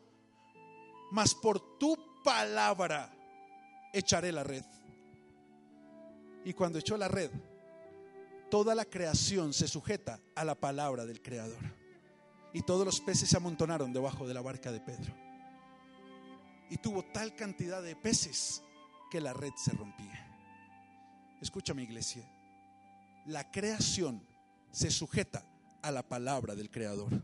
mas 1.11 1.33
por 1.33 1.77
tu 1.77 1.97
palabra 2.23 3.15
echaré 3.93 4.31
la 4.31 4.43
red. 4.43 4.63
Y 6.45 6.53
cuando 6.53 6.79
echó 6.79 6.97
la 6.97 7.07
red, 7.07 7.31
toda 8.49 8.75
la 8.75 8.85
creación 8.85 9.53
se 9.53 9.67
sujeta 9.67 10.19
a 10.35 10.43
la 10.43 10.55
palabra 10.55 11.05
del 11.05 11.21
Creador. 11.21 11.59
Y 12.53 12.63
todos 12.63 12.85
los 12.85 13.01
peces 13.01 13.29
se 13.29 13.37
amontonaron 13.37 13.93
debajo 13.93 14.27
de 14.27 14.33
la 14.33 14.41
barca 14.41 14.71
de 14.71 14.79
Pedro. 14.79 15.13
Y 16.69 16.77
tuvo 16.77 17.03
tal 17.03 17.35
cantidad 17.35 17.81
de 17.81 17.95
peces 17.95 18.63
que 19.11 19.21
la 19.21 19.33
red 19.33 19.51
se 19.55 19.71
rompía. 19.71 20.25
Escucha 21.41 21.73
iglesia. 21.73 22.23
La 23.25 23.49
creación 23.51 24.21
se 24.71 24.91
sujeta 24.91 25.43
a 25.81 25.91
la 25.91 26.03
palabra 26.03 26.55
del 26.55 26.69
Creador. 26.69 27.21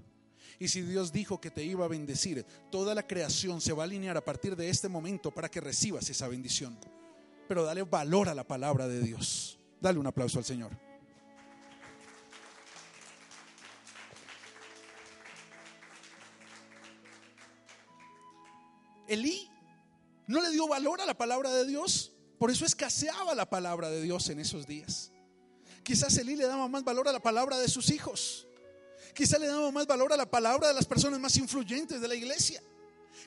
Y 0.59 0.67
si 0.69 0.81
Dios 0.81 1.11
dijo 1.11 1.41
que 1.41 1.51
te 1.51 1.63
iba 1.63 1.85
a 1.85 1.89
bendecir, 1.89 2.45
toda 2.71 2.95
la 2.95 3.05
creación 3.05 3.59
se 3.61 3.73
va 3.73 3.83
a 3.83 3.85
alinear 3.85 4.17
a 4.17 4.23
partir 4.23 4.55
de 4.55 4.69
este 4.69 4.87
momento 4.87 5.31
para 5.31 5.49
que 5.49 5.59
recibas 5.61 6.09
esa 6.09 6.27
bendición. 6.27 6.77
Pero 7.47 7.63
dale 7.63 7.83
valor 7.83 8.29
a 8.29 8.35
la 8.35 8.47
palabra 8.47 8.87
de 8.87 9.01
Dios. 9.01 9.59
Dale 9.81 9.99
un 9.99 10.07
aplauso 10.07 10.39
al 10.39 10.45
Señor. 10.45 10.71
Elí 19.07 19.49
no 20.27 20.41
le 20.41 20.49
dio 20.49 20.67
valor 20.67 21.01
a 21.01 21.05
la 21.05 21.15
palabra 21.15 21.51
de 21.51 21.65
Dios, 21.65 22.11
por 22.39 22.49
eso 22.49 22.65
escaseaba 22.65 23.35
la 23.35 23.47
palabra 23.49 23.89
de 23.89 24.01
Dios 24.01 24.29
en 24.29 24.39
esos 24.39 24.65
días. 24.65 25.11
Quizás 25.83 26.17
Elí 26.17 26.35
le 26.35 26.47
daba 26.47 26.67
más 26.67 26.83
valor 26.83 27.07
a 27.07 27.11
la 27.11 27.19
palabra 27.19 27.59
de 27.59 27.67
sus 27.67 27.91
hijos. 27.91 28.47
Quizás 29.15 29.39
le 29.39 29.47
daba 29.47 29.71
más 29.71 29.87
valor 29.87 30.11
a 30.11 30.17
la 30.17 30.29
palabra 30.29 30.67
de 30.67 30.73
las 30.73 30.85
personas 30.85 31.21
más 31.21 31.37
influyentes 31.37 32.01
de 32.01 32.07
la 32.07 32.15
iglesia. 32.15 32.61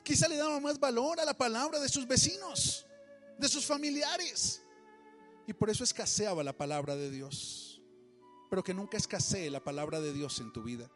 Quizás 0.03 0.29
le 0.29 0.37
daba 0.37 0.59
más 0.59 0.79
valor 0.79 1.19
a 1.19 1.25
la 1.25 1.33
palabra 1.33 1.79
de 1.79 1.89
sus 1.89 2.07
vecinos, 2.07 2.85
de 3.39 3.49
sus 3.49 3.65
familiares. 3.65 4.61
Y 5.47 5.53
por 5.53 5.67
eso 5.67 5.83
escaseaba 5.83 6.43
la 6.43 6.53
palabra 6.53 6.95
de 6.95 7.09
Dios. 7.09 7.81
Pero 8.51 8.63
que 8.63 8.75
nunca 8.75 8.97
escasee 8.97 9.49
la 9.49 9.63
palabra 9.63 9.99
de 9.99 10.13
Dios 10.13 10.39
en 10.39 10.53
tu 10.53 10.61
vida. 10.61 10.87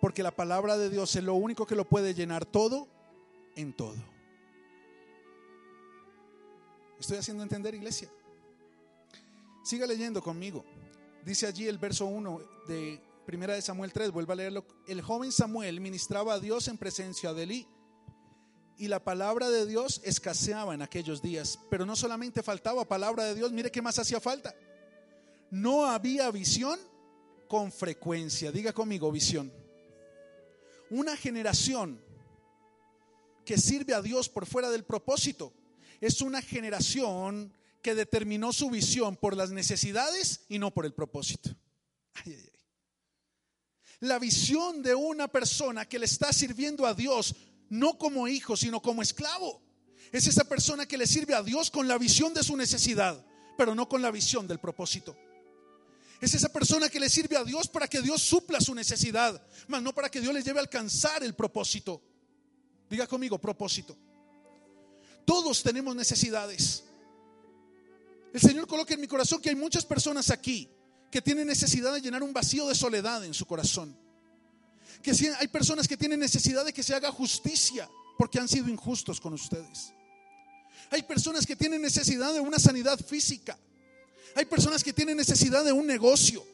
Porque 0.00 0.22
la 0.22 0.30
palabra 0.30 0.78
de 0.78 0.88
Dios 0.88 1.16
es 1.16 1.24
lo 1.24 1.34
único 1.34 1.66
que 1.66 1.74
lo 1.74 1.88
puede 1.88 2.14
llenar 2.14 2.46
todo 2.46 2.86
en 3.56 3.76
todo. 3.76 3.96
Estoy 7.00 7.16
haciendo 7.16 7.42
entender, 7.42 7.74
iglesia. 7.74 8.08
Siga 9.64 9.84
leyendo 9.84 10.22
conmigo. 10.22 10.64
Dice 11.24 11.48
allí 11.48 11.66
el 11.66 11.78
verso 11.78 12.06
1 12.06 12.40
de 12.68 13.07
Primera 13.28 13.52
de 13.52 13.60
Samuel 13.60 13.92
3, 13.92 14.10
vuelva 14.10 14.32
a 14.32 14.36
leerlo. 14.36 14.64
El 14.86 15.02
joven 15.02 15.30
Samuel 15.32 15.82
ministraba 15.82 16.32
a 16.32 16.40
Dios 16.40 16.66
en 16.66 16.78
presencia 16.78 17.34
de 17.34 17.42
Elí. 17.42 17.68
Y 18.78 18.88
la 18.88 19.04
palabra 19.04 19.50
de 19.50 19.66
Dios 19.66 20.00
escaseaba 20.02 20.72
en 20.72 20.80
aquellos 20.80 21.20
días. 21.20 21.58
Pero 21.68 21.84
no 21.84 21.94
solamente 21.94 22.42
faltaba 22.42 22.88
palabra 22.88 23.24
de 23.24 23.34
Dios, 23.34 23.52
mire 23.52 23.70
qué 23.70 23.82
más 23.82 23.98
hacía 23.98 24.18
falta. 24.18 24.54
No 25.50 25.84
había 25.84 26.30
visión 26.30 26.80
con 27.48 27.70
frecuencia. 27.70 28.50
Diga 28.50 28.72
conmigo, 28.72 29.12
visión. 29.12 29.52
Una 30.88 31.14
generación 31.14 32.00
que 33.44 33.58
sirve 33.58 33.92
a 33.92 34.00
Dios 34.00 34.30
por 34.30 34.46
fuera 34.46 34.70
del 34.70 34.86
propósito 34.86 35.52
es 36.00 36.22
una 36.22 36.40
generación 36.40 37.52
que 37.82 37.94
determinó 37.94 38.54
su 38.54 38.70
visión 38.70 39.16
por 39.16 39.36
las 39.36 39.50
necesidades 39.50 40.46
y 40.48 40.58
no 40.58 40.72
por 40.72 40.86
el 40.86 40.94
propósito. 40.94 41.50
La 44.00 44.18
visión 44.18 44.82
de 44.82 44.94
una 44.94 45.28
persona 45.28 45.84
que 45.84 45.98
le 45.98 46.06
está 46.06 46.32
sirviendo 46.32 46.86
a 46.86 46.94
Dios 46.94 47.34
no 47.68 47.98
como 47.98 48.28
hijo, 48.28 48.56
sino 48.56 48.80
como 48.80 49.02
esclavo. 49.02 49.60
Es 50.12 50.26
esa 50.26 50.44
persona 50.44 50.86
que 50.86 50.96
le 50.96 51.06
sirve 51.06 51.34
a 51.34 51.42
Dios 51.42 51.70
con 51.70 51.88
la 51.88 51.98
visión 51.98 52.32
de 52.32 52.42
su 52.42 52.56
necesidad, 52.56 53.24
pero 53.56 53.74
no 53.74 53.88
con 53.88 54.00
la 54.00 54.10
visión 54.10 54.46
del 54.46 54.58
propósito. 54.58 55.16
Es 56.20 56.34
esa 56.34 56.48
persona 56.48 56.88
que 56.88 56.98
le 56.98 57.08
sirve 57.08 57.36
a 57.36 57.44
Dios 57.44 57.68
para 57.68 57.86
que 57.86 58.00
Dios 58.00 58.22
supla 58.22 58.60
su 58.60 58.74
necesidad, 58.74 59.40
mas 59.68 59.82
no 59.82 59.94
para 59.94 60.08
que 60.08 60.20
Dios 60.20 60.32
le 60.32 60.42
lleve 60.42 60.58
a 60.58 60.62
alcanzar 60.62 61.22
el 61.22 61.34
propósito. 61.34 62.02
Diga 62.88 63.06
conmigo, 63.06 63.38
propósito. 63.38 63.96
Todos 65.24 65.62
tenemos 65.62 65.94
necesidades. 65.94 66.84
El 68.32 68.40
Señor 68.40 68.66
coloca 68.66 68.94
en 68.94 69.00
mi 69.00 69.06
corazón 69.06 69.40
que 69.40 69.50
hay 69.50 69.56
muchas 69.56 69.84
personas 69.84 70.30
aquí 70.30 70.70
que 71.10 71.22
tienen 71.22 71.46
necesidad 71.46 71.92
de 71.92 72.00
llenar 72.00 72.22
un 72.22 72.32
vacío 72.32 72.66
de 72.68 72.74
soledad 72.74 73.24
en 73.24 73.34
su 73.34 73.46
corazón. 73.46 73.96
Que 75.02 75.12
hay 75.38 75.48
personas 75.48 75.86
que 75.86 75.96
tienen 75.96 76.20
necesidad 76.20 76.64
de 76.64 76.72
que 76.72 76.82
se 76.82 76.94
haga 76.94 77.10
justicia 77.10 77.88
porque 78.16 78.38
han 78.38 78.48
sido 78.48 78.68
injustos 78.68 79.20
con 79.20 79.32
ustedes. 79.32 79.92
Hay 80.90 81.02
personas 81.02 81.46
que 81.46 81.56
tienen 81.56 81.82
necesidad 81.82 82.32
de 82.32 82.40
una 82.40 82.58
sanidad 82.58 82.98
física. 82.98 83.58
Hay 84.34 84.44
personas 84.44 84.82
que 84.82 84.92
tienen 84.92 85.16
necesidad 85.16 85.64
de 85.64 85.72
un 85.72 85.86
negocio. 85.86 86.44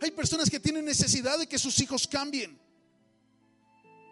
Hay 0.00 0.10
personas 0.10 0.50
que 0.50 0.60
tienen 0.60 0.84
necesidad 0.84 1.38
de 1.38 1.46
que 1.46 1.58
sus 1.58 1.78
hijos 1.80 2.06
cambien. 2.06 2.58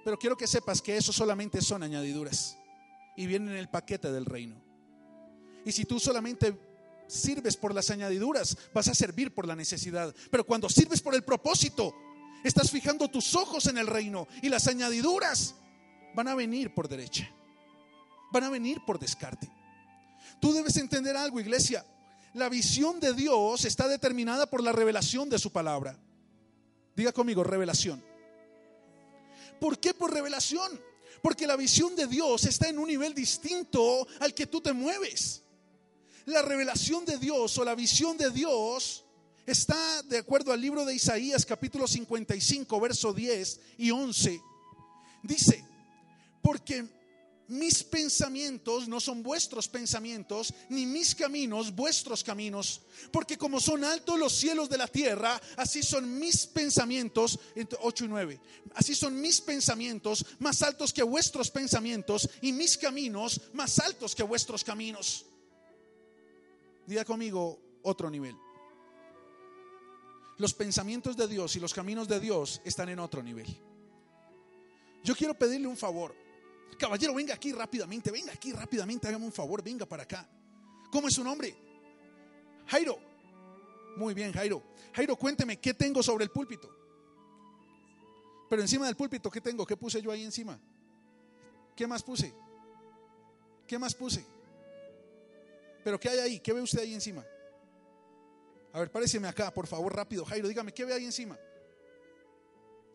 Pero 0.05 0.19
quiero 0.19 0.37
que 0.37 0.47
sepas 0.47 0.81
que 0.81 0.97
eso 0.97 1.13
solamente 1.13 1.61
son 1.61 1.83
añadiduras 1.83 2.57
y 3.17 3.27
vienen 3.27 3.51
en 3.51 3.57
el 3.57 3.69
paquete 3.69 4.11
del 4.11 4.25
reino. 4.25 4.57
Y 5.65 5.73
si 5.73 5.85
tú 5.85 5.99
solamente 5.99 6.57
sirves 7.09 7.57
por 7.57 7.75
las 7.75 7.91
añadiduras, 7.91 8.57
vas 8.73 8.87
a 8.87 8.95
servir 8.95 9.35
por 9.35 9.47
la 9.47 9.57
necesidad. 9.57 10.15
Pero 10.31 10.45
cuando 10.45 10.69
sirves 10.69 11.01
por 11.01 11.15
el 11.15 11.25
propósito, 11.25 11.95
estás 12.45 12.71
fijando 12.71 13.09
tus 13.09 13.35
ojos 13.35 13.67
en 13.67 13.79
el 13.79 13.89
reino 13.89 14.29
y 14.43 14.49
las 14.49 14.69
añadiduras 14.69 15.57
van 16.15 16.29
a 16.29 16.35
venir 16.35 16.73
por 16.75 16.89
derecha. 16.89 17.29
Van 18.31 18.45
a 18.45 18.51
venir 18.51 18.79
por 18.87 18.99
descarte. 18.99 19.51
Tú 20.41 20.53
debes 20.53 20.77
entender 20.77 21.17
algo, 21.17 21.41
iglesia. 21.41 21.85
La 22.35 22.49
visión 22.49 23.01
de 23.01 23.15
Dios 23.15 23.65
está 23.65 23.89
determinada 23.89 24.49
por 24.49 24.63
la 24.63 24.73
revelación 24.73 25.29
de 25.29 25.39
su 25.39 25.51
palabra. 25.51 25.99
Diga 26.95 27.13
conmigo, 27.13 27.43
revelación. 27.43 28.05
¿Por 29.59 29.79
qué 29.79 29.95
por 29.95 30.13
revelación? 30.13 30.81
Porque 31.23 31.47
la 31.47 31.57
visión 31.57 31.97
de 31.97 32.07
Dios 32.07 32.45
está 32.45 32.69
en 32.69 32.79
un 32.79 32.89
nivel 32.89 33.15
distinto 33.15 34.07
al 34.21 34.35
que 34.35 34.47
tú 34.47 34.61
te 34.61 34.73
mueves. 34.73 35.43
La 36.29 36.43
revelación 36.43 37.07
de 37.07 37.17
Dios 37.17 37.57
o 37.57 37.65
la 37.65 37.75
visión 37.75 38.19
de 38.19 38.31
Dios 38.31 39.03
está 39.47 40.03
de 40.03 40.19
acuerdo 40.19 40.53
al 40.53 40.61
libro 40.61 40.85
de 40.85 40.95
Isaías 40.95 41.47
capítulo 41.47 41.89
55, 41.89 42.79
verso 42.79 43.15
10 43.15 43.61
y 43.79 43.91
11. 43.91 44.39
Dice, 45.23 45.65
porque 46.43 46.85
mis 47.47 47.83
pensamientos 47.83 48.89
no 48.89 49.01
son 49.01 49.23
vuestros 49.23 49.69
pensamientos, 49.69 50.53
ni 50.69 50.85
mis 50.85 51.15
caminos 51.15 51.75
vuestros 51.75 52.23
caminos. 52.23 52.83
Porque 53.11 53.39
como 53.39 53.59
son 53.59 53.83
altos 53.83 54.19
los 54.19 54.35
cielos 54.35 54.69
de 54.69 54.77
la 54.77 54.87
tierra, 54.87 55.41
así 55.57 55.83
son 55.83 56.19
mis 56.19 56.47
pensamientos, 56.47 57.39
8 57.81 58.05
y 58.05 58.09
9, 58.09 58.41
así 58.75 58.95
son 58.95 59.19
mis 59.19 59.41
pensamientos 59.41 60.27
más 60.41 60.61
altos 60.61 60.93
que 60.93 61.03
vuestros 61.03 61.51
pensamientos 61.51 62.29
y 62.43 62.53
mis 62.53 62.77
caminos 62.77 63.41
más 63.55 63.79
altos 63.79 64.15
que 64.15 64.25
vuestros 64.25 64.63
caminos. 64.63 65.25
Diga 66.89 67.05
conmigo 67.05 67.61
otro 67.83 68.09
nivel. 68.09 68.35
Los 70.39 70.55
pensamientos 70.55 71.19
de 71.19 71.29
Dios 71.29 71.55
y 71.55 71.61
los 71.61 71.75
caminos 71.75 72.09
de 72.09 72.19
Dios 72.19 72.63
están 72.65 72.89
en 72.89 72.99
otro 72.99 73.23
nivel. 73.23 73.47
Yo 75.05 75.15
quiero 75.15 75.35
pedirle 75.35 75.67
un 75.67 75.77
favor. 75.77 76.17
Caballero, 76.79 77.13
venga 77.13 77.35
aquí 77.35 77.53
rápidamente, 77.53 78.11
venga 78.11 78.33
aquí 78.33 78.53
rápidamente, 78.53 79.07
hágame 79.07 79.27
un 79.27 79.33
favor, 79.33 79.63
venga 79.63 79.85
para 79.85 80.05
acá. 80.05 80.27
¿Cómo 80.91 81.09
es 81.09 81.15
su 81.15 81.23
nombre? 81.23 81.55
Jairo. 82.69 82.99
Muy 83.99 84.15
bien, 84.15 84.33
Jairo. 84.33 84.63
Jairo, 84.95 85.15
cuénteme, 85.17 85.61
¿qué 85.61 85.75
tengo 85.75 86.03
sobre 86.03 86.25
el 86.25 86.31
púlpito? 86.31 86.75
Pero 88.49 88.63
encima 88.63 88.87
del 88.87 88.97
púlpito, 88.97 89.31
¿qué 89.31 89.43
tengo? 89.43 89.67
¿Qué 89.67 89.77
puse 89.77 90.01
yo 90.01 90.11
ahí 90.11 90.25
encima? 90.25 90.59
¿Qué 91.77 91.87
más 91.87 92.03
puse? 92.03 92.33
¿Qué 93.67 93.79
más 93.79 93.95
puse? 93.95 94.38
¿Pero 95.85 95.99
qué 95.99 96.09
hay 96.09 96.19
ahí? 96.19 96.41
¿Qué 96.41 96.53
ve 96.53 96.61
usted 96.61 96.81
ahí 96.81 96.95
encima? 96.95 97.25
A 98.73 98.81
ver, 98.81 98.91
páreseme 98.91 99.29
acá, 99.29 99.53
por 99.53 99.67
favor, 99.67 99.95
rápido. 99.95 100.25
Jairo, 100.25 100.49
dígame, 100.49 100.73
¿qué 100.73 100.85
ve 100.85 100.95
ahí 100.95 101.05
encima? 101.05 101.39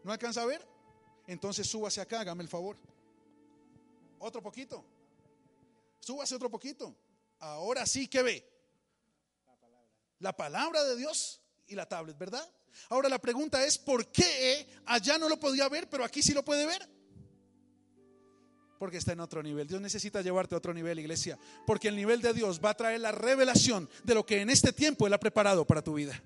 ¿No 0.04 0.12
alcanza 0.12 0.42
a 0.42 0.46
ver? 0.46 0.66
Entonces 1.28 1.68
súbase 1.68 2.02
acá, 2.02 2.22
hágame 2.22 2.44
el 2.44 2.50
favor. 2.50 2.78
Otro 4.20 4.42
poquito. 4.42 4.86
Súbase 6.00 6.36
otro 6.36 6.50
poquito. 6.50 6.96
Ahora 7.40 7.86
sí 7.86 8.08
que 8.08 8.22
ve. 8.22 8.50
La 10.20 10.36
palabra 10.36 10.84
de 10.84 10.96
Dios 10.96 11.42
y 11.68 11.76
la 11.76 11.88
tablet, 11.88 12.18
¿verdad? 12.18 12.48
Ahora 12.90 13.10
la 13.10 13.20
pregunta 13.20 13.66
es, 13.66 13.78
¿por 13.78 14.12
qué 14.12 14.68
allá 14.86 15.18
no 15.18 15.30
lo 15.30 15.40
podía 15.40 15.68
ver, 15.70 15.90
pero 15.90 16.04
aquí 16.04 16.22
sí 16.22 16.34
lo 16.34 16.44
puede 16.44 16.66
ver? 16.66 16.90
Porque 18.84 18.98
está 18.98 19.14
en 19.14 19.22
otro 19.22 19.42
nivel. 19.42 19.66
Dios 19.66 19.80
necesita 19.80 20.22
llevarte 20.22 20.56
a 20.56 20.58
otro 20.58 20.74
nivel, 20.74 21.00
iglesia. 21.00 21.40
Porque 21.66 21.88
el 21.88 21.96
nivel 21.96 22.22
de 22.22 22.34
Dios 22.34 22.60
va 22.60 22.72
a 22.72 22.74
traer 22.74 23.00
la 23.00 23.14
revelación 23.14 23.88
de 24.04 24.14
lo 24.14 24.26
que 24.26 24.42
en 24.42 24.50
este 24.50 24.74
tiempo 24.74 25.08
Él 25.08 25.14
ha 25.14 25.20
preparado 25.22 25.66
para 25.66 25.82
tu 25.82 25.94
vida. 25.94 26.22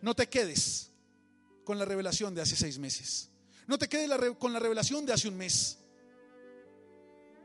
No 0.00 0.14
te 0.14 0.28
quedes 0.28 0.90
con 1.62 1.78
la 1.78 1.84
revelación 1.84 2.34
de 2.34 2.42
hace 2.42 2.56
seis 2.56 2.76
meses. 2.76 3.30
No 3.68 3.78
te 3.78 3.88
quedes 3.88 4.10
con 4.36 4.52
la 4.52 4.58
revelación 4.58 5.06
de 5.06 5.12
hace 5.12 5.28
un 5.28 5.36
mes. 5.36 5.78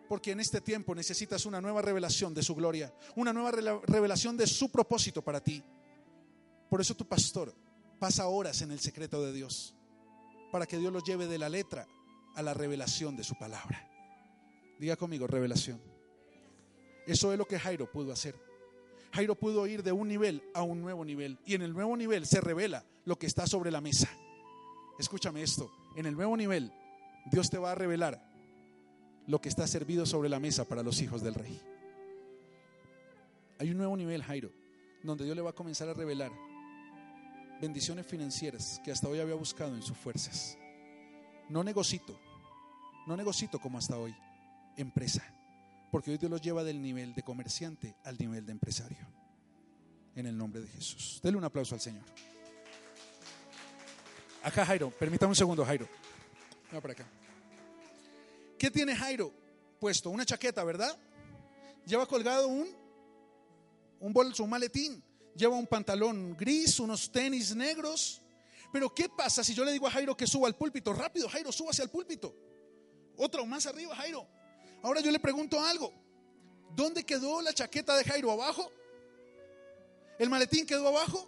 Porque 0.10 0.32
en 0.32 0.40
este 0.40 0.60
tiempo 0.60 0.96
necesitas 0.96 1.46
una 1.46 1.62
nueva 1.62 1.84
revelación 1.84 2.34
de 2.34 2.42
su 2.42 2.56
gloria, 2.56 2.92
una 3.16 3.32
nueva 3.32 3.52
revelación 3.86 4.36
de 4.38 4.48
su 4.48 4.72
propósito 4.72 5.22
para 5.22 5.40
ti. 5.40 5.64
Por 6.68 6.82
eso 6.82 6.96
tu 6.96 7.08
pastor 7.08 7.54
pasa 8.00 8.26
horas 8.26 8.60
en 8.64 8.72
el 8.72 8.80
secreto 8.80 9.24
de 9.24 9.34
Dios, 9.34 9.76
para 10.52 10.66
que 10.66 10.80
Dios 10.80 10.92
los 10.92 11.04
lleve 11.04 11.28
de 11.28 11.38
la 11.38 11.48
letra 11.48 11.88
a 12.38 12.44
la 12.44 12.54
revelación 12.54 13.18
de 13.18 13.24
su 13.24 13.36
palabra. 13.36 13.90
Diga 14.80 14.96
conmigo, 14.96 15.26
revelación. 15.26 15.82
Eso 17.08 17.32
es 17.34 17.38
lo 17.38 17.46
que 17.46 17.58
Jairo 17.58 17.92
pudo 17.92 18.14
hacer. 18.14 18.36
Jairo 19.12 19.34
pudo 19.34 19.66
ir 19.66 19.82
de 19.82 19.92
un 19.92 20.08
nivel 20.08 20.44
a 20.54 20.62
un 20.62 20.82
nuevo 20.82 21.04
nivel. 21.04 21.40
Y 21.46 21.56
en 21.56 21.64
el 21.64 21.74
nuevo 21.74 21.98
nivel 21.98 22.28
se 22.28 22.40
revela 22.40 22.86
lo 23.06 23.18
que 23.18 23.26
está 23.26 23.48
sobre 23.48 23.72
la 23.72 23.82
mesa. 23.82 24.08
Escúchame 25.00 25.42
esto. 25.42 25.72
En 25.96 26.06
el 26.06 26.16
nuevo 26.16 26.38
nivel, 26.38 26.72
Dios 27.32 27.50
te 27.50 27.58
va 27.58 27.72
a 27.72 27.76
revelar 27.76 28.24
lo 29.26 29.42
que 29.42 29.50
está 29.50 29.66
servido 29.66 30.06
sobre 30.06 30.30
la 30.30 30.40
mesa 30.40 30.66
para 30.66 30.84
los 30.84 31.02
hijos 31.02 31.24
del 31.24 31.34
rey. 31.34 31.60
Hay 33.58 33.72
un 33.72 33.78
nuevo 33.78 33.98
nivel, 33.98 34.22
Jairo, 34.22 34.52
donde 35.02 35.26
Dios 35.26 35.36
le 35.36 35.42
va 35.42 35.50
a 35.50 35.56
comenzar 35.56 35.90
a 35.90 35.94
revelar 35.94 36.32
bendiciones 37.60 38.06
financieras 38.06 38.80
que 38.86 38.92
hasta 38.92 39.08
hoy 39.08 39.20
había 39.20 39.34
buscado 39.34 39.76
en 39.76 39.82
sus 39.82 39.98
fuerzas. 39.98 40.56
No 41.50 41.64
negocito, 41.64 42.20
no 43.08 43.16
negocito 43.16 43.60
como 43.60 43.78
hasta 43.78 43.98
hoy, 43.98 44.14
empresa, 44.76 45.24
porque 45.92 46.12
hoy 46.12 46.18
Dios 46.18 46.30
los 46.30 46.42
lleva 46.42 46.64
del 46.64 46.82
nivel 46.82 47.16
de 47.16 47.24
comerciante 47.24 47.96
al 48.04 48.18
nivel 48.18 48.46
de 48.46 48.52
empresario. 48.52 49.08
En 50.14 50.26
el 50.26 50.38
nombre 50.38 50.62
de 50.62 50.68
Jesús. 50.68 51.20
Dele 51.24 51.38
un 51.38 51.44
aplauso 51.44 51.76
al 51.76 51.82
Señor. 51.82 52.04
Acá, 54.44 54.66
Jairo, 54.66 54.90
permítame 54.90 55.30
un 55.30 55.36
segundo, 55.36 55.64
Jairo. 55.64 55.88
Venga 56.66 56.82
para 56.82 56.94
acá. 56.94 57.06
¿Qué 58.58 58.72
tiene 58.72 58.96
Jairo 58.96 59.32
puesto? 59.80 60.10
Una 60.10 60.26
chaqueta, 60.26 60.64
¿verdad? 60.64 60.98
Lleva 61.86 62.08
colgado 62.08 62.48
un, 62.48 62.68
un 64.00 64.12
bolso, 64.12 64.44
un 64.44 64.50
maletín. 64.50 65.02
Lleva 65.36 65.56
un 65.56 65.68
pantalón 65.68 66.36
gris, 66.36 66.80
unos 66.80 67.12
tenis 67.12 67.56
negros. 67.56 68.22
Pero 68.74 68.94
¿qué 68.94 69.08
pasa 69.08 69.44
si 69.44 69.54
yo 69.54 69.64
le 69.64 69.72
digo 69.72 69.88
a 69.88 69.92
Jairo 69.92 70.18
que 70.18 70.26
suba 70.26 70.48
al 70.48 70.56
púlpito? 70.56 70.94
Rápido, 70.94 71.30
Jairo, 71.30 71.52
súbase 71.52 71.84
al 71.84 71.92
púlpito. 71.92 72.47
Otro 73.18 73.46
más 73.46 73.66
arriba, 73.66 73.96
Jairo. 73.96 74.28
Ahora 74.84 75.02
yo 75.02 75.12
le 75.12 75.20
pregunto 75.20 75.62
algo. 75.64 75.94
¿Dónde 76.76 77.04
quedó 77.04 77.42
la 77.42 77.54
chaqueta 77.54 77.96
de 77.98 78.04
Jairo? 78.04 78.32
¿Abajo? 78.32 78.72
¿El 80.20 80.30
maletín 80.30 80.66
quedó 80.66 80.88
abajo? 80.88 81.28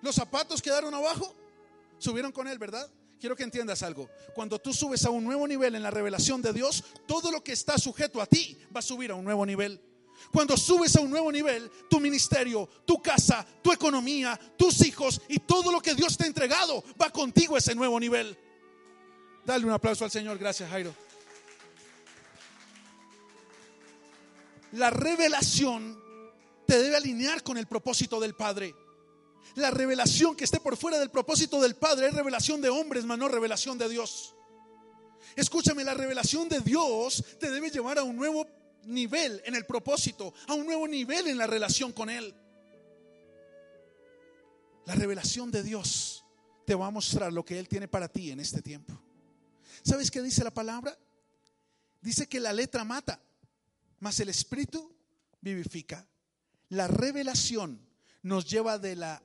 ¿Los 0.00 0.14
zapatos 0.14 0.62
quedaron 0.62 0.94
abajo? 0.94 1.34
Subieron 1.98 2.32
con 2.32 2.48
él, 2.48 2.58
¿verdad? 2.58 2.90
quiero 3.22 3.36
que 3.36 3.44
entiendas 3.44 3.84
algo. 3.84 4.10
Cuando 4.34 4.58
tú 4.58 4.74
subes 4.74 5.04
a 5.04 5.10
un 5.10 5.22
nuevo 5.22 5.46
nivel 5.46 5.76
en 5.76 5.82
la 5.84 5.92
revelación 5.92 6.42
de 6.42 6.52
Dios, 6.52 6.82
todo 7.06 7.30
lo 7.30 7.44
que 7.44 7.52
está 7.52 7.78
sujeto 7.78 8.20
a 8.20 8.26
ti 8.26 8.58
va 8.74 8.80
a 8.80 8.82
subir 8.82 9.12
a 9.12 9.14
un 9.14 9.24
nuevo 9.24 9.46
nivel. 9.46 9.80
Cuando 10.32 10.56
subes 10.56 10.96
a 10.96 11.00
un 11.00 11.10
nuevo 11.10 11.30
nivel, 11.30 11.70
tu 11.88 12.00
ministerio, 12.00 12.68
tu 12.84 13.00
casa, 13.00 13.46
tu 13.62 13.70
economía, 13.70 14.38
tus 14.56 14.84
hijos 14.84 15.20
y 15.28 15.38
todo 15.38 15.70
lo 15.70 15.80
que 15.80 15.94
Dios 15.94 16.16
te 16.16 16.24
ha 16.24 16.26
entregado 16.26 16.82
va 17.00 17.10
contigo 17.10 17.54
a 17.54 17.58
ese 17.58 17.76
nuevo 17.76 18.00
nivel. 18.00 18.36
Dale 19.44 19.66
un 19.66 19.72
aplauso 19.72 20.04
al 20.04 20.10
Señor. 20.10 20.38
Gracias, 20.38 20.70
Jairo. 20.70 20.94
La 24.72 24.90
revelación 24.90 26.00
te 26.66 26.78
debe 26.78 26.96
alinear 26.96 27.42
con 27.42 27.58
el 27.58 27.66
propósito 27.66 28.20
del 28.20 28.34
Padre. 28.34 28.74
La 29.56 29.70
revelación 29.70 30.34
que 30.34 30.44
esté 30.44 30.60
por 30.60 30.76
fuera 30.76 30.98
del 30.98 31.10
propósito 31.10 31.60
del 31.60 31.74
Padre 31.74 32.06
es 32.06 32.14
revelación 32.14 32.60
de 32.62 32.70
hombres, 32.70 33.04
mas 33.04 33.18
no 33.18 33.28
revelación 33.28 33.76
de 33.76 33.88
Dios. 33.88 34.34
Escúchame, 35.36 35.84
la 35.84 35.94
revelación 35.94 36.48
de 36.48 36.60
Dios 36.60 37.22
te 37.38 37.50
debe 37.50 37.70
llevar 37.70 37.98
a 37.98 38.02
un 38.02 38.16
nuevo 38.16 38.46
nivel 38.84 39.42
en 39.44 39.54
el 39.54 39.66
propósito, 39.66 40.32
a 40.46 40.54
un 40.54 40.64
nuevo 40.64 40.88
nivel 40.88 41.26
en 41.26 41.36
la 41.36 41.46
relación 41.46 41.92
con 41.92 42.08
Él. 42.08 42.34
La 44.86 44.94
revelación 44.94 45.50
de 45.50 45.62
Dios 45.62 46.24
te 46.64 46.74
va 46.74 46.86
a 46.86 46.90
mostrar 46.90 47.32
lo 47.32 47.44
que 47.44 47.58
Él 47.58 47.68
tiene 47.68 47.88
para 47.88 48.08
ti 48.08 48.30
en 48.30 48.40
este 48.40 48.62
tiempo. 48.62 49.01
¿Sabes 49.82 50.10
qué 50.10 50.22
dice 50.22 50.44
la 50.44 50.52
palabra? 50.52 50.96
Dice 52.00 52.28
que 52.28 52.40
la 52.40 52.52
letra 52.52 52.84
mata, 52.84 53.20
mas 54.00 54.18
el 54.20 54.28
espíritu 54.28 54.94
vivifica. 55.40 56.06
La 56.68 56.88
revelación 56.88 57.80
nos 58.22 58.48
lleva 58.48 58.78
de 58.78 58.96
la 58.96 59.22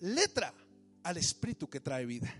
letra 0.00 0.54
al 1.02 1.16
espíritu 1.16 1.68
que 1.68 1.80
trae 1.80 2.06
vida. 2.06 2.32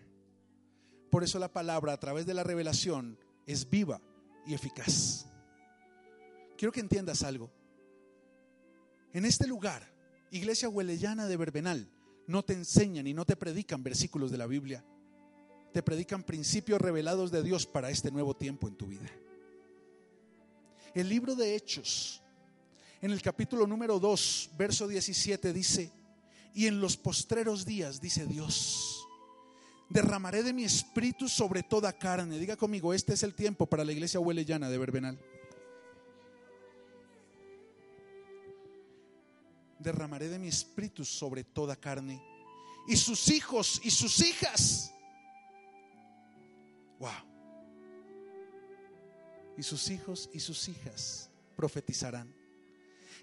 Por 1.11 1.25
eso 1.25 1.39
la 1.39 1.53
palabra 1.53 1.93
a 1.93 2.01
través 2.01 2.27
de 2.27 2.35
la 2.35 2.45
revelación 2.45 3.19
es 3.47 3.69
viva 3.69 4.01
y 4.47 4.55
eficaz. 4.55 5.27
Quiero 6.57 6.73
que 6.73 6.81
entiendas 6.81 7.23
algo. 7.23 7.51
En 9.13 9.25
este 9.25 9.47
lugar, 9.47 9.91
Iglesia 10.31 10.69
Huelellana 10.69 11.27
de 11.27 11.37
Verbenal, 11.37 11.91
no 12.27 12.45
te 12.45 12.53
enseñan 12.53 13.07
y 13.07 13.15
no 13.15 13.25
te 13.25 13.37
predican 13.37 13.83
versículos 13.83 14.31
de 14.31 14.39
la 14.39 14.47
Biblia. 14.47 14.85
Te 15.73 15.83
predican 15.83 16.23
principios 16.23 16.81
revelados 16.81 17.31
de 17.31 17.43
Dios 17.43 17.67
para 17.67 17.91
este 17.91 18.11
nuevo 18.11 18.35
tiempo 18.35 18.69
en 18.69 18.77
tu 18.77 18.87
vida. 18.87 19.11
El 20.95 21.09
libro 21.09 21.35
de 21.35 21.55
Hechos, 21.55 22.23
en 23.03 23.11
el 23.11 23.21
capítulo 23.21 23.67
número 23.67 23.99
2, 23.99 24.51
verso 24.57 24.89
17, 24.89 25.53
dice, 25.53 25.93
y 26.55 26.67
en 26.67 26.81
los 26.81 26.97
postreros 26.97 27.67
días, 27.67 28.01
dice 28.01 28.25
Dios, 28.25 29.07
derramaré 29.91 30.43
de 30.43 30.55
mi 30.55 30.65
espíritu 30.65 31.29
sobre 31.29 31.63
toda 31.63 31.93
carne. 31.93 32.39
Diga 32.39 32.57
conmigo, 32.57 32.95
este 32.95 33.13
es 33.13 33.23
el 33.23 33.35
tiempo 33.35 33.67
para 33.67 33.85
la 33.85 33.93
iglesia 33.93 34.21
huelellana 34.21 34.71
de 34.71 34.79
Verbenal. 34.79 35.19
Derramaré 39.79 40.29
de 40.29 40.39
mi 40.39 40.49
espíritu 40.49 41.05
sobre 41.05 41.45
toda 41.45 41.77
carne. 41.77 42.23
Y 42.89 42.97
sus 42.97 43.29
hijos 43.29 43.81
y 43.85 43.91
sus 43.91 44.21
hijas. 44.25 44.93
Wow. 46.99 47.11
Y 49.57 49.63
sus 49.63 49.91
hijos 49.91 50.29
y 50.33 50.41
sus 50.41 50.69
hijas 50.69 51.31
profetizarán. 51.57 52.35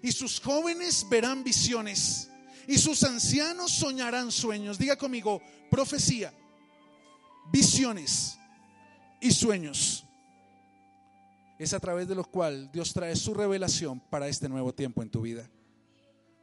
Y 0.02 0.12
sus 0.12 0.40
jóvenes 0.40 1.06
verán 1.08 1.42
visiones 1.44 2.28
Y 2.66 2.78
sus 2.78 3.02
ancianos 3.04 3.72
soñarán 3.72 4.32
sueños. 4.32 4.78
Diga 4.78 4.96
conmigo, 4.96 5.42
profecía, 5.70 6.32
visiones 7.52 8.38
y 9.20 9.30
sueños. 9.30 10.04
Es 11.58 11.72
a 11.72 11.80
través 11.80 12.08
de 12.08 12.14
los 12.14 12.26
cuales 12.26 12.70
Dios 12.72 12.92
trae 12.92 13.14
su 13.16 13.34
revelación 13.34 14.00
para 14.00 14.28
este 14.28 14.48
nuevo 14.48 14.74
tiempo 14.74 15.02
en 15.02 15.10
tu 15.10 15.20
vida. 15.20 15.48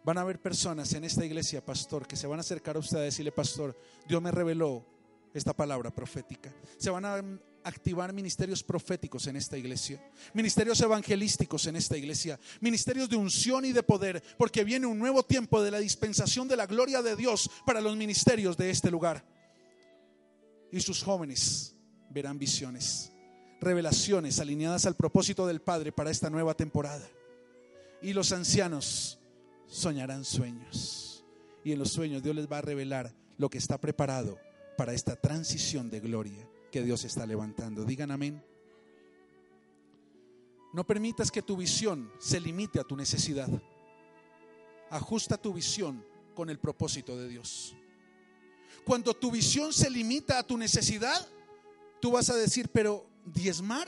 Van 0.03 0.17
a 0.17 0.21
haber 0.21 0.41
personas 0.41 0.93
en 0.93 1.03
esta 1.03 1.25
iglesia, 1.25 1.63
pastor, 1.63 2.07
que 2.07 2.15
se 2.15 2.27
van 2.27 2.39
a 2.39 2.41
acercar 2.41 2.75
a 2.75 2.79
usted 2.79 2.97
a 2.97 3.01
decirle, 3.01 3.31
pastor, 3.31 3.77
Dios 4.07 4.21
me 4.21 4.31
reveló 4.31 4.85
esta 5.33 5.53
palabra 5.53 5.91
profética. 5.91 6.53
Se 6.77 6.89
van 6.89 7.05
a 7.05 7.23
activar 7.63 8.11
ministerios 8.13 8.63
proféticos 8.63 9.27
en 9.27 9.35
esta 9.35 9.57
iglesia, 9.57 10.01
ministerios 10.33 10.79
evangelísticos 10.81 11.67
en 11.67 11.75
esta 11.75 11.97
iglesia, 11.97 12.39
ministerios 12.59 13.09
de 13.09 13.15
unción 13.15 13.65
y 13.65 13.71
de 13.71 13.83
poder, 13.83 14.21
porque 14.37 14.63
viene 14.63 14.87
un 14.87 14.99
nuevo 14.99 15.23
tiempo 15.23 15.61
de 15.61 15.71
la 15.71 15.79
dispensación 15.79 16.47
de 16.47 16.57
la 16.57 16.65
gloria 16.65 17.01
de 17.01 17.15
Dios 17.15 17.49
para 17.65 17.81
los 17.81 17.95
ministerios 17.95 18.57
de 18.57 18.69
este 18.69 18.91
lugar. 18.91 19.23
Y 20.71 20.79
sus 20.81 21.03
jóvenes 21.03 21.75
verán 22.09 22.39
visiones, 22.39 23.11
revelaciones 23.59 24.39
alineadas 24.39 24.85
al 24.85 24.95
propósito 24.95 25.45
del 25.45 25.61
Padre 25.61 25.91
para 25.91 26.11
esta 26.11 26.29
nueva 26.29 26.55
temporada. 26.55 27.07
Y 28.01 28.13
los 28.13 28.31
ancianos 28.31 29.19
soñarán 29.67 30.25
sueños. 30.25 31.23
Y 31.63 31.73
en 31.73 31.79
los 31.79 31.91
sueños 31.91 32.23
Dios 32.23 32.35
les 32.35 32.51
va 32.51 32.57
a 32.57 32.61
revelar 32.61 33.13
lo 33.37 33.49
que 33.49 33.59
está 33.59 33.79
preparado 33.79 34.39
para 34.81 34.93
esta 34.93 35.15
transición 35.15 35.91
de 35.91 35.99
gloria 35.99 36.49
que 36.71 36.81
Dios 36.81 37.03
está 37.03 37.23
levantando. 37.27 37.85
Digan 37.85 38.09
amén. 38.09 38.43
No 40.73 40.87
permitas 40.87 41.29
que 41.29 41.43
tu 41.43 41.55
visión 41.55 42.11
se 42.17 42.39
limite 42.39 42.79
a 42.79 42.83
tu 42.83 42.97
necesidad. 42.97 43.47
Ajusta 44.89 45.37
tu 45.37 45.53
visión 45.53 46.03
con 46.33 46.49
el 46.49 46.57
propósito 46.57 47.15
de 47.15 47.27
Dios. 47.27 47.75
Cuando 48.83 49.13
tu 49.13 49.29
visión 49.29 49.71
se 49.71 49.87
limita 49.87 50.39
a 50.39 50.47
tu 50.47 50.57
necesidad, 50.57 51.27
tú 51.99 52.13
vas 52.13 52.31
a 52.31 52.35
decir, 52.35 52.67
pero 52.73 53.05
diezmar, 53.23 53.87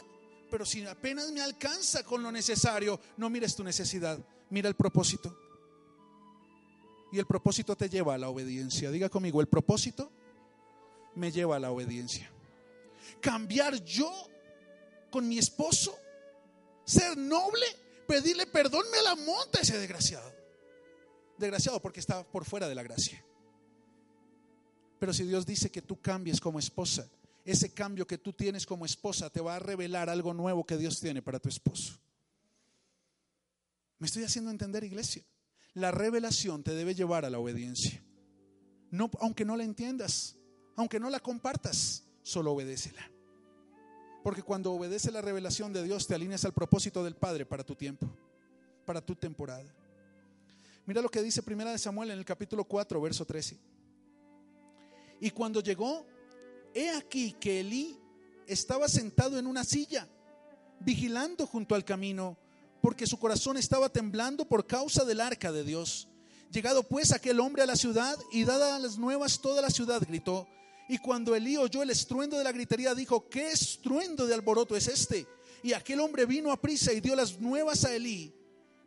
pero 0.51 0.63
si 0.63 0.85
apenas 0.85 1.31
me 1.31 1.41
alcanza 1.41 2.03
con 2.03 2.21
lo 2.21 2.31
necesario, 2.31 2.99
no 3.17 3.31
mires 3.31 3.55
tu 3.55 3.63
necesidad, 3.63 4.23
mira 4.51 4.69
el 4.69 4.75
propósito. 4.75 5.35
Y 7.11 7.17
el 7.17 7.25
propósito 7.25 7.75
te 7.75 7.89
lleva 7.89 8.13
a 8.13 8.19
la 8.19 8.29
obediencia. 8.29 8.91
Diga 8.91 9.09
conmigo, 9.09 9.41
el 9.41 9.47
propósito 9.47 10.11
me 11.15 11.31
lleva 11.31 11.57
a 11.57 11.59
la 11.59 11.71
obediencia. 11.71 12.29
Cambiar 13.21 13.83
yo 13.83 14.11
con 15.09 15.27
mi 15.27 15.37
esposo, 15.37 15.97
ser 16.85 17.17
noble, 17.17 17.65
pedirle 18.07 18.47
perdón, 18.47 18.83
me 18.91 19.01
la 19.01 19.15
monta 19.15 19.61
ese 19.61 19.77
desgraciado. 19.77 20.33
Desgraciado 21.37 21.81
porque 21.81 21.99
está 21.99 22.23
por 22.23 22.45
fuera 22.45 22.67
de 22.67 22.75
la 22.75 22.83
gracia. 22.83 23.23
Pero 24.99 25.13
si 25.13 25.23
Dios 25.25 25.45
dice 25.45 25.69
que 25.69 25.81
tú 25.81 25.99
cambies 26.01 26.39
como 26.39 26.59
esposa, 26.59 27.09
ese 27.45 27.73
cambio 27.73 28.07
que 28.07 28.17
tú 28.17 28.33
tienes 28.33 28.65
como 28.65 28.85
esposa 28.85 29.29
te 29.29 29.41
va 29.41 29.57
a 29.57 29.59
revelar 29.59 30.09
algo 30.09 30.33
nuevo 30.33 30.65
que 30.65 30.77
Dios 30.77 30.99
tiene 30.99 31.21
para 31.21 31.39
tu 31.39 31.49
esposo. 31.49 31.99
¿Me 33.99 34.07
estoy 34.07 34.23
haciendo 34.23 34.51
entender, 34.51 34.83
iglesia? 34.83 35.23
La 35.73 35.91
revelación 35.91 36.63
te 36.63 36.73
debe 36.73 36.95
llevar 36.95 37.25
a 37.25 37.29
la 37.29 37.39
obediencia. 37.39 38.03
No, 38.91 39.09
aunque 39.19 39.43
no 39.43 39.57
la 39.57 39.63
entiendas, 39.63 40.37
aunque 40.75 40.99
no 40.99 41.09
la 41.09 41.19
compartas, 41.19 42.03
solo 42.21 42.51
obedécela. 42.53 43.09
Porque 44.23 44.41
cuando 44.41 44.71
obedece 44.71 45.11
la 45.11 45.21
revelación 45.21 45.73
de 45.73 45.83
Dios, 45.83 46.07
te 46.07 46.15
alineas 46.15 46.45
al 46.45 46.53
propósito 46.53 47.03
del 47.03 47.15
Padre 47.15 47.45
para 47.45 47.63
tu 47.63 47.75
tiempo, 47.75 48.09
para 48.85 49.01
tu 49.01 49.15
temporada. 49.15 49.73
Mira 50.85 51.01
lo 51.01 51.09
que 51.09 51.21
dice 51.21 51.43
Primera 51.43 51.71
de 51.71 51.77
Samuel 51.77 52.11
en 52.11 52.19
el 52.19 52.25
capítulo 52.25 52.63
4, 52.63 53.01
verso 53.01 53.25
13. 53.25 53.57
Y 55.19 55.29
cuando 55.31 55.61
llegó, 55.61 56.05
he 56.73 56.89
aquí 56.89 57.33
que 57.33 57.61
Elí 57.61 57.97
estaba 58.47 58.87
sentado 58.87 59.37
en 59.37 59.47
una 59.47 59.63
silla, 59.63 60.07
vigilando 60.79 61.47
junto 61.47 61.75
al 61.75 61.85
camino, 61.85 62.37
porque 62.81 63.07
su 63.07 63.17
corazón 63.17 63.57
estaba 63.57 63.89
temblando 63.89 64.45
por 64.45 64.67
causa 64.67 65.05
del 65.05 65.21
arca 65.21 65.51
de 65.51 65.63
Dios. 65.63 66.09
Llegado 66.51 66.83
pues 66.83 67.13
aquel 67.13 67.39
hombre 67.39 67.63
a 67.63 67.65
la 67.65 67.77
ciudad 67.77 68.17
y 68.31 68.43
dadas 68.43 68.81
las 68.81 68.97
nuevas 68.97 69.39
toda 69.39 69.61
la 69.61 69.69
ciudad 69.69 70.01
gritó, 70.05 70.47
y 70.87 70.97
cuando 70.97 71.35
Elí 71.35 71.57
oyó 71.57 71.81
el 71.81 71.89
estruendo 71.89 72.37
de 72.37 72.43
la 72.43 72.51
gritería, 72.51 72.93
dijo, 72.93 73.29
¿qué 73.29 73.51
estruendo 73.51 74.27
de 74.27 74.33
alboroto 74.33 74.75
es 74.75 74.87
este? 74.87 75.25
Y 75.61 75.73
aquel 75.73 76.01
hombre 76.01 76.25
vino 76.25 76.51
a 76.51 76.59
prisa 76.59 76.91
y 76.91 76.99
dio 76.99 77.15
las 77.15 77.39
nuevas 77.39 77.85
a 77.85 77.95
Elí. 77.95 78.33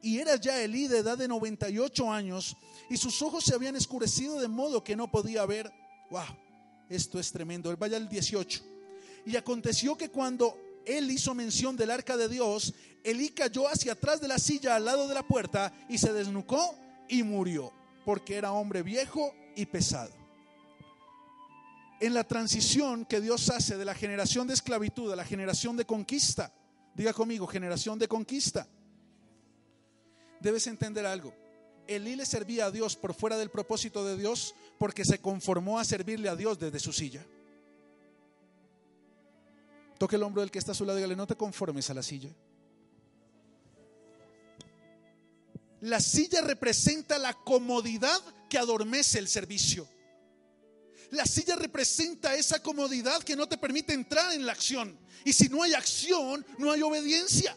Y 0.02 0.18
era 0.18 0.36
ya 0.36 0.60
Elí 0.60 0.88
de 0.88 0.98
edad 0.98 1.16
de 1.16 1.26
98 1.26 2.12
años, 2.12 2.56
y 2.90 2.96
sus 2.98 3.20
ojos 3.22 3.44
se 3.44 3.54
habían 3.54 3.76
escurecido 3.76 4.38
de 4.38 4.48
modo 4.48 4.84
que 4.84 4.94
no 4.94 5.10
podía 5.10 5.46
ver. 5.46 5.72
¡Wow! 6.10 6.22
Esto 6.88 7.18
es 7.18 7.32
tremendo. 7.32 7.70
Él 7.70 7.76
vaya 7.76 7.96
al 7.96 8.08
18. 8.08 8.62
Y 9.24 9.36
aconteció 9.36 9.96
que 9.96 10.10
cuando 10.10 10.56
él 10.84 11.10
hizo 11.10 11.34
mención 11.34 11.76
del 11.76 11.90
arca 11.90 12.16
de 12.16 12.28
Dios, 12.28 12.74
Elí 13.02 13.30
cayó 13.30 13.68
hacia 13.68 13.92
atrás 13.92 14.20
de 14.20 14.28
la 14.28 14.38
silla 14.38 14.76
al 14.76 14.84
lado 14.84 15.08
de 15.08 15.14
la 15.14 15.26
puerta 15.26 15.72
y 15.88 15.98
se 15.98 16.12
desnucó 16.12 16.78
y 17.08 17.22
murió, 17.22 17.72
porque 18.04 18.36
era 18.36 18.52
hombre 18.52 18.82
viejo 18.82 19.34
y 19.56 19.66
pesado 19.66 20.25
en 22.00 22.14
la 22.14 22.24
transición 22.24 23.04
que 23.04 23.20
Dios 23.20 23.50
hace 23.50 23.76
de 23.76 23.84
la 23.84 23.94
generación 23.94 24.46
de 24.46 24.54
esclavitud 24.54 25.10
a 25.12 25.16
la 25.16 25.24
generación 25.24 25.76
de 25.76 25.86
conquista. 25.86 26.52
Diga 26.94 27.12
conmigo, 27.12 27.46
generación 27.46 27.98
de 27.98 28.08
conquista. 28.08 28.66
Debes 30.40 30.66
entender 30.66 31.06
algo. 31.06 31.34
Elí 31.86 32.16
le 32.16 32.26
servía 32.26 32.66
a 32.66 32.70
Dios 32.70 32.96
por 32.96 33.14
fuera 33.14 33.36
del 33.36 33.50
propósito 33.50 34.04
de 34.04 34.16
Dios 34.16 34.54
porque 34.78 35.04
se 35.04 35.20
conformó 35.20 35.78
a 35.78 35.84
servirle 35.84 36.28
a 36.28 36.36
Dios 36.36 36.58
desde 36.58 36.80
su 36.80 36.92
silla. 36.92 37.24
Toque 39.98 40.16
el 40.16 40.22
hombro 40.22 40.42
del 40.42 40.50
que 40.50 40.58
está 40.58 40.72
a 40.72 40.74
su 40.74 40.84
lado 40.84 40.98
y 40.98 41.00
dígale, 41.00 41.16
no 41.16 41.26
te 41.26 41.36
conformes 41.36 41.88
a 41.88 41.94
la 41.94 42.02
silla. 42.02 42.28
La 45.80 46.00
silla 46.00 46.40
representa 46.42 47.18
la 47.18 47.32
comodidad 47.32 48.20
que 48.50 48.58
adormece 48.58 49.18
el 49.18 49.28
servicio. 49.28 49.88
La 51.10 51.24
silla 51.24 51.56
representa 51.56 52.34
esa 52.34 52.62
comodidad 52.62 53.22
que 53.22 53.36
no 53.36 53.48
te 53.48 53.58
permite 53.58 53.92
entrar 53.92 54.32
en 54.32 54.44
la 54.44 54.52
acción. 54.52 54.98
Y 55.24 55.32
si 55.32 55.48
no 55.48 55.62
hay 55.62 55.74
acción, 55.74 56.44
no 56.58 56.72
hay 56.72 56.82
obediencia. 56.82 57.56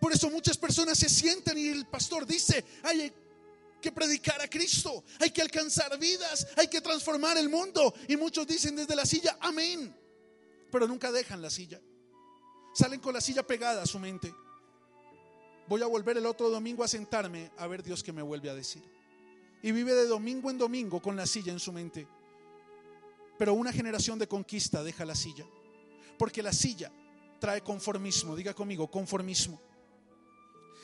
Por 0.00 0.12
eso 0.12 0.30
muchas 0.30 0.56
personas 0.56 0.98
se 0.98 1.08
sientan 1.08 1.58
y 1.58 1.68
el 1.68 1.86
pastor 1.86 2.26
dice, 2.26 2.64
hay 2.82 3.12
que 3.80 3.92
predicar 3.92 4.40
a 4.40 4.48
Cristo, 4.48 5.04
hay 5.18 5.30
que 5.30 5.42
alcanzar 5.42 5.98
vidas, 5.98 6.46
hay 6.56 6.68
que 6.68 6.80
transformar 6.80 7.36
el 7.36 7.48
mundo. 7.48 7.94
Y 8.08 8.16
muchos 8.16 8.46
dicen 8.46 8.76
desde 8.76 8.96
la 8.96 9.04
silla, 9.04 9.36
amén. 9.40 9.94
Pero 10.70 10.86
nunca 10.86 11.12
dejan 11.12 11.42
la 11.42 11.50
silla. 11.50 11.80
Salen 12.74 13.00
con 13.00 13.12
la 13.12 13.20
silla 13.20 13.42
pegada 13.42 13.82
a 13.82 13.86
su 13.86 13.98
mente. 13.98 14.32
Voy 15.68 15.82
a 15.82 15.86
volver 15.86 16.16
el 16.16 16.26
otro 16.26 16.50
domingo 16.50 16.82
a 16.82 16.88
sentarme 16.88 17.50
a 17.58 17.66
ver 17.66 17.82
Dios 17.82 18.02
que 18.02 18.12
me 18.12 18.22
vuelve 18.22 18.50
a 18.50 18.54
decir. 18.54 18.82
Y 19.62 19.72
vive 19.72 19.94
de 19.94 20.06
domingo 20.06 20.50
en 20.50 20.58
domingo 20.58 21.00
con 21.00 21.16
la 21.16 21.26
silla 21.26 21.52
en 21.52 21.60
su 21.60 21.72
mente. 21.72 22.08
Pero 23.40 23.54
una 23.54 23.72
generación 23.72 24.18
de 24.18 24.28
conquista 24.28 24.84
deja 24.84 25.06
la 25.06 25.14
silla. 25.14 25.46
Porque 26.18 26.42
la 26.42 26.52
silla 26.52 26.92
trae 27.38 27.62
conformismo. 27.62 28.36
Diga 28.36 28.52
conmigo, 28.52 28.90
conformismo. 28.90 29.58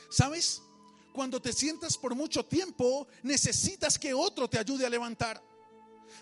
¿Sabes? 0.09 0.63
Cuando 1.13 1.39
te 1.39 1.53
sientas 1.53 1.99
por 1.99 2.15
mucho 2.15 2.47
tiempo, 2.47 3.09
necesitas 3.25 3.99
que 3.99 4.15
otro 4.15 4.49
te 4.49 4.59
ayude 4.59 4.87
a 4.87 4.89
levantar. 4.89 5.39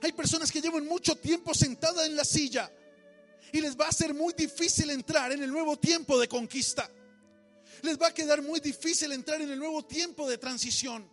Hay 0.02 0.10
personas 0.10 0.50
que 0.50 0.60
llevan 0.60 0.88
mucho 0.88 1.14
tiempo 1.14 1.54
sentadas 1.54 2.04
en 2.04 2.16
la 2.16 2.24
silla 2.24 2.68
y 3.52 3.60
les 3.60 3.78
va 3.78 3.86
a 3.86 3.92
ser 3.92 4.12
muy 4.12 4.34
difícil 4.34 4.90
entrar 4.90 5.30
en 5.30 5.40
el 5.40 5.52
nuevo 5.52 5.78
tiempo 5.78 6.18
de 6.18 6.26
conquista. 6.26 6.90
Les 7.82 7.96
va 7.96 8.08
a 8.08 8.12
quedar 8.12 8.42
muy 8.42 8.58
difícil 8.58 9.12
entrar 9.12 9.40
en 9.40 9.52
el 9.52 9.58
nuevo 9.60 9.84
tiempo 9.84 10.28
de 10.28 10.36
transición. 10.36 11.08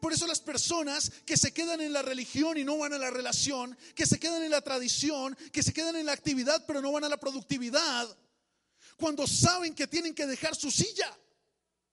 Por 0.00 0.12
eso 0.12 0.26
las 0.26 0.40
personas 0.40 1.10
que 1.24 1.36
se 1.36 1.52
quedan 1.52 1.80
en 1.80 1.92
la 1.92 2.02
religión 2.02 2.56
y 2.58 2.64
no 2.64 2.78
van 2.78 2.92
a 2.92 2.98
la 2.98 3.10
relación, 3.10 3.76
que 3.94 4.06
se 4.06 4.18
quedan 4.18 4.42
en 4.42 4.50
la 4.50 4.60
tradición, 4.60 5.36
que 5.52 5.62
se 5.62 5.72
quedan 5.72 5.96
en 5.96 6.06
la 6.06 6.12
actividad 6.12 6.64
pero 6.66 6.80
no 6.80 6.92
van 6.92 7.04
a 7.04 7.08
la 7.08 7.18
productividad, 7.18 8.16
cuando 8.96 9.26
saben 9.26 9.74
que 9.74 9.86
tienen 9.86 10.14
que 10.14 10.26
dejar 10.26 10.54
su 10.54 10.70
silla, 10.70 11.16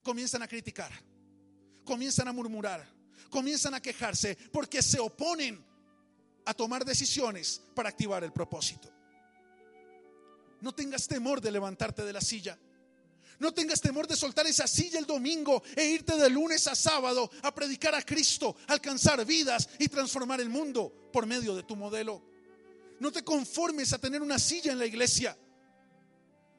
comienzan 0.04 0.42
a 0.42 0.48
criticar, 0.48 0.92
comienzan 1.86 2.28
a 2.28 2.34
murmurar, 2.34 2.88
comienzan 3.30 3.74
a 3.74 3.82
quejarse 3.82 4.38
porque 4.52 4.82
se 4.82 5.00
oponen 5.00 5.66
a 6.46 6.54
tomar 6.54 6.86
decisiones 6.86 7.62
para 7.74 7.90
activar 7.90 8.24
el 8.24 8.32
propósito. 8.32 8.92
No 10.62 10.74
tengas 10.74 11.08
temor 11.08 11.40
de 11.42 11.52
levantarte 11.52 12.04
de 12.04 12.14
la 12.14 12.22
silla. 12.22 12.58
No 13.40 13.54
tengas 13.54 13.82
temor 13.82 14.08
de 14.08 14.16
soltar 14.16 14.48
esa 14.48 14.66
silla 14.68 14.98
el 14.98 15.06
domingo 15.06 15.62
e 15.76 15.86
irte 15.86 16.16
de 16.18 16.30
lunes 16.30 16.68
a 16.68 16.76
sábado 16.76 17.30
a 17.44 17.54
predicar 17.54 17.94
a 17.94 18.02
Cristo, 18.02 18.56
alcanzar 18.68 19.24
vidas 19.26 19.70
y 19.78 19.88
transformar 19.88 20.42
el 20.42 20.50
mundo 20.50 21.10
por 21.14 21.26
medio 21.26 21.56
de 21.56 21.64
tu 21.64 21.76
modelo. 21.76 22.22
No 23.00 23.12
te 23.12 23.24
conformes 23.24 23.94
a 23.94 24.00
tener 24.00 24.24
una 24.24 24.40
silla 24.40 24.72
en 24.72 24.80
la 24.80 24.88
iglesia 24.88 25.38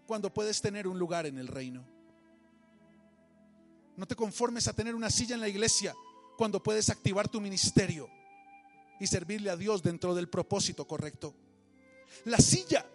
cuando 0.06 0.32
puedes 0.32 0.60
tener 0.60 0.86
un 0.86 0.98
lugar 0.98 1.26
en 1.26 1.38
el 1.38 1.48
reino. 1.48 1.84
No 3.96 4.06
te 4.06 4.14
conformes 4.14 4.68
a 4.68 4.72
tener 4.72 4.94
una 4.94 5.10
silla 5.10 5.34
en 5.34 5.40
la 5.40 5.48
iglesia 5.48 5.94
cuando 6.36 6.62
puedes 6.62 6.88
activar 6.90 7.28
tu 7.28 7.40
ministerio 7.40 8.08
y 9.00 9.08
servirle 9.08 9.50
a 9.50 9.56
Dios 9.56 9.82
dentro 9.82 10.14
del 10.14 10.28
propósito 10.28 10.86
correcto. 10.86 11.34
La 12.24 12.38
silla 12.38 12.86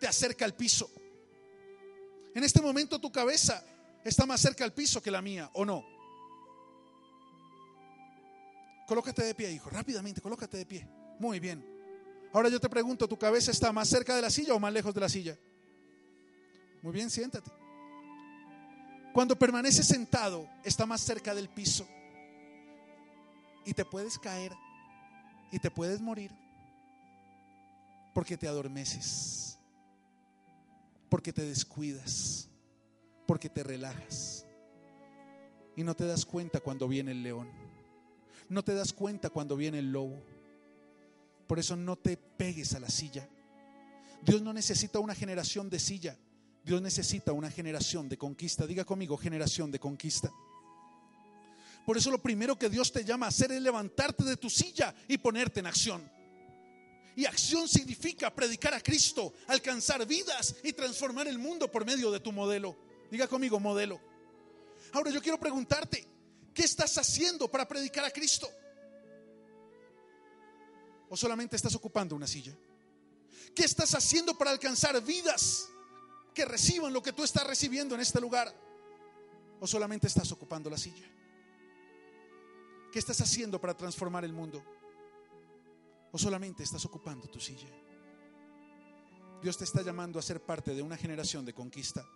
te 0.00 0.06
acerca 0.06 0.46
al 0.46 0.54
piso. 0.54 0.90
En 2.36 2.44
este 2.44 2.60
momento 2.60 3.00
tu 3.00 3.10
cabeza 3.10 3.64
está 4.04 4.26
más 4.26 4.42
cerca 4.42 4.62
al 4.62 4.74
piso 4.74 5.02
que 5.02 5.10
la 5.10 5.22
mía, 5.22 5.48
¿o 5.54 5.64
no? 5.64 5.82
Colócate 8.86 9.24
de 9.24 9.34
pie, 9.34 9.52
hijo, 9.52 9.70
rápidamente, 9.70 10.20
colócate 10.20 10.58
de 10.58 10.66
pie. 10.66 10.86
Muy 11.18 11.40
bien. 11.40 11.64
Ahora 12.34 12.50
yo 12.50 12.60
te 12.60 12.68
pregunto, 12.68 13.08
¿tu 13.08 13.18
cabeza 13.18 13.50
está 13.50 13.72
más 13.72 13.88
cerca 13.88 14.14
de 14.14 14.20
la 14.20 14.28
silla 14.28 14.52
o 14.52 14.60
más 14.60 14.70
lejos 14.70 14.94
de 14.94 15.00
la 15.00 15.08
silla? 15.08 15.34
Muy 16.82 16.92
bien, 16.92 17.08
siéntate. 17.08 17.50
Cuando 19.14 19.38
permaneces 19.38 19.86
sentado, 19.86 20.46
está 20.62 20.84
más 20.84 21.00
cerca 21.00 21.34
del 21.34 21.48
piso. 21.48 21.88
Y 23.64 23.72
te 23.72 23.86
puedes 23.86 24.18
caer 24.18 24.52
y 25.50 25.58
te 25.58 25.70
puedes 25.70 26.02
morir 26.02 26.32
porque 28.12 28.36
te 28.36 28.46
adormeces, 28.46 29.55
porque 31.08 31.32
te 31.32 31.42
descuidas, 31.42 32.48
porque 33.26 33.48
te 33.48 33.62
relajas. 33.62 34.46
Y 35.76 35.82
no 35.84 35.94
te 35.94 36.06
das 36.06 36.24
cuenta 36.24 36.60
cuando 36.60 36.88
viene 36.88 37.12
el 37.12 37.22
león. 37.22 37.48
No 38.48 38.62
te 38.64 38.74
das 38.74 38.92
cuenta 38.92 39.30
cuando 39.30 39.56
viene 39.56 39.78
el 39.78 39.92
lobo. 39.92 40.22
Por 41.46 41.58
eso 41.58 41.76
no 41.76 41.96
te 41.96 42.16
pegues 42.16 42.74
a 42.74 42.80
la 42.80 42.88
silla. 42.88 43.28
Dios 44.22 44.42
no 44.42 44.52
necesita 44.52 44.98
una 44.98 45.14
generación 45.14 45.68
de 45.68 45.78
silla. 45.78 46.16
Dios 46.64 46.82
necesita 46.82 47.32
una 47.32 47.50
generación 47.50 48.08
de 48.08 48.16
conquista. 48.16 48.66
Diga 48.66 48.84
conmigo, 48.84 49.16
generación 49.16 49.70
de 49.70 49.78
conquista. 49.78 50.32
Por 51.84 51.96
eso 51.96 52.10
lo 52.10 52.20
primero 52.20 52.58
que 52.58 52.68
Dios 52.68 52.90
te 52.90 53.04
llama 53.04 53.26
a 53.26 53.28
hacer 53.28 53.52
es 53.52 53.62
levantarte 53.62 54.24
de 54.24 54.36
tu 54.36 54.50
silla 54.50 54.92
y 55.06 55.18
ponerte 55.18 55.60
en 55.60 55.66
acción. 55.66 56.15
Y 57.16 57.24
acción 57.24 57.66
significa 57.66 58.32
predicar 58.32 58.74
a 58.74 58.80
Cristo, 58.82 59.32
alcanzar 59.46 60.06
vidas 60.06 60.54
y 60.62 60.74
transformar 60.74 61.26
el 61.26 61.38
mundo 61.38 61.72
por 61.72 61.86
medio 61.86 62.10
de 62.10 62.20
tu 62.20 62.30
modelo. 62.30 62.76
Diga 63.10 63.26
conmigo, 63.26 63.58
modelo. 63.58 63.98
Ahora 64.92 65.10
yo 65.10 65.22
quiero 65.22 65.40
preguntarte, 65.40 66.06
¿qué 66.52 66.62
estás 66.62 66.98
haciendo 66.98 67.50
para 67.50 67.66
predicar 67.66 68.04
a 68.04 68.10
Cristo? 68.10 68.50
¿O 71.08 71.16
solamente 71.16 71.56
estás 71.56 71.74
ocupando 71.74 72.14
una 72.14 72.26
silla? 72.26 72.54
¿Qué 73.54 73.64
estás 73.64 73.94
haciendo 73.94 74.36
para 74.36 74.50
alcanzar 74.50 75.02
vidas 75.02 75.68
que 76.34 76.44
reciban 76.44 76.92
lo 76.92 77.02
que 77.02 77.14
tú 77.14 77.24
estás 77.24 77.46
recibiendo 77.46 77.94
en 77.94 78.02
este 78.02 78.20
lugar? 78.20 78.54
¿O 79.58 79.66
solamente 79.66 80.06
estás 80.06 80.30
ocupando 80.32 80.68
la 80.68 80.76
silla? 80.76 81.10
¿Qué 82.92 82.98
estás 82.98 83.22
haciendo 83.22 83.58
para 83.58 83.74
transformar 83.74 84.26
el 84.26 84.34
mundo? 84.34 84.62
¿O 86.16 86.18
solamente 86.18 86.62
estás 86.62 86.82
ocupando 86.86 87.28
tu 87.28 87.38
silla? 87.38 87.68
Dios 89.42 89.58
te 89.58 89.64
está 89.64 89.82
llamando 89.82 90.18
a 90.18 90.22
ser 90.22 90.40
parte 90.40 90.74
de 90.74 90.80
una 90.80 90.96
generación 90.96 91.44
de 91.44 91.52
conquista. 91.52 92.08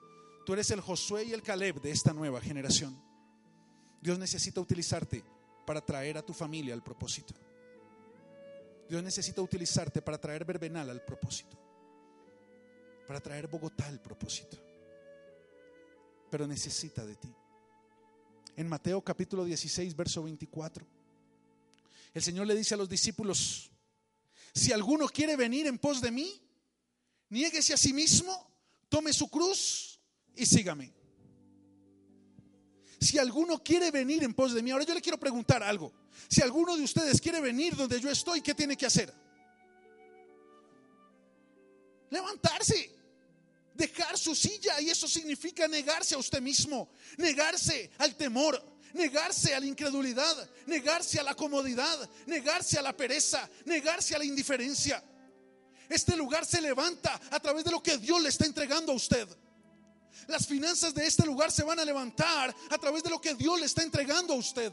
Tú 0.47 0.55
eres 0.55 0.71
el 0.71 0.81
Josué 0.81 1.25
y 1.25 1.35
el 1.35 1.43
Caleb 1.43 1.83
de 1.83 1.91
esta 1.91 2.15
nueva 2.15 2.41
generación. 2.41 2.99
Dios 4.01 4.19
necesita 4.19 4.59
utilizarte 4.59 5.23
para 5.67 5.85
traer 5.85 6.17
a 6.17 6.23
tu 6.23 6.33
familia 6.33 6.73
al 6.73 6.83
propósito. 6.83 7.35
Dios 8.89 9.03
necesita 9.03 9.43
utilizarte 9.43 10.01
para 10.01 10.17
traer 10.17 10.47
Verbenal 10.47 10.89
al 10.89 11.05
propósito. 11.05 11.59
Para 13.07 13.21
traer 13.21 13.49
Bogotá 13.49 13.87
al 13.87 14.01
propósito. 14.01 14.57
Pero 16.31 16.47
necesita 16.47 17.05
de 17.05 17.17
ti 17.17 17.35
en 18.57 18.67
Mateo 18.67 19.03
capítulo 19.03 19.45
16, 19.45 19.95
verso 19.95 20.23
24. 20.23 20.87
El 22.15 22.23
Señor 22.23 22.47
le 22.47 22.55
dice 22.55 22.73
a 22.73 22.79
los 22.79 22.89
discípulos, 22.89 23.71
si 24.55 24.73
alguno 24.73 25.09
quiere 25.09 25.37
venir 25.37 25.67
en 25.67 25.79
pos 25.79 26.01
de 26.01 26.11
mí, 26.11 26.41
niéguese 27.29 27.75
a 27.75 27.77
sí 27.77 27.93
mismo, 27.93 28.51
tome 28.89 29.13
su 29.13 29.29
cruz 29.29 30.01
y 30.35 30.47
sígame. 30.47 30.93
Si 33.01 33.19
alguno 33.19 33.63
quiere 33.63 33.91
venir 33.91 34.23
en 34.25 34.35
pos 34.35 34.53
de 34.53 34.63
mí, 34.63 34.71
ahora 34.71 34.85
yo 34.85 34.95
le 34.95 35.01
quiero 35.01 35.19
preguntar 35.19 35.63
algo. 35.63 35.93
Si 36.29 36.43
alguno 36.43 36.77
de 36.77 36.85
ustedes 36.85 37.21
quiere 37.21 37.41
venir 37.41 37.75
donde 37.75 37.99
yo 38.01 38.11
estoy, 38.11 38.43
¿qué 38.43 38.55
tiene 38.55 38.77
que 38.77 38.87
hacer? 38.87 39.13
Levantarse 42.11 43.01
dejar 43.81 44.19
su 44.19 44.35
silla 44.35 44.81
y 44.81 44.91
eso 44.91 45.09
significa 45.09 45.67
negarse 45.67 46.15
a 46.15 46.19
usted 46.19 46.41
mismo, 46.41 46.91
negarse 47.17 47.91
al 47.99 48.15
temor, 48.15 48.63
negarse 48.95 49.55
a 49.55 49.61
la 49.61 49.67
incredulidad, 49.67 50.51
negarse 50.67 51.21
a 51.21 51.23
la 51.23 51.35
comodidad, 51.35 52.09
negarse 52.27 52.79
a 52.79 52.83
la 52.83 52.97
pereza, 52.97 53.49
negarse 53.65 54.15
a 54.15 54.19
la 54.19 54.25
indiferencia. 54.25 55.03
Este 55.89 56.17
lugar 56.17 56.47
se 56.47 56.61
levanta 56.61 57.21
a 57.31 57.41
través 57.41 57.65
de 57.65 57.71
lo 57.71 57.83
que 57.83 57.99
Dios 57.99 58.23
le 58.23 58.29
está 58.29 58.47
entregando 58.47 58.93
a 58.93 58.95
usted. 58.95 59.29
Las 60.29 60.47
finanzas 60.47 60.95
de 60.95 61.07
este 61.07 61.25
lugar 61.27 61.51
se 61.51 61.65
van 61.65 61.79
a 61.81 61.85
levantar 61.85 62.55
a 62.71 62.79
través 62.79 63.03
de 63.03 63.11
lo 63.11 63.21
que 63.21 63.35
Dios 63.35 63.59
le 63.59 63.67
está 63.67 63.83
entregando 63.83 64.35
a 64.35 64.37
usted. 64.37 64.73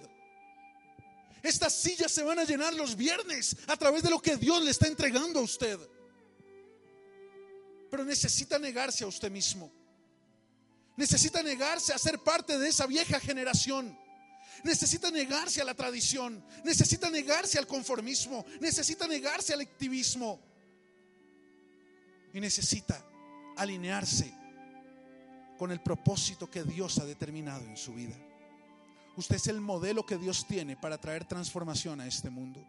Estas 1.41 1.74
sillas 1.74 2.11
se 2.11 2.24
van 2.24 2.39
a 2.39 2.43
llenar 2.43 2.74
los 2.74 2.95
viernes 2.95 3.55
a 3.68 3.78
través 3.78 4.03
de 4.03 4.09
lo 4.09 4.22
que 4.22 4.38
Dios 4.38 4.61
le 4.63 4.72
está 4.72 4.88
entregando 4.88 5.39
a 5.39 5.43
usted 5.43 5.80
pero 7.89 8.03
necesita 8.03 8.59
negarse 8.59 9.03
a 9.03 9.07
usted 9.07 9.32
mismo. 9.32 9.72
Necesita 10.95 11.43
negarse 11.43 11.93
a 11.93 11.97
ser 11.97 12.20
parte 12.20 12.57
de 12.57 12.70
esa 12.70 12.86
vieja 12.86 13.20
generación. 13.20 13.97
Necesita 14.64 15.12
negarse 15.12 15.62
a 15.62 15.66
la 15.66 15.74
tradición. 15.74 16.43
Necesita 16.64 17.10
negarse 17.10 17.58
al 17.58 17.68
conformismo. 17.68 18.45
Necesita 18.60 19.08
negarse 19.08 19.53
al 19.53 19.62
activismo. 19.62 20.39
Y 22.34 22.39
necesita 22.39 23.03
alinearse 23.58 24.34
con 25.58 25.72
el 25.72 25.82
propósito 25.82 26.49
que 26.49 26.64
Dios 26.64 26.99
ha 26.99 27.05
determinado 27.05 27.66
en 27.66 27.78
su 27.78 27.93
vida. 27.93 28.16
Usted 29.16 29.38
es 29.38 29.47
el 29.47 29.60
modelo 29.60 30.05
que 30.05 30.18
Dios 30.18 30.45
tiene 30.47 30.78
para 30.78 30.99
traer 30.99 31.26
transformación 31.26 31.99
a 31.99 32.08
este 32.08 32.30
mundo. 32.30 32.64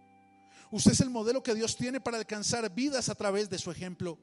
Usted 0.70 0.92
es 0.92 1.00
el 1.00 1.10
modelo 1.10 1.42
que 1.42 1.54
Dios 1.54 1.76
tiene 1.76 2.00
para 2.00 2.16
alcanzar 2.16 2.74
vidas 2.74 3.08
a 3.08 3.14
través 3.14 3.50
de 3.50 3.58
su 3.58 3.70
ejemplo. 3.70 4.18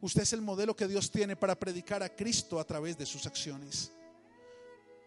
Usted 0.00 0.22
es 0.22 0.32
el 0.32 0.42
modelo 0.42 0.74
que 0.74 0.88
Dios 0.88 1.10
tiene 1.10 1.36
para 1.36 1.58
predicar 1.58 2.02
a 2.02 2.08
Cristo 2.08 2.58
a 2.58 2.64
través 2.64 2.98
de 2.98 3.06
sus 3.06 3.26
acciones. 3.26 3.92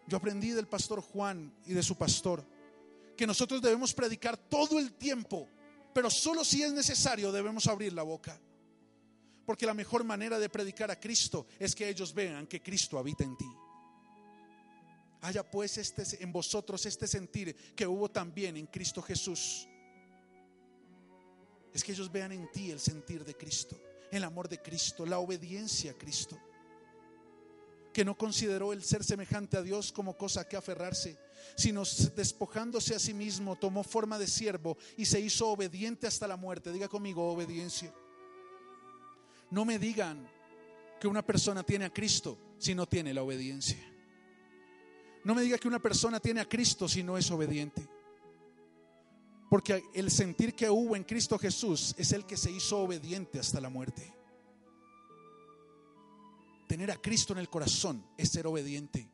Yo 0.06 0.16
aprendí 0.16 0.50
del 0.50 0.68
pastor 0.68 1.00
Juan 1.00 1.52
y 1.66 1.72
de 1.72 1.82
su 1.82 1.96
pastor 1.96 2.44
que 3.16 3.26
nosotros 3.26 3.62
debemos 3.62 3.94
predicar 3.94 4.36
todo 4.36 4.78
el 4.78 4.92
tiempo, 4.92 5.48
pero 5.94 6.10
solo 6.10 6.44
si 6.44 6.62
es 6.62 6.72
necesario 6.72 7.32
debemos 7.32 7.66
abrir 7.66 7.92
la 7.92 8.02
boca. 8.02 8.38
Porque 9.44 9.66
la 9.66 9.74
mejor 9.74 10.04
manera 10.04 10.38
de 10.38 10.48
predicar 10.48 10.90
a 10.90 10.98
Cristo 10.98 11.46
es 11.58 11.74
que 11.74 11.88
ellos 11.88 12.12
vean 12.12 12.46
que 12.46 12.62
Cristo 12.62 12.98
habita 12.98 13.24
en 13.24 13.36
ti. 13.36 13.50
Haya 15.22 15.48
pues 15.48 15.78
este, 15.78 16.04
en 16.22 16.32
vosotros 16.32 16.84
este 16.84 17.06
sentir 17.06 17.54
que 17.74 17.86
hubo 17.86 18.10
también 18.10 18.56
en 18.56 18.66
Cristo 18.66 19.00
Jesús. 19.02 19.66
Es 21.72 21.82
que 21.82 21.92
ellos 21.92 22.10
vean 22.10 22.32
en 22.32 22.50
ti 22.52 22.70
el 22.70 22.80
sentir 22.80 23.24
de 23.24 23.34
Cristo 23.34 23.80
el 24.10 24.24
amor 24.24 24.48
de 24.48 24.60
Cristo, 24.60 25.06
la 25.06 25.18
obediencia 25.18 25.92
a 25.92 25.94
Cristo, 25.94 26.38
que 27.96 28.04
no 28.04 28.14
consideró 28.14 28.74
el 28.74 28.84
ser 28.84 29.02
semejante 29.02 29.56
a 29.56 29.62
Dios 29.62 29.90
como 29.90 30.18
cosa 30.18 30.46
que 30.46 30.54
aferrarse, 30.54 31.16
sino 31.56 31.82
despojándose 32.14 32.94
a 32.94 32.98
sí 32.98 33.14
mismo, 33.14 33.56
tomó 33.56 33.82
forma 33.82 34.18
de 34.18 34.26
siervo 34.26 34.76
y 34.98 35.06
se 35.06 35.18
hizo 35.18 35.48
obediente 35.48 36.06
hasta 36.06 36.28
la 36.28 36.36
muerte. 36.36 36.70
Diga 36.72 36.88
conmigo, 36.88 37.26
obediencia. 37.32 37.94
No 39.50 39.64
me 39.64 39.78
digan 39.78 40.28
que 41.00 41.08
una 41.08 41.24
persona 41.24 41.62
tiene 41.62 41.86
a 41.86 41.90
Cristo 41.90 42.36
si 42.58 42.74
no 42.74 42.84
tiene 42.84 43.14
la 43.14 43.22
obediencia. 43.22 43.82
No 45.24 45.34
me 45.34 45.40
diga 45.40 45.56
que 45.56 45.68
una 45.68 45.80
persona 45.80 46.20
tiene 46.20 46.42
a 46.42 46.48
Cristo 46.50 46.90
si 46.90 47.02
no 47.02 47.16
es 47.16 47.30
obediente. 47.30 47.88
Porque 49.48 49.82
el 49.94 50.10
sentir 50.10 50.54
que 50.54 50.68
hubo 50.68 50.96
en 50.96 51.04
Cristo 51.04 51.38
Jesús 51.38 51.94
es 51.96 52.12
el 52.12 52.26
que 52.26 52.36
se 52.36 52.50
hizo 52.50 52.78
obediente 52.78 53.38
hasta 53.38 53.58
la 53.58 53.70
muerte. 53.70 54.14
Tener 56.66 56.90
a 56.90 56.96
Cristo 56.96 57.32
en 57.32 57.38
el 57.38 57.48
corazón 57.48 58.04
es 58.16 58.30
ser 58.30 58.46
obediente. 58.46 59.08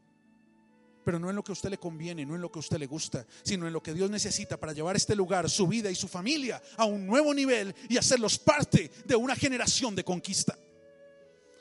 Pero 1.05 1.19
no 1.19 1.29
en 1.29 1.37
lo 1.37 1.43
que 1.43 1.53
a 1.53 1.55
usted 1.55 1.71
le 1.71 1.79
conviene, 1.79 2.25
no 2.25 2.35
en 2.35 2.41
lo 2.41 2.51
que 2.51 2.59
a 2.59 2.61
usted 2.61 2.79
le 2.79 2.87
gusta, 2.87 3.27
sino 3.43 3.67
en 3.67 3.73
lo 3.73 3.83
que 3.83 3.93
Dios 3.93 4.09
necesita 4.09 4.59
para 4.59 4.73
llevar 4.73 4.95
este 4.97 5.17
lugar, 5.17 5.51
su 5.51 5.67
vida 5.67 5.91
y 5.91 5.95
su 5.95 6.07
familia 6.07 6.63
a 6.77 6.85
un 6.85 7.07
nuevo 7.07 7.35
nivel 7.35 7.75
y 7.89 7.97
hacerlos 7.97 8.39
parte 8.39 8.91
de 9.05 9.17
una 9.17 9.35
generación 9.35 9.97
de 9.97 10.05
conquista. 10.05 10.57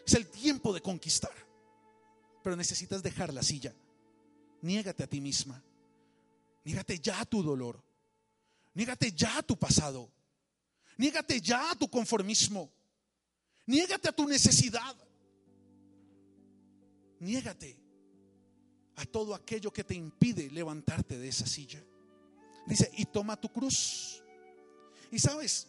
Es 0.06 0.14
el 0.14 0.28
tiempo 0.28 0.74
de 0.74 0.82
conquistar. 0.82 1.34
Pero 2.44 2.56
necesitas 2.56 3.04
dejar 3.04 3.34
la 3.34 3.44
silla. 3.44 3.74
Niégate 4.62 5.04
a 5.04 5.08
ti 5.08 5.20
misma. 5.20 5.62
Niégate 6.64 7.00
ya 7.00 7.20
a 7.20 7.26
tu 7.26 7.42
dolor. 7.42 7.84
Niégate 8.74 9.12
ya 9.12 9.38
a 9.38 9.44
tu 9.44 9.58
pasado. 9.58 10.12
Niégate 10.98 11.42
ya 11.42 11.72
a 11.72 11.76
tu 11.76 11.90
conformismo. 11.90 12.72
Niégate 13.66 14.10
a 14.10 14.12
tu 14.12 14.28
necesidad. 14.28 14.96
Niégate 17.22 17.78
a 18.96 19.06
todo 19.06 19.34
aquello 19.34 19.72
que 19.72 19.84
te 19.84 19.94
impide 19.94 20.50
levantarte 20.50 21.18
de 21.18 21.28
esa 21.28 21.46
silla. 21.46 21.82
Dice, 22.66 22.92
y 22.98 23.06
toma 23.06 23.40
tu 23.40 23.50
cruz. 23.50 24.24
Y 25.12 25.20
sabes, 25.20 25.68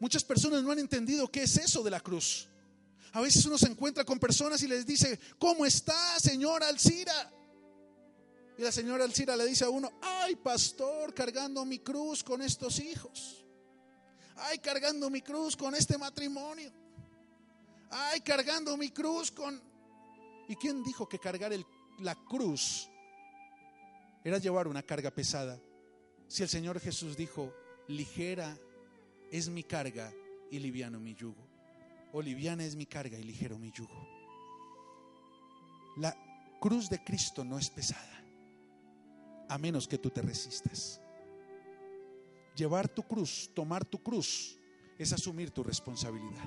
muchas 0.00 0.24
personas 0.24 0.62
no 0.62 0.72
han 0.72 0.78
entendido 0.78 1.30
qué 1.30 1.42
es 1.42 1.56
eso 1.58 1.82
de 1.82 1.90
la 1.90 2.00
cruz. 2.00 2.48
A 3.12 3.20
veces 3.20 3.44
uno 3.44 3.58
se 3.58 3.68
encuentra 3.68 4.04
con 4.04 4.18
personas 4.18 4.62
y 4.62 4.68
les 4.68 4.86
dice, 4.86 5.18
¿cómo 5.38 5.64
está, 5.66 6.18
señora 6.18 6.68
Alcira? 6.68 7.32
Y 8.58 8.62
la 8.62 8.72
señora 8.72 9.04
Alcira 9.04 9.36
le 9.36 9.44
dice 9.44 9.64
a 9.64 9.70
uno, 9.70 9.92
ay, 10.00 10.36
pastor, 10.36 11.12
cargando 11.12 11.64
mi 11.64 11.78
cruz 11.78 12.24
con 12.24 12.40
estos 12.40 12.80
hijos. 12.80 13.44
Ay, 14.36 14.58
cargando 14.58 15.10
mi 15.10 15.20
cruz 15.20 15.56
con 15.56 15.74
este 15.74 15.98
matrimonio. 15.98 16.72
Ay, 17.90 18.20
cargando 18.20 18.76
mi 18.76 18.90
cruz 18.90 19.30
con... 19.30 19.75
¿Y 20.48 20.56
quién 20.56 20.82
dijo 20.82 21.08
que 21.08 21.18
cargar 21.18 21.52
la 21.98 22.14
cruz 22.14 22.88
era 24.24 24.38
llevar 24.38 24.68
una 24.68 24.82
carga 24.82 25.10
pesada? 25.10 25.60
Si 26.28 26.42
el 26.42 26.48
Señor 26.48 26.80
Jesús 26.80 27.16
dijo, 27.16 27.52
ligera 27.88 28.56
es 29.30 29.48
mi 29.48 29.62
carga 29.62 30.12
y 30.50 30.58
liviano 30.58 31.00
mi 31.00 31.14
yugo. 31.14 31.46
O 32.12 32.22
liviana 32.22 32.64
es 32.64 32.76
mi 32.76 32.86
carga 32.86 33.18
y 33.18 33.22
ligero 33.22 33.58
mi 33.58 33.70
yugo. 33.70 34.08
La 35.96 36.16
cruz 36.60 36.88
de 36.88 37.02
Cristo 37.02 37.44
no 37.44 37.58
es 37.58 37.70
pesada, 37.70 38.24
a 39.48 39.58
menos 39.58 39.88
que 39.88 39.98
tú 39.98 40.10
te 40.10 40.22
resistas. 40.22 41.00
Llevar 42.54 42.88
tu 42.88 43.02
cruz, 43.02 43.50
tomar 43.54 43.84
tu 43.84 44.02
cruz, 44.02 44.58
es 44.98 45.12
asumir 45.12 45.50
tu 45.50 45.62
responsabilidad. 45.62 46.44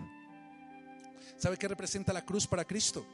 ¿Sabe 1.38 1.58
qué 1.58 1.68
representa 1.68 2.14
la 2.14 2.26
cruz 2.26 2.48
para 2.48 2.66
Cristo? 2.66 3.06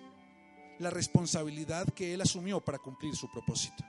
La 0.80 0.90
responsabilidad 0.90 1.88
que 1.94 2.14
Él 2.14 2.22
asumió 2.22 2.60
para 2.60 2.80
cumplir 2.80 3.16
su 3.16 3.30
propósito. 3.32 3.84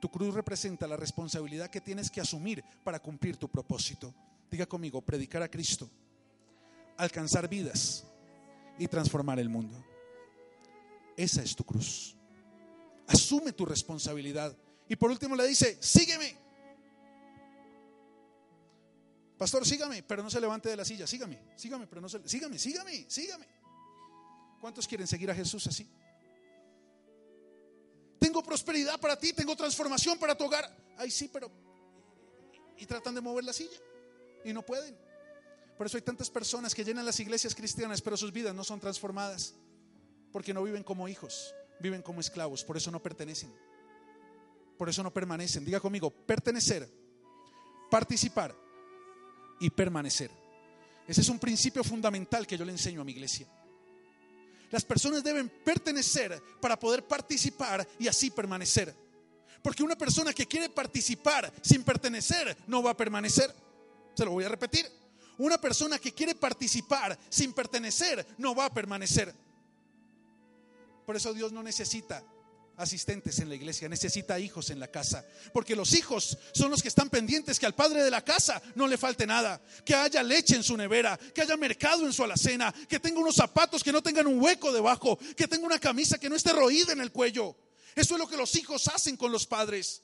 Tu 0.00 0.10
cruz 0.10 0.34
representa 0.34 0.86
la 0.86 0.96
responsabilidad 0.96 1.70
que 1.70 1.80
tienes 1.80 2.10
que 2.10 2.20
asumir 2.20 2.62
para 2.82 2.98
cumplir 2.98 3.36
tu 3.36 3.48
propósito. 3.48 4.14
Diga 4.50 4.66
conmigo, 4.66 5.00
predicar 5.00 5.42
a 5.42 5.50
Cristo, 5.50 5.88
alcanzar 6.96 7.48
vidas 7.48 8.04
y 8.78 8.86
transformar 8.86 9.38
el 9.38 9.48
mundo. 9.48 9.82
Esa 11.16 11.42
es 11.42 11.56
tu 11.56 11.64
cruz. 11.64 12.14
Asume 13.06 13.52
tu 13.52 13.64
responsabilidad. 13.64 14.56
Y 14.88 14.96
por 14.96 15.10
último 15.10 15.36
le 15.36 15.46
dice, 15.46 15.78
sígueme. 15.80 16.36
Pastor, 19.38 19.66
sígame, 19.66 20.02
pero 20.02 20.22
no 20.22 20.30
se 20.30 20.40
levante 20.40 20.68
de 20.68 20.76
la 20.76 20.84
silla. 20.84 21.06
Sígame, 21.06 21.40
sígame, 21.56 21.86
pero 21.86 22.00
no 22.00 22.08
se... 22.08 22.26
Sígame, 22.28 22.58
sígame, 22.58 23.06
sígame. 23.08 23.46
¿Cuántos 24.64 24.88
quieren 24.88 25.06
seguir 25.06 25.30
a 25.30 25.34
Jesús 25.34 25.66
así? 25.66 25.86
Tengo 28.18 28.42
prosperidad 28.42 28.98
para 28.98 29.14
ti, 29.18 29.34
tengo 29.34 29.54
transformación 29.54 30.18
para 30.18 30.34
tu 30.34 30.44
hogar. 30.46 30.74
Ay, 30.96 31.10
sí, 31.10 31.28
pero... 31.30 31.50
Y 32.78 32.86
tratan 32.86 33.14
de 33.14 33.20
mover 33.20 33.44
la 33.44 33.52
silla 33.52 33.76
y 34.42 34.54
no 34.54 34.62
pueden. 34.62 34.96
Por 35.76 35.86
eso 35.86 35.98
hay 35.98 36.02
tantas 36.02 36.30
personas 36.30 36.74
que 36.74 36.82
llenan 36.82 37.04
las 37.04 37.20
iglesias 37.20 37.54
cristianas, 37.54 38.00
pero 38.00 38.16
sus 38.16 38.32
vidas 38.32 38.54
no 38.54 38.64
son 38.64 38.80
transformadas. 38.80 39.54
Porque 40.32 40.54
no 40.54 40.62
viven 40.62 40.82
como 40.82 41.08
hijos, 41.08 41.54
viven 41.78 42.00
como 42.00 42.22
esclavos. 42.22 42.64
Por 42.64 42.78
eso 42.78 42.90
no 42.90 43.02
pertenecen. 43.02 43.54
Por 44.78 44.88
eso 44.88 45.02
no 45.02 45.12
permanecen. 45.12 45.66
Diga 45.66 45.78
conmigo, 45.78 46.08
pertenecer, 46.08 46.90
participar 47.90 48.56
y 49.60 49.68
permanecer. 49.68 50.30
Ese 51.06 51.20
es 51.20 51.28
un 51.28 51.38
principio 51.38 51.84
fundamental 51.84 52.46
que 52.46 52.56
yo 52.56 52.64
le 52.64 52.72
enseño 52.72 53.02
a 53.02 53.04
mi 53.04 53.12
iglesia. 53.12 53.46
Las 54.70 54.84
personas 54.84 55.22
deben 55.22 55.48
pertenecer 55.48 56.42
para 56.60 56.78
poder 56.78 57.06
participar 57.06 57.86
y 57.98 58.08
así 58.08 58.30
permanecer. 58.30 58.94
Porque 59.62 59.82
una 59.82 59.96
persona 59.96 60.32
que 60.32 60.46
quiere 60.46 60.68
participar 60.68 61.52
sin 61.62 61.82
pertenecer 61.82 62.56
no 62.66 62.82
va 62.82 62.90
a 62.90 62.96
permanecer. 62.96 63.54
Se 64.14 64.24
lo 64.24 64.32
voy 64.32 64.44
a 64.44 64.48
repetir. 64.48 64.86
Una 65.38 65.58
persona 65.58 65.98
que 65.98 66.12
quiere 66.12 66.34
participar 66.34 67.18
sin 67.28 67.52
pertenecer 67.52 68.26
no 68.38 68.54
va 68.54 68.66
a 68.66 68.72
permanecer. 68.72 69.34
Por 71.06 71.16
eso 71.16 71.32
Dios 71.34 71.52
no 71.52 71.62
necesita 71.62 72.22
asistentes 72.76 73.38
en 73.38 73.48
la 73.48 73.54
iglesia, 73.54 73.88
necesita 73.88 74.38
hijos 74.38 74.70
en 74.70 74.80
la 74.80 74.88
casa, 74.88 75.24
porque 75.52 75.76
los 75.76 75.94
hijos 75.94 76.36
son 76.52 76.70
los 76.70 76.82
que 76.82 76.88
están 76.88 77.08
pendientes 77.08 77.58
que 77.58 77.66
al 77.66 77.74
padre 77.74 78.02
de 78.02 78.10
la 78.10 78.24
casa 78.24 78.60
no 78.74 78.86
le 78.86 78.98
falte 78.98 79.26
nada, 79.26 79.60
que 79.84 79.94
haya 79.94 80.22
leche 80.22 80.56
en 80.56 80.62
su 80.62 80.76
nevera, 80.76 81.18
que 81.34 81.42
haya 81.42 81.56
mercado 81.56 82.04
en 82.06 82.12
su 82.12 82.24
alacena, 82.24 82.74
que 82.88 83.00
tenga 83.00 83.20
unos 83.20 83.36
zapatos 83.36 83.82
que 83.82 83.92
no 83.92 84.02
tengan 84.02 84.26
un 84.26 84.40
hueco 84.40 84.72
debajo, 84.72 85.18
que 85.36 85.46
tenga 85.46 85.66
una 85.66 85.78
camisa 85.78 86.18
que 86.18 86.28
no 86.28 86.36
esté 86.36 86.52
roída 86.52 86.92
en 86.92 87.00
el 87.00 87.12
cuello. 87.12 87.56
Eso 87.94 88.14
es 88.14 88.20
lo 88.20 88.28
que 88.28 88.36
los 88.36 88.54
hijos 88.56 88.88
hacen 88.88 89.16
con 89.16 89.30
los 89.30 89.46
padres. 89.46 90.02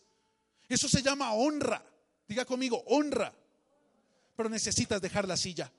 Eso 0.69 0.89
se 0.89 1.03
llama 1.03 1.33
honra. 1.33 1.85
Diga 2.29 2.45
conmigo, 2.45 2.83
honra. 2.87 3.35
Pero 4.37 4.49
necesitas 4.49 5.03
dejar 5.03 5.27
la 5.27 5.37
silla. 5.37 5.73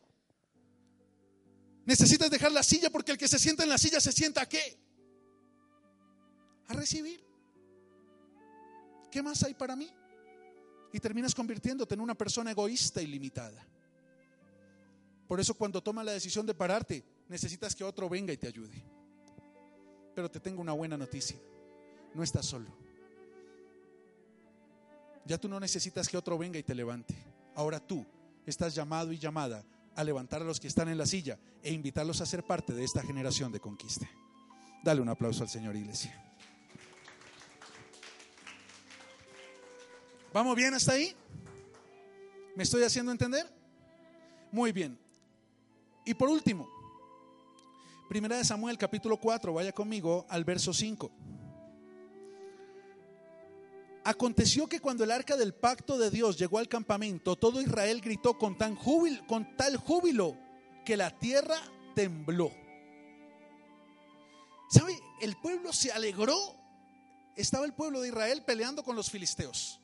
Necesitas 1.85 2.29
dejar 2.29 2.51
la 2.51 2.63
silla 2.63 2.89
porque 2.89 3.13
el 3.13 3.17
que 3.17 3.27
se 3.27 3.39
sienta 3.39 3.63
en 3.63 3.69
la 3.69 3.77
silla 3.77 4.01
se 4.01 4.11
sienta 4.11 4.41
a 4.41 4.49
qué? 4.49 4.77
A 6.71 6.73
recibir. 6.73 7.23
¿Qué 9.11 9.21
más 9.21 9.43
hay 9.43 9.53
para 9.53 9.75
mí? 9.75 9.89
Y 10.93 10.99
terminas 10.99 11.35
convirtiéndote 11.35 11.93
en 11.93 12.01
una 12.01 12.15
persona 12.15 12.51
egoísta 12.51 13.01
y 13.01 13.07
limitada. 13.07 13.65
Por 15.27 15.39
eso 15.39 15.53
cuando 15.53 15.81
tomas 15.81 16.05
la 16.05 16.11
decisión 16.11 16.45
de 16.45 16.53
pararte, 16.53 17.03
necesitas 17.29 17.75
que 17.75 17.83
otro 17.83 18.09
venga 18.09 18.33
y 18.33 18.37
te 18.37 18.47
ayude. 18.47 18.83
Pero 20.13 20.29
te 20.29 20.39
tengo 20.39 20.61
una 20.61 20.73
buena 20.73 20.97
noticia. 20.97 21.37
No 22.13 22.23
estás 22.23 22.45
solo. 22.45 22.69
Ya 25.25 25.37
tú 25.37 25.47
no 25.47 25.59
necesitas 25.59 26.09
que 26.09 26.17
otro 26.17 26.37
venga 26.37 26.59
y 26.59 26.63
te 26.63 26.75
levante. 26.75 27.15
Ahora 27.55 27.79
tú 27.79 28.05
estás 28.45 28.75
llamado 28.75 29.13
y 29.13 29.17
llamada 29.17 29.63
a 29.95 30.03
levantar 30.03 30.41
a 30.41 30.45
los 30.45 30.59
que 30.59 30.67
están 30.67 30.89
en 30.89 30.97
la 30.97 31.05
silla 31.05 31.37
e 31.63 31.71
invitarlos 31.71 32.21
a 32.21 32.25
ser 32.25 32.43
parte 32.43 32.73
de 32.73 32.83
esta 32.83 33.01
generación 33.01 33.51
de 33.51 33.59
conquista. 33.59 34.09
Dale 34.83 35.01
un 35.01 35.09
aplauso 35.09 35.43
al 35.43 35.49
Señor, 35.49 35.75
iglesia. 35.75 36.30
¿Vamos 40.33 40.55
bien 40.55 40.73
hasta 40.73 40.93
ahí? 40.93 41.13
¿Me 42.55 42.63
estoy 42.63 42.83
haciendo 42.83 43.11
entender? 43.11 43.45
Muy 44.51 44.71
bien. 44.71 44.97
Y 46.05 46.13
por 46.13 46.29
último, 46.29 46.69
Primera 48.07 48.37
de 48.37 48.45
Samuel 48.45 48.77
capítulo 48.77 49.17
4, 49.17 49.53
vaya 49.53 49.73
conmigo 49.73 50.25
al 50.29 50.45
verso 50.45 50.73
5. 50.73 51.11
Aconteció 54.05 54.67
que 54.67 54.79
cuando 54.79 55.03
el 55.03 55.11
arca 55.11 55.35
del 55.35 55.53
pacto 55.53 55.97
de 55.97 56.09
Dios 56.09 56.37
llegó 56.37 56.59
al 56.59 56.69
campamento, 56.69 57.35
todo 57.35 57.61
Israel 57.61 57.99
gritó 57.99 58.37
con, 58.37 58.57
tan 58.57 58.75
júbilo, 58.75 59.27
con 59.27 59.55
tal 59.57 59.75
júbilo 59.75 60.37
que 60.85 60.95
la 60.95 61.17
tierra 61.19 61.57
tembló. 61.93 62.51
¿Sabe? 64.69 64.97
El 65.19 65.35
pueblo 65.35 65.73
se 65.73 65.91
alegró. 65.91 66.55
Estaba 67.35 67.65
el 67.65 67.73
pueblo 67.73 67.99
de 67.99 68.09
Israel 68.09 68.43
peleando 68.45 68.83
con 68.83 68.95
los 68.95 69.09
filisteos 69.09 69.81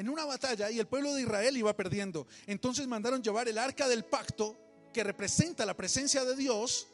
en 0.00 0.08
una 0.08 0.24
batalla 0.24 0.70
y 0.70 0.78
el 0.78 0.86
pueblo 0.86 1.12
de 1.12 1.20
Israel 1.20 1.54
iba 1.58 1.76
perdiendo. 1.76 2.26
Entonces 2.46 2.86
mandaron 2.86 3.22
llevar 3.22 3.46
el 3.48 3.58
arca 3.58 3.86
del 3.86 4.06
pacto 4.06 4.56
que 4.94 5.04
representa 5.04 5.66
la 5.66 5.76
presencia 5.76 6.24
de 6.24 6.34
Dios 6.36 6.88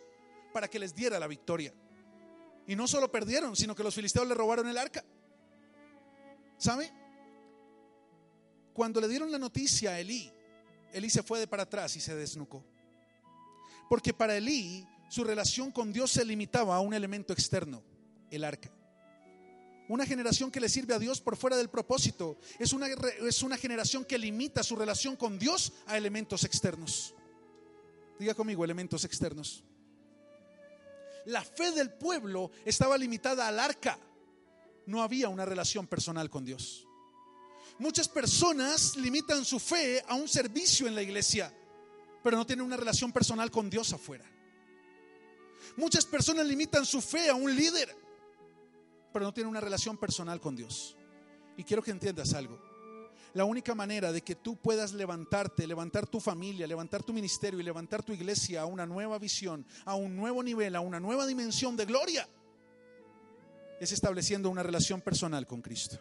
para 0.52 0.66
que 0.66 0.80
les 0.80 0.92
diera 0.92 1.20
la 1.20 1.28
victoria. 1.28 1.72
Y 2.66 2.74
no 2.74 2.88
solo 2.88 3.12
perdieron, 3.12 3.54
sino 3.54 3.76
que 3.76 3.84
los 3.84 3.94
filisteos 3.94 4.26
le 4.26 4.34
robaron 4.34 4.66
el 4.66 4.76
arca. 4.76 5.04
¿Sabe? 6.58 6.92
Cuando 8.74 9.00
le 9.00 9.06
dieron 9.06 9.30
la 9.30 9.38
noticia 9.38 9.92
a 9.92 10.00
Elí, 10.00 10.32
Elí 10.92 11.08
se 11.08 11.22
fue 11.22 11.38
de 11.38 11.46
para 11.46 11.62
atrás 11.62 11.94
y 11.94 12.00
se 12.00 12.16
desnucó. 12.16 12.64
Porque 13.88 14.14
para 14.14 14.36
Elí 14.36 14.84
su 15.08 15.22
relación 15.22 15.70
con 15.70 15.92
Dios 15.92 16.10
se 16.10 16.24
limitaba 16.24 16.74
a 16.74 16.80
un 16.80 16.92
elemento 16.92 17.32
externo, 17.32 17.84
el 18.32 18.42
arca. 18.42 18.75
Una 19.88 20.04
generación 20.04 20.50
que 20.50 20.60
le 20.60 20.68
sirve 20.68 20.94
a 20.94 20.98
Dios 20.98 21.20
por 21.20 21.36
fuera 21.36 21.56
del 21.56 21.68
propósito 21.68 22.38
es 22.58 22.72
una, 22.72 22.88
es 22.88 23.42
una 23.42 23.56
generación 23.56 24.04
que 24.04 24.18
limita 24.18 24.62
su 24.62 24.74
relación 24.74 25.16
con 25.16 25.38
Dios 25.38 25.72
a 25.86 25.96
elementos 25.96 26.44
externos. 26.44 27.14
Diga 28.18 28.34
conmigo, 28.34 28.64
elementos 28.64 29.04
externos. 29.04 29.62
La 31.26 31.42
fe 31.42 31.72
del 31.72 31.90
pueblo 31.90 32.50
estaba 32.64 32.96
limitada 32.96 33.46
al 33.46 33.60
arca. 33.60 33.98
No 34.86 35.02
había 35.02 35.28
una 35.28 35.44
relación 35.44 35.86
personal 35.86 36.30
con 36.30 36.44
Dios. 36.44 36.86
Muchas 37.78 38.08
personas 38.08 38.96
limitan 38.96 39.44
su 39.44 39.58
fe 39.58 40.02
a 40.08 40.14
un 40.14 40.28
servicio 40.28 40.86
en 40.86 40.94
la 40.94 41.02
iglesia, 41.02 41.52
pero 42.22 42.36
no 42.36 42.46
tienen 42.46 42.64
una 42.64 42.76
relación 42.76 43.12
personal 43.12 43.50
con 43.50 43.68
Dios 43.68 43.92
afuera. 43.92 44.24
Muchas 45.76 46.06
personas 46.06 46.46
limitan 46.46 46.86
su 46.86 47.02
fe 47.02 47.28
a 47.28 47.34
un 47.34 47.54
líder, 47.54 47.94
pero 49.16 49.24
no 49.24 49.32
tiene 49.32 49.48
una 49.48 49.62
relación 49.62 49.96
personal 49.96 50.42
con 50.42 50.54
Dios. 50.54 50.94
Y 51.56 51.64
quiero 51.64 51.82
que 51.82 51.90
entiendas 51.90 52.34
algo. 52.34 52.60
La 53.32 53.46
única 53.46 53.74
manera 53.74 54.12
de 54.12 54.20
que 54.20 54.34
tú 54.34 54.56
puedas 54.56 54.92
levantarte, 54.92 55.66
levantar 55.66 56.06
tu 56.06 56.20
familia, 56.20 56.66
levantar 56.66 57.02
tu 57.02 57.14
ministerio 57.14 57.58
y 57.58 57.62
levantar 57.62 58.02
tu 58.02 58.12
iglesia 58.12 58.60
a 58.60 58.66
una 58.66 58.84
nueva 58.84 59.18
visión, 59.18 59.64
a 59.86 59.94
un 59.94 60.14
nuevo 60.14 60.42
nivel, 60.42 60.76
a 60.76 60.80
una 60.80 61.00
nueva 61.00 61.26
dimensión 61.26 61.78
de 61.78 61.86
gloria, 61.86 62.28
es 63.80 63.90
estableciendo 63.90 64.50
una 64.50 64.62
relación 64.62 65.00
personal 65.00 65.46
con 65.46 65.62
Cristo. 65.62 65.98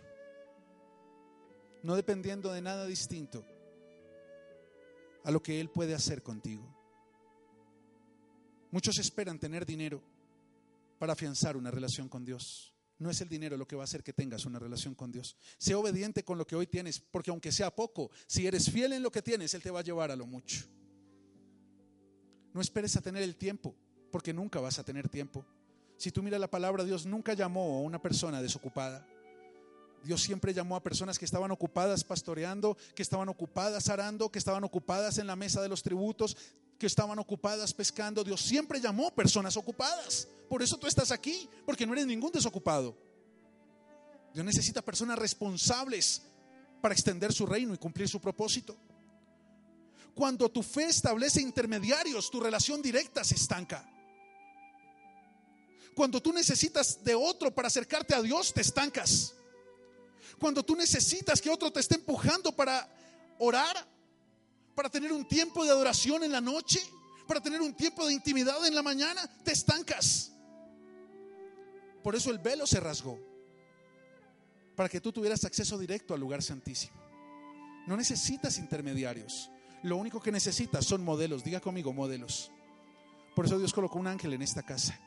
no 1.84 1.95
dependiendo 1.95 2.51
de 2.51 2.61
nada 2.61 2.86
distinto 2.86 3.45
a 5.24 5.32
lo 5.32 5.41
que 5.41 5.61
Él 5.61 5.70
puede 5.70 5.95
hacer 5.95 6.22
contigo. 6.22 6.68
Muchos 8.72 8.99
esperan 8.99 9.39
tener 9.39 9.66
dinero 9.66 10.03
para 10.99 11.13
afianzar 11.13 11.55
una 11.55 11.72
relación 11.72 12.09
con 12.09 12.26
Dios. 12.26 12.74
No 12.97 13.09
es 13.09 13.19
el 13.21 13.27
dinero 13.27 13.57
lo 13.57 13.67
que 13.67 13.75
va 13.75 13.83
a 13.83 13.85
hacer 13.85 14.03
que 14.03 14.13
tengas 14.13 14.45
una 14.45 14.57
relación 14.57 14.95
con 14.95 15.11
Dios. 15.11 15.35
Sé 15.57 15.75
obediente 15.75 16.23
con 16.23 16.37
lo 16.37 16.47
que 16.47 16.55
hoy 16.55 16.67
tienes, 16.67 16.99
porque 16.99 17.29
aunque 17.29 17.51
sea 17.51 17.75
poco, 17.75 18.09
si 18.25 18.47
eres 18.47 18.69
fiel 18.71 18.93
en 18.93 19.03
lo 19.03 19.11
que 19.11 19.21
tienes, 19.21 19.53
Él 19.53 19.61
te 19.61 19.71
va 19.71 19.81
a 19.81 19.83
llevar 19.83 20.11
a 20.11 20.15
lo 20.15 20.25
mucho. 20.25 20.65
No 22.53 22.61
esperes 22.61 22.95
a 22.95 23.01
tener 23.01 23.21
el 23.21 23.35
tiempo, 23.35 23.75
porque 24.11 24.33
nunca 24.33 24.61
vas 24.61 24.79
a 24.79 24.83
tener 24.85 25.09
tiempo. 25.09 25.45
Si 25.97 26.11
tú 26.11 26.23
miras 26.23 26.39
la 26.39 26.49
palabra, 26.49 26.85
Dios 26.85 27.05
nunca 27.05 27.33
llamó 27.33 27.77
a 27.77 27.81
una 27.81 28.01
persona 28.01 28.41
desocupada. 28.41 29.05
Dios 30.05 30.21
siempre 30.21 30.53
llamó 30.53 30.75
a 30.75 30.83
personas 30.83 31.17
que 31.17 31.25
estaban 31.25 31.51
ocupadas 31.51 32.03
pastoreando, 32.03 32.77
que 32.93 33.01
estaban 33.01 33.27
ocupadas 33.27 33.89
arando, 33.89 34.31
que 34.31 34.39
estaban 34.39 34.63
ocupadas 34.63 35.17
en 35.17 35.27
la 35.27 35.35
mesa 35.35 35.61
de 35.61 35.67
los 35.67 35.83
tributos, 35.83 36.37
que 36.77 36.85
estaban 36.85 37.17
ocupadas 37.19 37.73
pescando. 37.73 38.23
Dios 38.23 38.41
siempre 38.41 38.79
llamó 38.79 39.13
personas 39.13 39.57
ocupadas. 39.57 40.27
Por 40.49 40.61
eso 40.61 40.77
tú 40.77 40.87
estás 40.87 41.11
aquí, 41.11 41.49
porque 41.65 41.85
no 41.85 41.93
eres 41.93 42.05
ningún 42.05 42.31
desocupado. 42.31 42.95
Dios 44.33 44.45
necesita 44.45 44.81
personas 44.81 45.17
responsables 45.17 46.21
para 46.81 46.93
extender 46.93 47.33
su 47.33 47.45
reino 47.45 47.73
y 47.73 47.77
cumplir 47.77 48.07
su 48.07 48.19
propósito. 48.19 48.75
Cuando 50.13 50.49
tu 50.49 50.61
fe 50.61 50.85
establece 50.85 51.41
intermediarios, 51.41 52.29
tu 52.29 52.39
relación 52.39 52.81
directa 52.81 53.23
se 53.23 53.35
estanca. 53.35 53.89
Cuando 55.95 56.21
tú 56.21 56.33
necesitas 56.33 57.03
de 57.03 57.15
otro 57.15 57.53
para 57.55 57.69
acercarte 57.69 58.13
a 58.13 58.21
Dios, 58.21 58.53
te 58.53 58.61
estancas. 58.61 59.33
Cuando 60.37 60.63
tú 60.63 60.75
necesitas 60.75 61.41
que 61.41 61.49
otro 61.49 61.71
te 61.71 61.79
esté 61.79 61.95
empujando 61.95 62.53
para 62.53 62.89
orar, 63.39 63.87
para 64.75 64.89
tener 64.89 65.13
un 65.13 65.25
tiempo 65.25 65.63
de 65.63 65.71
adoración 65.71 66.23
en 66.23 66.33
la 66.33 66.41
noche, 66.41 66.81
para 67.25 67.41
tener 67.41 67.61
un 67.61 67.73
tiempo 67.73 68.05
de 68.05 68.13
intimidad 68.13 68.65
en 68.67 68.75
la 68.75 68.83
mañana, 68.83 69.25
te 69.43 69.53
estancas. 69.53 70.31
Por 72.05 72.15
eso 72.15 72.29
el 72.29 72.37
velo 72.37 72.67
se 72.67 72.79
rasgó, 72.79 73.17
para 74.75 74.87
que 74.87 75.01
tú 75.01 75.11
tuvieras 75.11 75.43
acceso 75.43 75.75
directo 75.75 76.13
al 76.13 76.19
lugar 76.19 76.43
santísimo. 76.43 76.95
No 77.87 77.97
necesitas 77.97 78.59
intermediarios. 78.59 79.49
Lo 79.81 79.97
único 79.97 80.21
que 80.21 80.31
necesitas 80.31 80.85
son 80.85 81.03
modelos. 81.03 81.43
Diga 81.43 81.61
conmigo, 81.61 81.93
modelos. 81.93 82.51
Por 83.35 83.47
eso 83.47 83.57
Dios 83.57 83.73
colocó 83.73 83.97
un 83.97 84.05
ángel 84.05 84.33
en 84.33 84.43
esta 84.43 84.61
casa, 84.61 84.99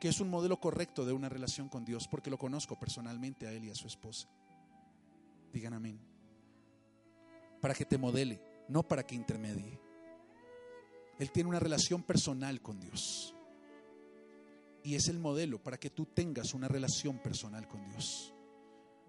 que 0.00 0.08
es 0.08 0.18
un 0.18 0.30
modelo 0.30 0.58
correcto 0.58 1.04
de 1.04 1.12
una 1.12 1.28
relación 1.28 1.68
con 1.68 1.84
Dios, 1.84 2.08
porque 2.08 2.30
lo 2.30 2.38
conozco 2.38 2.80
personalmente 2.80 3.46
a 3.46 3.52
él 3.52 3.64
y 3.64 3.70
a 3.70 3.74
su 3.74 3.86
esposa. 3.86 4.26
Digan 5.52 5.74
amén. 5.74 6.00
Para 7.60 7.74
que 7.74 7.84
te 7.84 7.98
modele, 7.98 8.40
no 8.70 8.82
para 8.82 9.06
que 9.06 9.14
intermedie. 9.14 9.78
Él 11.18 11.30
tiene 11.32 11.50
una 11.50 11.60
relación 11.60 12.02
personal 12.02 12.62
con 12.62 12.80
Dios. 12.80 13.35
Y 14.86 14.94
es 14.94 15.08
el 15.08 15.18
modelo 15.18 15.60
para 15.60 15.80
que 15.80 15.90
tú 15.90 16.06
tengas 16.06 16.54
una 16.54 16.68
relación 16.68 17.18
personal 17.18 17.66
con 17.66 17.84
Dios. 17.88 18.32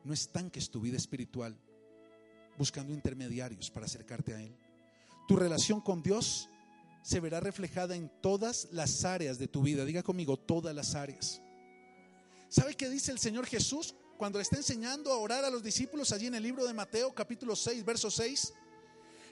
No 0.03 0.11
estanques 0.11 0.71
tu 0.71 0.81
vida 0.81 0.97
espiritual 0.97 1.55
buscando 2.57 2.91
intermediarios 2.91 3.69
para 3.69 3.85
acercarte 3.85 4.33
a 4.33 4.41
Él. 4.41 4.57
Tu 5.27 5.35
relación 5.35 5.79
con 5.79 6.01
Dios 6.01 6.49
se 7.03 7.19
verá 7.19 7.41
reflejada 7.41 7.95
en 7.95 8.11
todas 8.23 8.69
las 8.71 9.05
áreas 9.05 9.37
de 9.37 9.47
tu 9.47 9.61
vida. 9.61 9.85
Diga 9.85 10.01
conmigo, 10.01 10.35
todas 10.35 10.73
las 10.73 10.95
áreas. 10.95 11.43
¿Sabe 12.49 12.73
qué 12.73 12.89
dice 12.89 13.11
el 13.11 13.19
Señor 13.19 13.45
Jesús 13.45 13.93
cuando 14.17 14.39
le 14.39 14.43
está 14.43 14.57
enseñando 14.57 15.11
a 15.11 15.17
orar 15.17 15.45
a 15.45 15.51
los 15.51 15.61
discípulos 15.61 16.11
allí 16.11 16.25
en 16.25 16.33
el 16.33 16.41
libro 16.41 16.65
de 16.65 16.73
Mateo 16.73 17.13
capítulo 17.13 17.55
6, 17.55 17.85
verso 17.85 18.09
6? 18.09 18.51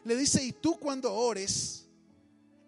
Le 0.04 0.16
dice, 0.16 0.44
y 0.44 0.52
tú 0.52 0.78
cuando 0.80 1.12
ores, 1.12 1.88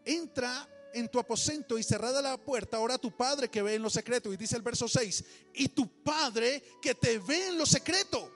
entra 0.03 0.67
en 0.93 1.09
tu 1.09 1.19
aposento 1.19 1.77
y 1.77 1.83
cerrada 1.83 2.21
la 2.21 2.38
puerta, 2.38 2.79
ora 2.79 2.95
a 2.95 2.99
tu 2.99 3.11
Padre 3.11 3.49
que 3.49 3.61
ve 3.61 3.75
en 3.75 3.81
lo 3.81 3.89
secreto. 3.89 4.31
Y 4.31 4.38
dice 4.38 4.55
el 4.55 4.61
verso 4.61 4.88
6, 4.88 5.25
y 5.55 5.69
tu 5.69 5.88
Padre 6.03 6.63
que 6.81 6.95
te 6.95 7.19
ve 7.19 7.49
en 7.49 7.57
lo 7.57 7.65
secreto, 7.65 8.31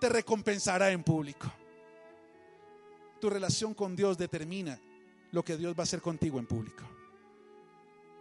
te 0.00 0.08
recompensará 0.08 0.90
en 0.90 1.02
público. 1.02 1.50
Tu 3.20 3.30
relación 3.30 3.74
con 3.74 3.96
Dios 3.96 4.18
determina 4.18 4.80
lo 5.32 5.44
que 5.44 5.56
Dios 5.56 5.74
va 5.74 5.80
a 5.80 5.84
hacer 5.84 6.02
contigo 6.02 6.38
en 6.38 6.46
público. 6.46 6.84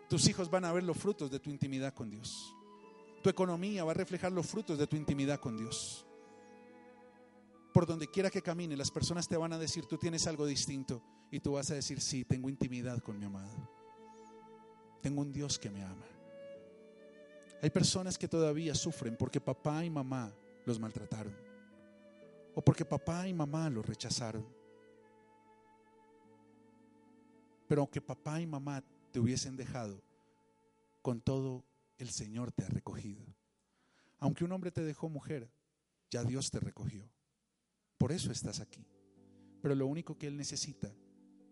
Tus 0.09 0.27
hijos 0.27 0.49
van 0.49 0.65
a 0.65 0.71
ver 0.71 0.83
los 0.83 0.97
frutos 0.97 1.31
de 1.31 1.39
tu 1.39 1.49
intimidad 1.49 1.93
con 1.93 2.09
Dios. 2.09 2.55
Tu 3.21 3.29
economía 3.29 3.83
va 3.83 3.91
a 3.91 3.95
reflejar 3.95 4.31
los 4.31 4.45
frutos 4.45 4.77
de 4.77 4.87
tu 4.87 4.95
intimidad 4.95 5.39
con 5.39 5.57
Dios. 5.57 6.05
Por 7.73 7.85
donde 7.85 8.07
quiera 8.07 8.29
que 8.29 8.41
camine, 8.41 8.77
las 8.77 8.91
personas 8.91 9.27
te 9.27 9.37
van 9.37 9.53
a 9.53 9.57
decir, 9.57 9.85
tú 9.85 9.97
tienes 9.97 10.27
algo 10.27 10.45
distinto. 10.45 11.01
Y 11.33 11.39
tú 11.39 11.53
vas 11.53 11.71
a 11.71 11.73
decir, 11.73 11.99
sí, 11.99 12.23
tengo 12.23 12.47
intimidad 12.47 12.99
con 12.99 13.17
mi 13.17 13.25
amado. 13.25 13.67
Tengo 15.01 15.21
un 15.21 15.33
Dios 15.33 15.57
que 15.57 15.67
me 15.67 15.81
ama. 15.81 16.05
Hay 17.59 17.71
personas 17.71 18.19
que 18.19 18.27
todavía 18.27 18.75
sufren 18.75 19.17
porque 19.17 19.41
papá 19.41 19.83
y 19.83 19.89
mamá 19.89 20.31
los 20.63 20.79
maltrataron. 20.79 21.35
O 22.53 22.61
porque 22.61 22.85
papá 22.85 23.27
y 23.27 23.33
mamá 23.33 23.67
los 23.71 23.83
rechazaron. 23.83 24.45
Pero 27.67 27.81
aunque 27.81 27.99
papá 27.99 28.39
y 28.39 28.45
mamá 28.45 28.83
te 29.11 29.19
hubiesen 29.19 29.57
dejado, 29.57 30.03
con 31.01 31.19
todo 31.19 31.65
el 31.97 32.11
Señor 32.11 32.51
te 32.51 32.63
ha 32.63 32.69
recogido. 32.69 33.25
Aunque 34.19 34.43
un 34.43 34.51
hombre 34.51 34.71
te 34.71 34.83
dejó 34.83 35.09
mujer, 35.09 35.49
ya 36.11 36.23
Dios 36.23 36.51
te 36.51 36.59
recogió. 36.59 37.09
Por 37.97 38.11
eso 38.11 38.31
estás 38.31 38.59
aquí. 38.59 38.85
Pero 39.63 39.73
lo 39.73 39.87
único 39.87 40.15
que 40.15 40.27
Él 40.27 40.37
necesita 40.37 40.93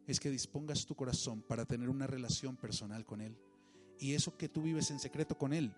es 0.08 0.20
que 0.20 0.30
dispongas 0.30 0.86
tu 0.86 0.96
corazón 0.96 1.42
para 1.42 1.66
tener 1.66 1.90
una 1.90 2.08
relación 2.08 2.58
personal 2.58 3.06
con 3.06 3.22
Él. 3.22 3.38
Y 4.00 4.14
eso 4.14 4.36
que 4.36 4.50
tú 4.50 4.62
vives 4.62 4.92
en 4.92 5.00
secreto 5.00 5.38
con 5.38 5.54
Él 5.54 5.74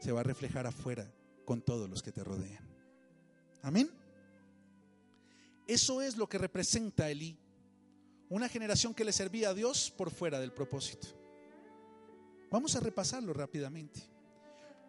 se 0.00 0.12
va 0.12 0.20
a 0.20 0.24
reflejar 0.24 0.66
afuera 0.66 1.10
con 1.44 1.62
todos 1.62 1.88
los 1.88 2.02
que 2.02 2.12
te 2.12 2.24
rodean. 2.24 2.64
Amén. 3.62 3.90
Eso 5.66 6.00
es 6.00 6.16
lo 6.16 6.28
que 6.28 6.38
representa 6.38 7.10
Elí. 7.10 7.36
Una 8.28 8.48
generación 8.48 8.94
que 8.94 9.04
le 9.04 9.12
servía 9.12 9.50
a 9.50 9.54
Dios 9.54 9.92
por 9.96 10.10
fuera 10.10 10.40
del 10.40 10.52
propósito. 10.52 11.08
Vamos 12.50 12.74
a 12.76 12.80
repasarlo 12.80 13.32
rápidamente. 13.32 14.00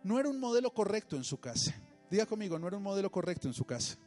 No 0.03 0.19
era 0.19 0.29
un 0.29 0.39
modelo 0.39 0.73
correcto 0.73 1.15
en 1.15 1.23
su 1.23 1.39
casa. 1.39 1.75
Diga 2.09 2.25
conmigo, 2.25 2.57
no 2.57 2.67
era 2.67 2.77
un 2.77 2.83
modelo 2.83 3.11
correcto 3.11 3.47
en 3.47 3.53
su 3.53 3.65
casa. 3.65 3.97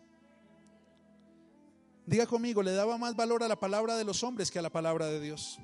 Diga 2.11 2.27
conmigo, 2.27 2.61
le 2.61 2.73
daba 2.73 2.99
más 2.99 3.15
valor 3.15 3.45
a 3.45 3.47
la 3.47 3.55
palabra 3.55 3.97
de 3.97 4.03
los 4.03 4.25
hombres 4.25 4.51
que 4.51 4.59
a 4.59 4.63
la 4.63 4.69
palabra 4.69 5.07
de 5.07 5.21
Dios. 5.21 5.61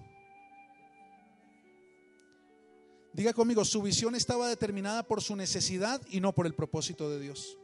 Diga 3.12 3.32
conmigo, 3.32 3.64
su 3.64 3.82
visión 3.82 4.14
estaba 4.14 4.48
determinada 4.48 5.02
por 5.02 5.20
su 5.20 5.34
necesidad 5.34 6.00
y 6.08 6.20
no 6.20 6.32
por 6.32 6.46
el 6.46 6.54
propósito 6.54 7.10
de 7.10 7.18
Dios. 7.18 7.58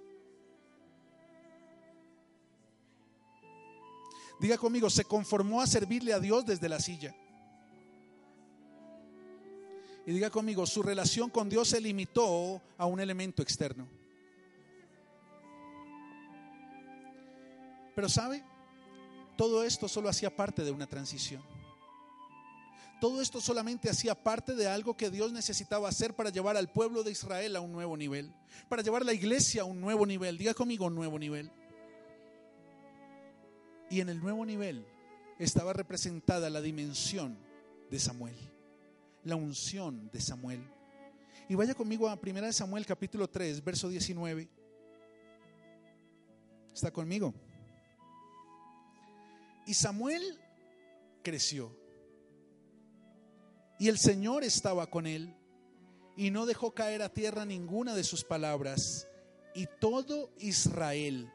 Diga 4.40 4.58
conmigo, 4.58 4.90
se 4.90 5.04
conformó 5.04 5.60
a 5.60 5.68
servirle 5.68 6.12
a 6.12 6.18
Dios 6.18 6.44
desde 6.44 6.68
la 6.68 6.80
silla. 6.80 7.14
Y 10.04 10.10
diga 10.10 10.28
conmigo, 10.28 10.66
su 10.66 10.82
relación 10.82 11.30
con 11.30 11.48
Dios 11.48 11.68
se 11.68 11.80
limitó 11.80 12.60
a 12.76 12.86
un 12.86 12.98
elemento 12.98 13.42
externo. 13.42 13.86
Pero 17.94 18.08
¿sabe? 18.08 18.42
Todo 19.36 19.64
esto 19.64 19.88
solo 19.88 20.08
hacía 20.08 20.34
parte 20.34 20.64
de 20.64 20.70
una 20.70 20.86
transición. 20.86 21.42
Todo 23.00 23.20
esto 23.20 23.40
solamente 23.40 23.90
hacía 23.90 24.14
parte 24.14 24.54
de 24.54 24.68
algo 24.68 24.96
que 24.96 25.10
Dios 25.10 25.32
necesitaba 25.32 25.88
hacer 25.88 26.14
para 26.14 26.30
llevar 26.30 26.56
al 26.56 26.70
pueblo 26.70 27.02
de 27.02 27.10
Israel 27.10 27.56
a 27.56 27.60
un 27.60 27.72
nuevo 27.72 27.96
nivel, 27.96 28.32
para 28.68 28.82
llevar 28.82 29.04
la 29.04 29.12
iglesia 29.12 29.62
a 29.62 29.64
un 29.64 29.80
nuevo 29.80 30.06
nivel. 30.06 30.38
Diga 30.38 30.54
conmigo, 30.54 30.86
un 30.86 30.94
nuevo 30.94 31.18
nivel. 31.18 31.50
Y 33.90 34.00
en 34.00 34.08
el 34.08 34.20
nuevo 34.20 34.46
nivel 34.46 34.86
estaba 35.40 35.72
representada 35.72 36.48
la 36.48 36.60
dimensión 36.60 37.36
de 37.90 37.98
Samuel, 37.98 38.36
la 39.24 39.34
unción 39.34 40.08
de 40.12 40.20
Samuel. 40.20 40.62
Y 41.48 41.56
vaya 41.56 41.74
conmigo 41.74 42.08
a 42.08 42.14
1 42.14 42.52
Samuel 42.52 42.86
capítulo 42.86 43.28
3, 43.28 43.64
verso 43.64 43.88
19. 43.88 44.48
¿Está 46.72 46.92
conmigo? 46.92 47.34
Y 49.66 49.74
Samuel 49.74 50.22
creció. 51.22 51.76
Y 53.78 53.88
el 53.88 53.98
Señor 53.98 54.44
estaba 54.44 54.86
con 54.88 55.06
él 55.06 55.34
y 56.16 56.30
no 56.30 56.46
dejó 56.46 56.72
caer 56.72 57.02
a 57.02 57.08
tierra 57.08 57.44
ninguna 57.44 57.94
de 57.94 58.04
sus 58.04 58.24
palabras. 58.24 59.08
Y 59.54 59.66
todo 59.80 60.32
Israel 60.38 61.30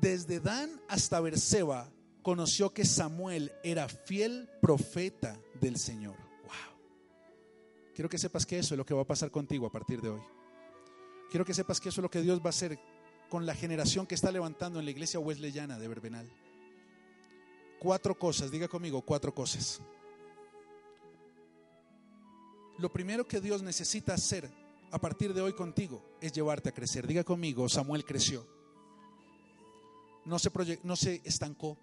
desde 0.00 0.40
Dan 0.40 0.80
hasta 0.88 1.20
Berseba, 1.20 1.90
conoció 2.22 2.72
que 2.72 2.84
Samuel 2.84 3.52
era 3.62 3.88
fiel 3.88 4.48
profeta 4.60 5.38
del 5.60 5.76
Señor. 5.76 6.16
Wow. 6.44 6.78
Quiero 7.94 8.08
que 8.08 8.18
sepas 8.18 8.46
que 8.46 8.58
eso 8.58 8.74
es 8.74 8.78
lo 8.78 8.86
que 8.86 8.94
va 8.94 9.02
a 9.02 9.06
pasar 9.06 9.30
contigo 9.30 9.66
a 9.66 9.72
partir 9.72 10.00
de 10.00 10.10
hoy. 10.10 10.22
Quiero 11.30 11.44
que 11.44 11.54
sepas 11.54 11.80
que 11.80 11.88
eso 11.88 12.00
es 12.00 12.02
lo 12.02 12.10
que 12.10 12.22
Dios 12.22 12.40
va 12.40 12.46
a 12.46 12.50
hacer 12.50 12.78
con 13.28 13.46
la 13.46 13.54
generación 13.54 14.06
que 14.06 14.14
está 14.14 14.32
levantando 14.32 14.78
en 14.78 14.84
la 14.84 14.90
iglesia 14.90 15.20
wesleyana 15.20 15.78
de 15.78 15.88
Verbenal. 15.88 16.28
Cuatro 17.80 18.18
cosas, 18.18 18.50
diga 18.50 18.68
conmigo, 18.68 19.00
cuatro 19.00 19.34
cosas. 19.34 19.80
Lo 22.76 22.92
primero 22.92 23.26
que 23.26 23.40
Dios 23.40 23.62
necesita 23.62 24.12
hacer 24.12 24.50
a 24.90 24.98
partir 24.98 25.32
de 25.32 25.40
hoy 25.40 25.54
contigo 25.54 26.02
es 26.20 26.30
llevarte 26.30 26.68
a 26.68 26.72
crecer. 26.72 27.06
Diga 27.06 27.24
conmigo, 27.24 27.66
Samuel 27.70 28.04
creció. 28.04 28.46
No 30.26 30.38
se, 30.38 30.50
no 30.82 30.94
se 30.94 31.22
estancó, 31.24 31.78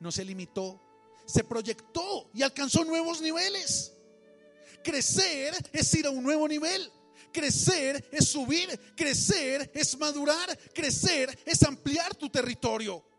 no 0.00 0.10
se 0.10 0.24
limitó, 0.24 0.80
se 1.24 1.44
proyectó 1.44 2.28
y 2.34 2.42
alcanzó 2.42 2.84
nuevos 2.84 3.20
niveles. 3.20 3.92
Crecer 4.82 5.54
es 5.72 5.94
ir 5.94 6.06
a 6.06 6.10
un 6.10 6.24
nuevo 6.24 6.48
nivel. 6.48 6.90
Crecer 7.32 8.08
es 8.10 8.28
subir, 8.28 8.68
crecer 8.96 9.70
es 9.72 9.96
madurar, 9.96 10.58
crecer 10.74 11.38
es 11.46 11.62
ampliar 11.62 12.16
tu 12.16 12.28
territorio. 12.28 13.13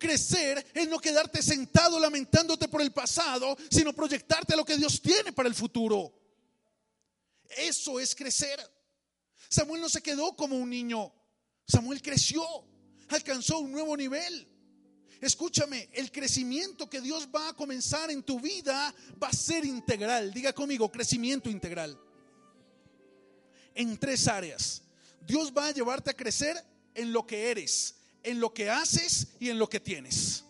Crecer 0.00 0.66
es 0.74 0.88
no 0.88 0.98
quedarte 0.98 1.42
sentado 1.42 2.00
lamentándote 2.00 2.66
por 2.66 2.80
el 2.80 2.90
pasado, 2.90 3.56
sino 3.70 3.92
proyectarte 3.92 4.54
a 4.54 4.56
lo 4.56 4.64
que 4.64 4.76
Dios 4.76 5.00
tiene 5.00 5.32
para 5.32 5.48
el 5.48 5.54
futuro. 5.54 6.12
Eso 7.48 8.00
es 8.00 8.14
crecer. 8.14 8.58
Samuel 9.48 9.82
no 9.82 9.88
se 9.88 10.02
quedó 10.02 10.34
como 10.34 10.56
un 10.56 10.70
niño. 10.70 11.12
Samuel 11.68 12.00
creció, 12.00 12.42
alcanzó 13.08 13.58
un 13.58 13.72
nuevo 13.72 13.96
nivel. 13.96 14.48
Escúchame, 15.20 15.90
el 15.92 16.10
crecimiento 16.10 16.88
que 16.88 17.02
Dios 17.02 17.28
va 17.34 17.50
a 17.50 17.52
comenzar 17.54 18.10
en 18.10 18.22
tu 18.22 18.40
vida 18.40 18.94
va 19.22 19.28
a 19.28 19.32
ser 19.32 19.66
integral. 19.66 20.32
Diga 20.32 20.54
conmigo, 20.54 20.90
crecimiento 20.90 21.50
integral 21.50 21.98
en 23.74 23.98
tres 23.98 24.26
áreas. 24.28 24.82
Dios 25.26 25.52
va 25.56 25.68
a 25.68 25.72
llevarte 25.72 26.10
a 26.10 26.16
crecer 26.16 26.56
en 26.94 27.12
lo 27.12 27.26
que 27.26 27.50
eres, 27.50 27.96
en 28.22 28.40
lo 28.40 28.52
que 28.52 28.70
haces 28.70 29.28
y 29.38 29.50
en 29.50 29.58
lo 29.58 29.68
que 29.68 29.80
tienes. 29.80 30.44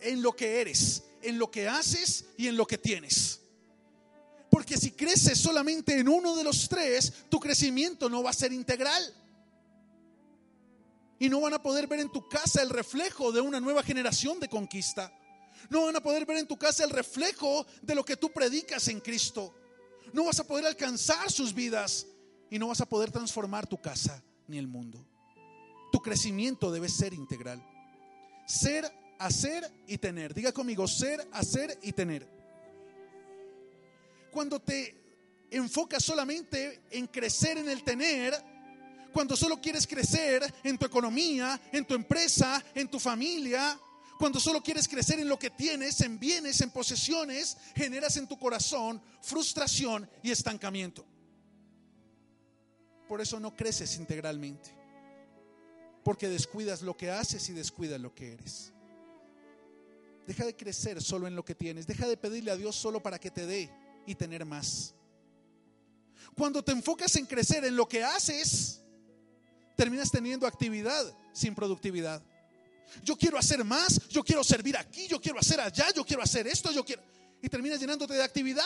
En 0.00 0.22
lo 0.22 0.34
que 0.34 0.60
eres, 0.60 1.04
en 1.22 1.38
lo 1.38 1.50
que 1.50 1.68
haces 1.68 2.26
y 2.36 2.48
en 2.48 2.56
lo 2.56 2.66
que 2.66 2.78
tienes. 2.78 3.40
Porque 4.50 4.76
si 4.76 4.92
creces 4.92 5.38
solamente 5.38 5.98
en 5.98 6.08
uno 6.08 6.36
de 6.36 6.44
los 6.44 6.68
tres, 6.68 7.12
tu 7.28 7.38
crecimiento 7.38 8.08
no 8.08 8.22
va 8.22 8.30
a 8.30 8.34
ser 8.34 8.52
integral. 8.52 9.14
Y 11.18 11.28
no 11.28 11.40
van 11.40 11.54
a 11.54 11.62
poder 11.62 11.86
ver 11.86 12.00
en 12.00 12.12
tu 12.12 12.28
casa 12.28 12.62
el 12.62 12.70
reflejo 12.70 13.32
de 13.32 13.40
una 13.40 13.60
nueva 13.60 13.82
generación 13.82 14.38
de 14.38 14.48
conquista. 14.48 15.12
No 15.68 15.86
van 15.86 15.96
a 15.96 16.02
poder 16.02 16.24
ver 16.24 16.38
en 16.38 16.46
tu 16.46 16.56
casa 16.56 16.84
el 16.84 16.90
reflejo 16.90 17.66
de 17.82 17.94
lo 17.94 18.04
que 18.04 18.16
tú 18.16 18.30
predicas 18.30 18.86
en 18.88 19.00
Cristo 19.00 19.54
no 20.12 20.24
vas 20.24 20.40
a 20.40 20.46
poder 20.46 20.66
alcanzar 20.66 21.30
sus 21.30 21.54
vidas 21.54 22.06
y 22.50 22.58
no 22.58 22.68
vas 22.68 22.80
a 22.80 22.86
poder 22.86 23.10
transformar 23.10 23.66
tu 23.66 23.80
casa 23.80 24.22
ni 24.46 24.58
el 24.58 24.66
mundo. 24.66 25.04
Tu 25.98 26.02
crecimiento 26.02 26.70
debe 26.70 26.88
ser 26.88 27.12
integral. 27.12 27.60
Ser, 28.46 28.88
hacer 29.18 29.68
y 29.88 29.98
tener. 29.98 30.32
Diga 30.32 30.52
conmigo, 30.52 30.86
ser, 30.86 31.28
hacer 31.32 31.76
y 31.82 31.92
tener. 31.92 32.24
Cuando 34.30 34.60
te 34.60 34.94
enfocas 35.50 36.04
solamente 36.04 36.82
en 36.92 37.08
crecer 37.08 37.58
en 37.58 37.68
el 37.68 37.82
tener, 37.82 38.32
cuando 39.12 39.34
solo 39.34 39.60
quieres 39.60 39.88
crecer 39.88 40.54
en 40.62 40.78
tu 40.78 40.86
economía, 40.86 41.60
en 41.72 41.84
tu 41.84 41.94
empresa, 41.94 42.64
en 42.76 42.86
tu 42.86 43.00
familia, 43.00 43.76
cuando 44.20 44.38
solo 44.38 44.62
quieres 44.62 44.86
crecer 44.86 45.18
en 45.18 45.28
lo 45.28 45.36
que 45.36 45.50
tienes, 45.50 46.00
en 46.02 46.16
bienes, 46.16 46.60
en 46.60 46.70
posesiones, 46.70 47.56
generas 47.74 48.16
en 48.18 48.28
tu 48.28 48.38
corazón 48.38 49.02
frustración 49.20 50.08
y 50.22 50.30
estancamiento. 50.30 51.04
Por 53.08 53.20
eso 53.20 53.40
no 53.40 53.56
creces 53.56 53.96
integralmente. 53.96 54.77
Porque 56.08 56.26
descuidas 56.26 56.80
lo 56.80 56.96
que 56.96 57.10
haces 57.10 57.50
y 57.50 57.52
descuidas 57.52 58.00
lo 58.00 58.14
que 58.14 58.32
eres. 58.32 58.72
Deja 60.26 60.46
de 60.46 60.56
crecer 60.56 61.02
solo 61.02 61.26
en 61.26 61.36
lo 61.36 61.44
que 61.44 61.54
tienes. 61.54 61.86
Deja 61.86 62.08
de 62.08 62.16
pedirle 62.16 62.50
a 62.50 62.56
Dios 62.56 62.76
solo 62.76 63.02
para 63.02 63.18
que 63.18 63.30
te 63.30 63.44
dé 63.44 63.70
y 64.06 64.14
tener 64.14 64.46
más. 64.46 64.94
Cuando 66.34 66.64
te 66.64 66.72
enfocas 66.72 67.14
en 67.16 67.26
crecer 67.26 67.62
en 67.66 67.76
lo 67.76 67.86
que 67.86 68.02
haces, 68.02 68.80
terminas 69.76 70.10
teniendo 70.10 70.46
actividad 70.46 71.14
sin 71.34 71.54
productividad. 71.54 72.22
Yo 73.04 73.14
quiero 73.14 73.36
hacer 73.36 73.62
más, 73.62 74.08
yo 74.08 74.24
quiero 74.24 74.42
servir 74.42 74.78
aquí, 74.78 75.08
yo 75.08 75.20
quiero 75.20 75.38
hacer 75.38 75.60
allá, 75.60 75.90
yo 75.94 76.06
quiero 76.06 76.22
hacer 76.22 76.46
esto, 76.46 76.72
yo 76.72 76.86
quiero... 76.86 77.02
Y 77.42 77.50
terminas 77.50 77.78
llenándote 77.78 78.14
de 78.14 78.22
actividad 78.22 78.64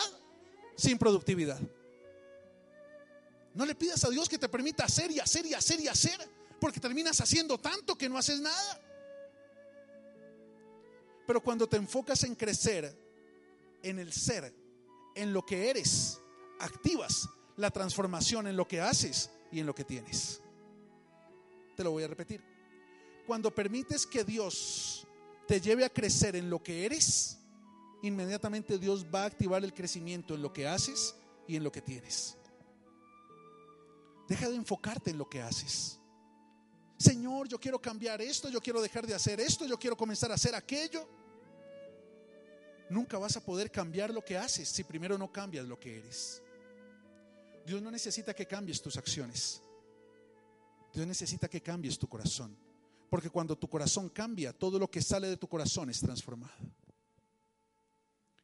sin 0.77 0.97
productividad. 0.97 1.59
No 3.53 3.65
le 3.65 3.75
pidas 3.75 4.01
a 4.05 4.09
Dios 4.09 4.29
que 4.29 4.37
te 4.37 4.47
permita 4.47 4.85
hacer 4.85 5.11
y 5.11 5.19
hacer 5.19 5.45
y 5.45 5.53
hacer 5.53 5.81
y 5.81 5.89
hacer, 5.89 6.17
porque 6.63 6.79
terminas 6.79 7.19
haciendo 7.19 7.57
tanto 7.57 7.97
que 7.97 8.07
no 8.07 8.17
haces 8.17 8.39
nada. 8.39 8.81
Pero 11.27 11.43
cuando 11.43 11.67
te 11.67 11.75
enfocas 11.75 12.23
en 12.23 12.35
crecer, 12.35 12.97
en 13.81 13.99
el 13.99 14.13
ser, 14.13 14.55
en 15.13 15.33
lo 15.33 15.45
que 15.45 15.69
eres, 15.69 16.21
activas 16.61 17.27
la 17.57 17.69
transformación 17.69 18.47
en 18.47 18.55
lo 18.55 18.65
que 18.65 18.79
haces 18.79 19.29
y 19.51 19.59
en 19.59 19.65
lo 19.65 19.75
que 19.75 19.83
tienes. 19.83 20.41
Te 21.75 21.83
lo 21.83 21.91
voy 21.91 22.03
a 22.03 22.07
repetir. 22.07 22.41
Cuando 23.27 23.53
permites 23.53 24.07
que 24.07 24.23
Dios 24.23 25.05
te 25.45 25.59
lleve 25.59 25.83
a 25.83 25.89
crecer 25.89 26.37
en 26.37 26.49
lo 26.49 26.63
que 26.63 26.85
eres, 26.85 27.39
inmediatamente 28.03 28.79
Dios 28.79 29.05
va 29.13 29.23
a 29.23 29.25
activar 29.25 29.65
el 29.65 29.73
crecimiento 29.73 30.33
en 30.33 30.41
lo 30.41 30.53
que 30.53 30.65
haces 30.65 31.13
y 31.45 31.57
en 31.57 31.63
lo 31.65 31.73
que 31.73 31.81
tienes. 31.81 32.37
Deja 34.29 34.47
de 34.47 34.55
enfocarte 34.55 35.11
en 35.11 35.17
lo 35.17 35.29
que 35.29 35.41
haces. 35.41 35.99
Señor, 36.97 37.47
yo 37.47 37.59
quiero 37.59 37.81
cambiar 37.81 38.21
esto, 38.21 38.49
yo 38.49 38.61
quiero 38.61 38.81
dejar 38.81 39.05
de 39.05 39.13
hacer 39.13 39.39
esto, 39.39 39.65
yo 39.65 39.77
quiero 39.77 39.97
comenzar 39.97 40.31
a 40.31 40.35
hacer 40.35 40.55
aquello. 40.55 41.07
Nunca 42.89 43.17
vas 43.17 43.35
a 43.37 43.43
poder 43.43 43.71
cambiar 43.71 44.13
lo 44.13 44.23
que 44.23 44.37
haces 44.37 44.69
si 44.69 44.83
primero 44.83 45.17
no 45.17 45.31
cambias 45.31 45.67
lo 45.67 45.79
que 45.79 45.97
eres. 45.97 46.41
Dios 47.65 47.81
no 47.81 47.89
necesita 47.89 48.33
que 48.33 48.45
cambies 48.45 48.81
tus 48.81 48.97
acciones. 48.97 49.61
Dios 50.93 51.07
necesita 51.07 51.49
que 51.49 51.61
cambies 51.61 51.97
tu 51.97 52.07
corazón. 52.07 52.55
Porque 53.09 53.29
cuando 53.29 53.57
tu 53.57 53.69
corazón 53.69 54.09
cambia, 54.09 54.53
todo 54.53 54.79
lo 54.79 54.89
que 54.89 55.01
sale 55.01 55.27
de 55.27 55.37
tu 55.37 55.47
corazón 55.47 55.89
es 55.89 55.99
transformado. 55.99 56.53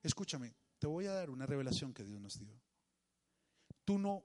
Escúchame, 0.02 0.54
te 0.78 0.88
voy 0.88 1.06
a 1.06 1.14
dar 1.14 1.30
una 1.30 1.46
revelación 1.46 1.94
que 1.94 2.04
Dios 2.04 2.20
nos 2.20 2.40
dio. 2.40 2.54
Tú 3.84 3.98
no, 3.98 4.24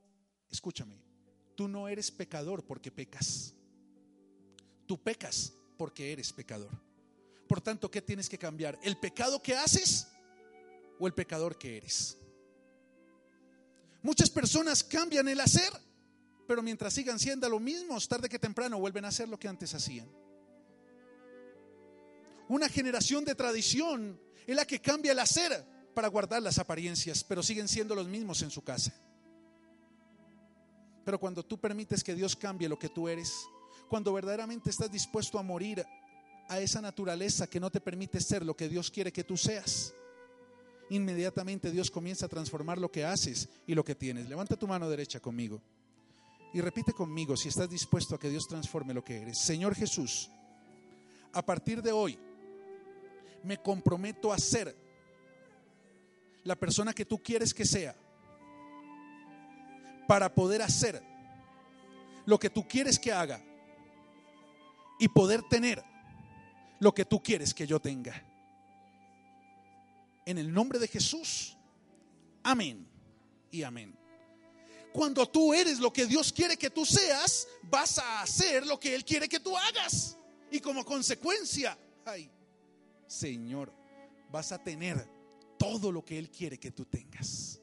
escúchame, 0.51 1.01
tú 1.57 1.67
no 1.67 1.89
eres 1.89 2.11
pecador 2.11 2.65
porque 2.65 2.91
pecas. 2.91 3.55
Tú 4.87 5.03
pecas 5.03 5.53
porque 5.77 6.13
eres 6.13 6.33
pecador. 6.33 6.71
Por 7.49 7.61
tanto, 7.61 7.91
¿qué 7.91 8.03
tienes 8.03 8.29
que 8.29 8.39
cambiar? 8.39 8.79
¿El 8.83 8.97
pecado 8.99 9.43
que 9.43 9.55
haces 9.55 10.09
o 10.99 11.07
el 11.07 11.15
pecador 11.15 11.59
que 11.59 11.77
eres? 11.77 12.19
Muchas 14.03 14.31
personas 14.31 14.85
cambian 14.85 15.29
el 15.29 15.41
hacer, 15.41 15.73
pero 16.47 16.63
mientras 16.63 16.93
sigan 16.93 17.19
siendo 17.19 17.49
lo 17.49 17.59
mismo, 17.59 17.99
tarde 18.01 18.29
que 18.29 18.39
temprano 18.39 18.79
vuelven 18.79 19.05
a 19.05 19.09
hacer 19.09 19.29
lo 19.29 19.39
que 19.39 19.49
antes 19.49 19.75
hacían. 19.75 20.09
Una 22.49 22.69
generación 22.69 23.25
de 23.25 23.35
tradición 23.35 24.21
es 24.47 24.55
la 24.55 24.67
que 24.67 24.81
cambia 24.81 25.13
el 25.13 25.19
hacer 25.19 25.65
para 25.95 26.09
guardar 26.09 26.43
las 26.43 26.59
apariencias, 26.59 27.25
pero 27.25 27.43
siguen 27.43 27.69
siendo 27.69 27.95
los 27.95 28.07
mismos 28.07 28.43
en 28.43 28.51
su 28.51 28.63
casa. 28.63 28.93
Pero 31.05 31.19
cuando 31.19 31.43
tú 31.45 31.59
permites 31.59 32.03
que 32.03 32.15
Dios 32.15 32.37
cambie 32.37 32.69
lo 32.69 32.79
que 32.79 32.89
tú 32.89 33.09
eres, 33.09 33.47
cuando 33.89 34.13
verdaderamente 34.13 34.71
estás 34.71 34.91
dispuesto 34.91 35.39
a 35.39 35.43
morir 35.43 35.85
a 36.49 36.61
esa 36.61 36.81
naturaleza 36.81 37.47
que 37.47 37.61
no 37.61 37.71
te 37.71 37.81
permite 37.81 38.21
ser 38.21 38.45
lo 38.45 38.57
que 38.57 38.69
Dios 38.69 38.91
quiere 38.91 39.13
que 39.13 39.25
tú 39.25 39.37
seas, 39.37 39.95
inmediatamente 40.91 41.71
Dios 41.71 41.91
comienza 41.91 42.27
a 42.27 42.29
transformar 42.29 42.79
lo 42.79 42.91
que 42.91 43.05
haces 43.05 43.49
y 43.67 43.75
lo 43.75 43.85
que 43.85 43.95
tienes. 43.95 44.29
Levanta 44.29 44.57
tu 44.57 44.67
mano 44.67 44.89
derecha 44.89 45.21
conmigo 45.21 45.61
y 46.53 46.61
repite 46.61 46.93
conmigo 46.93 47.37
si 47.37 47.49
estás 47.49 47.69
dispuesto 47.69 48.15
a 48.15 48.19
que 48.19 48.31
Dios 48.31 48.47
transforme 48.47 48.95
lo 48.95 49.05
que 49.05 49.23
eres. 49.23 49.39
Señor 49.39 49.75
Jesús, 49.75 50.31
a 51.33 51.45
partir 51.45 51.83
de 51.83 51.93
hoy, 51.93 52.19
me 53.43 53.59
comprometo 53.59 54.33
a 54.33 54.39
ser 54.39 54.77
la 56.45 56.57
persona 56.57 56.93
que 56.93 57.05
tú 57.05 57.23
quieres 57.23 57.53
que 57.53 57.65
sea 57.65 57.97
para 60.07 60.35
poder 60.35 60.63
hacer 60.63 61.03
lo 62.27 62.39
que 62.39 62.51
tú 62.51 62.67
quieres 62.69 62.99
que 62.99 63.13
haga 63.13 63.43
y 64.99 65.09
poder 65.09 65.43
tener 65.43 65.83
lo 66.81 66.93
que 66.93 67.05
tú 67.05 67.23
quieres 67.23 67.55
que 67.55 67.67
yo 67.67 67.81
tenga. 67.81 68.23
En 70.27 70.39
el 70.39 70.53
nombre 70.53 70.79
de 70.79 70.89
Jesús. 70.89 71.57
Amén 72.43 72.87
y 73.51 73.63
amén. 73.63 73.97
Cuando 74.93 75.27
tú 75.27 75.53
eres 75.53 75.81
lo 75.81 75.93
que 75.93 76.07
Dios 76.07 76.33
quiere 76.33 76.57
que 76.57 76.71
tú 76.71 76.87
seas, 76.87 77.49
vas 77.65 77.99
a 77.99 78.23
hacer 78.23 78.67
lo 78.67 78.79
que 78.79 78.95
Él 78.95 79.05
quiere 79.05 79.29
que 79.29 79.41
tú 79.41 79.57
hagas. 79.57 80.17
Y 80.51 80.61
como 80.61 80.85
consecuencia, 80.85 81.77
ay, 82.05 82.31
Señor, 83.07 83.73
vas 84.31 84.53
a 84.53 84.63
tener 84.63 85.09
todo 85.59 85.91
lo 85.91 86.05
que 86.05 86.17
Él 86.17 86.31
quiere 86.31 86.59
que 86.59 86.71
tú 86.71 86.85
tengas. 86.85 87.61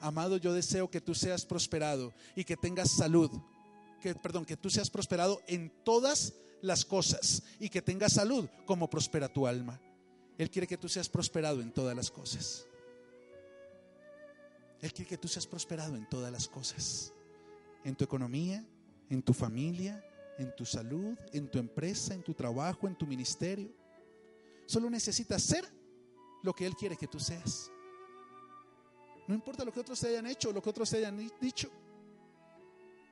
Amado, 0.00 0.36
yo 0.36 0.52
deseo 0.52 0.90
que 0.90 1.00
tú 1.00 1.14
seas 1.14 1.44
prosperado 1.44 2.12
y 2.36 2.44
que 2.44 2.56
tengas 2.56 2.90
salud, 2.90 3.30
que, 4.00 4.14
perdón, 4.14 4.44
que 4.44 4.56
tú 4.56 4.70
seas 4.70 4.90
prosperado 4.90 5.42
en 5.46 5.72
todas 5.82 6.34
las 6.64 6.84
cosas 6.84 7.42
y 7.60 7.68
que 7.68 7.82
tengas 7.82 8.14
salud 8.14 8.48
como 8.64 8.88
prospera 8.88 9.28
tu 9.28 9.46
alma. 9.46 9.80
Él 10.38 10.50
quiere 10.50 10.66
que 10.66 10.78
tú 10.78 10.88
seas 10.88 11.08
prosperado 11.08 11.60
en 11.60 11.70
todas 11.72 11.94
las 11.94 12.10
cosas. 12.10 12.66
Él 14.80 14.92
quiere 14.92 15.10
que 15.10 15.18
tú 15.18 15.28
seas 15.28 15.46
prosperado 15.46 15.94
en 15.96 16.08
todas 16.08 16.32
las 16.32 16.48
cosas. 16.48 17.12
En 17.84 17.94
tu 17.94 18.04
economía, 18.04 18.64
en 19.10 19.22
tu 19.22 19.32
familia, 19.34 20.04
en 20.38 20.54
tu 20.56 20.64
salud, 20.64 21.16
en 21.32 21.50
tu 21.50 21.58
empresa, 21.58 22.14
en 22.14 22.22
tu 22.22 22.34
trabajo, 22.34 22.88
en 22.88 22.96
tu 22.96 23.06
ministerio. 23.06 23.70
Solo 24.66 24.88
necesitas 24.88 25.42
ser 25.42 25.64
lo 26.42 26.54
que 26.54 26.66
Él 26.66 26.74
quiere 26.74 26.96
que 26.96 27.06
tú 27.06 27.20
seas. 27.20 27.70
No 29.26 29.34
importa 29.34 29.64
lo 29.64 29.72
que 29.72 29.80
otros 29.80 30.00
te 30.00 30.08
hayan 30.08 30.26
hecho 30.26 30.52
lo 30.52 30.62
que 30.62 30.70
otros 30.70 30.90
te 30.90 30.96
hayan 30.96 31.30
dicho. 31.40 31.70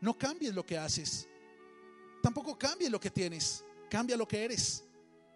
No 0.00 0.16
cambies 0.16 0.54
lo 0.54 0.64
que 0.64 0.76
haces. 0.76 1.28
Tampoco 2.22 2.56
cambies 2.56 2.90
lo 2.90 3.00
que 3.00 3.10
tienes. 3.10 3.64
Cambia 3.90 4.16
lo 4.16 4.26
que 4.26 4.44
eres. 4.44 4.84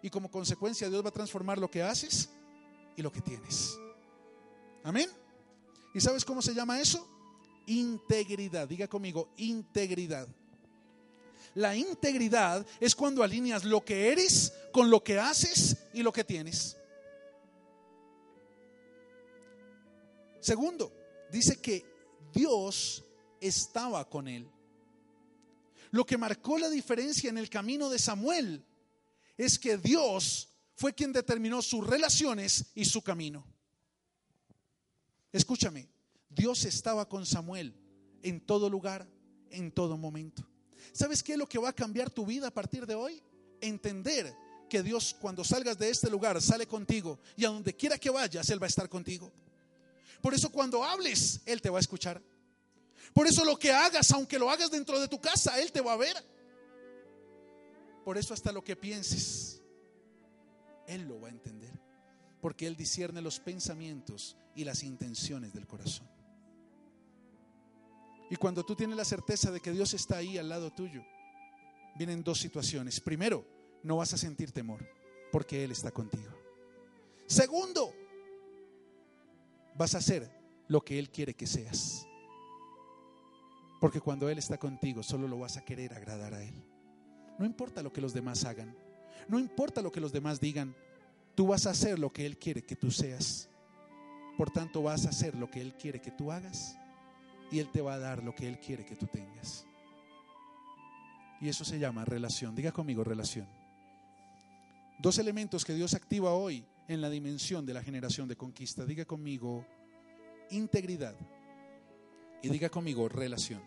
Y 0.01 0.09
como 0.09 0.31
consecuencia 0.31 0.89
Dios 0.89 1.03
va 1.03 1.09
a 1.09 1.13
transformar 1.13 1.57
lo 1.57 1.69
que 1.69 1.83
haces 1.83 2.29
y 2.95 3.01
lo 3.01 3.11
que 3.11 3.21
tienes. 3.21 3.77
Amén. 4.83 5.09
¿Y 5.93 5.99
sabes 5.99 6.23
cómo 6.23 6.41
se 6.41 6.53
llama 6.53 6.79
eso? 6.79 7.07
Integridad. 7.67 8.67
Diga 8.67 8.87
conmigo, 8.87 9.29
integridad. 9.37 10.27
La 11.55 11.75
integridad 11.75 12.65
es 12.79 12.95
cuando 12.95 13.23
alineas 13.23 13.63
lo 13.63 13.83
que 13.83 14.11
eres 14.11 14.53
con 14.71 14.89
lo 14.89 15.03
que 15.03 15.19
haces 15.19 15.75
y 15.93 16.03
lo 16.03 16.13
que 16.13 16.23
tienes. 16.23 16.77
Segundo, 20.39 20.93
dice 21.31 21.59
que 21.59 21.83
Dios 22.33 23.03
estaba 23.41 24.07
con 24.07 24.27
él. 24.27 24.49
Lo 25.91 26.05
que 26.05 26.17
marcó 26.17 26.57
la 26.57 26.69
diferencia 26.69 27.29
en 27.29 27.37
el 27.37 27.49
camino 27.49 27.89
de 27.89 27.99
Samuel 27.99 28.65
es 29.37 29.57
que 29.57 29.77
Dios 29.77 30.49
fue 30.75 30.93
quien 30.93 31.13
determinó 31.13 31.61
sus 31.61 31.85
relaciones 31.85 32.65
y 32.75 32.85
su 32.85 33.01
camino. 33.01 33.45
Escúchame, 35.31 35.89
Dios 36.29 36.65
estaba 36.65 37.07
con 37.07 37.25
Samuel 37.25 37.75
en 38.21 38.41
todo 38.41 38.69
lugar, 38.69 39.07
en 39.49 39.71
todo 39.71 39.97
momento. 39.97 40.47
¿Sabes 40.93 41.23
qué 41.23 41.33
es 41.33 41.37
lo 41.37 41.47
que 41.47 41.59
va 41.59 41.69
a 41.69 41.73
cambiar 41.73 42.09
tu 42.09 42.25
vida 42.25 42.47
a 42.47 42.53
partir 42.53 42.85
de 42.85 42.95
hoy? 42.95 43.21
Entender 43.61 44.35
que 44.69 44.83
Dios 44.83 45.15
cuando 45.19 45.43
salgas 45.43 45.77
de 45.77 45.89
este 45.89 46.09
lugar 46.09 46.41
sale 46.41 46.67
contigo 46.67 47.19
y 47.35 47.45
a 47.45 47.49
donde 47.49 47.75
quiera 47.75 47.97
que 47.97 48.09
vayas, 48.09 48.49
Él 48.49 48.61
va 48.61 48.65
a 48.65 48.69
estar 48.69 48.89
contigo. 48.89 49.31
Por 50.21 50.33
eso 50.33 50.51
cuando 50.51 50.83
hables, 50.83 51.41
Él 51.45 51.61
te 51.61 51.69
va 51.69 51.77
a 51.77 51.81
escuchar. 51.81 52.21
Por 53.13 53.27
eso 53.27 53.43
lo 53.45 53.57
que 53.57 53.71
hagas, 53.71 54.11
aunque 54.11 54.39
lo 54.39 54.49
hagas 54.49 54.71
dentro 54.71 54.99
de 54.99 55.07
tu 55.07 55.19
casa, 55.19 55.59
Él 55.59 55.71
te 55.71 55.81
va 55.81 55.93
a 55.93 55.97
ver. 55.97 56.15
Por 58.03 58.17
eso 58.17 58.33
hasta 58.33 58.51
lo 58.51 58.63
que 58.63 58.75
pienses, 58.75 59.61
Él 60.87 61.07
lo 61.07 61.19
va 61.19 61.27
a 61.27 61.31
entender. 61.31 61.77
Porque 62.41 62.67
Él 62.67 62.75
discierne 62.75 63.21
los 63.21 63.39
pensamientos 63.39 64.37
y 64.55 64.63
las 64.63 64.83
intenciones 64.83 65.53
del 65.53 65.67
corazón. 65.67 66.07
Y 68.29 68.35
cuando 68.35 68.65
tú 68.65 68.75
tienes 68.75 68.97
la 68.97 69.05
certeza 69.05 69.51
de 69.51 69.59
que 69.59 69.71
Dios 69.71 69.93
está 69.93 70.17
ahí 70.17 70.37
al 70.37 70.49
lado 70.49 70.71
tuyo, 70.71 71.03
vienen 71.95 72.23
dos 72.23 72.39
situaciones. 72.39 72.99
Primero, 72.99 73.45
no 73.83 73.97
vas 73.97 74.13
a 74.13 74.17
sentir 74.17 74.51
temor 74.51 74.87
porque 75.31 75.63
Él 75.63 75.71
está 75.71 75.91
contigo. 75.91 76.31
Segundo, 77.25 77.93
vas 79.75 79.95
a 79.95 79.99
hacer 79.99 80.29
lo 80.67 80.81
que 80.81 80.99
Él 80.99 81.09
quiere 81.09 81.33
que 81.33 81.47
seas. 81.47 82.07
Porque 83.79 84.01
cuando 84.01 84.29
Él 84.29 84.37
está 84.37 84.57
contigo, 84.57 85.03
solo 85.03 85.27
lo 85.27 85.39
vas 85.39 85.57
a 85.57 85.65
querer 85.65 85.93
agradar 85.93 86.33
a 86.33 86.43
Él. 86.43 86.63
No 87.37 87.45
importa 87.45 87.83
lo 87.83 87.93
que 87.93 88.01
los 88.01 88.13
demás 88.13 88.45
hagan, 88.45 88.75
no 89.27 89.39
importa 89.39 89.81
lo 89.81 89.91
que 89.91 90.01
los 90.01 90.11
demás 90.11 90.39
digan, 90.39 90.75
tú 91.35 91.47
vas 91.47 91.67
a 91.67 91.71
hacer 91.71 91.99
lo 91.99 92.11
que 92.11 92.25
Él 92.25 92.37
quiere 92.37 92.63
que 92.63 92.75
tú 92.75 92.89
seas. 92.89 93.49
Por 94.37 94.51
tanto, 94.51 94.83
vas 94.83 95.05
a 95.05 95.09
hacer 95.09 95.35
lo 95.35 95.49
que 95.49 95.61
Él 95.61 95.75
quiere 95.75 96.01
que 96.01 96.11
tú 96.11 96.31
hagas 96.31 96.77
y 97.51 97.59
Él 97.59 97.69
te 97.71 97.81
va 97.81 97.95
a 97.95 97.99
dar 97.99 98.23
lo 98.23 98.33
que 98.33 98.47
Él 98.47 98.59
quiere 98.59 98.85
que 98.85 98.95
tú 98.95 99.07
tengas. 99.07 99.65
Y 101.39 101.49
eso 101.49 101.63
se 101.63 101.77
llama 101.77 102.05
relación. 102.05 102.55
Diga 102.55 102.71
conmigo 102.71 103.03
relación. 103.03 103.47
Dos 104.99 105.19
elementos 105.19 105.63
que 105.63 105.75
Dios 105.75 105.93
activa 105.93 106.33
hoy 106.33 106.65
en 106.87 107.01
la 107.01 107.09
dimensión 107.09 107.65
de 107.65 107.73
la 107.73 107.83
generación 107.83 108.27
de 108.27 108.35
conquista. 108.35 108.85
Diga 108.85 109.05
conmigo 109.05 109.65
integridad 110.49 111.15
y 112.41 112.49
diga 112.49 112.69
conmigo 112.69 113.09
relación. 113.09 113.61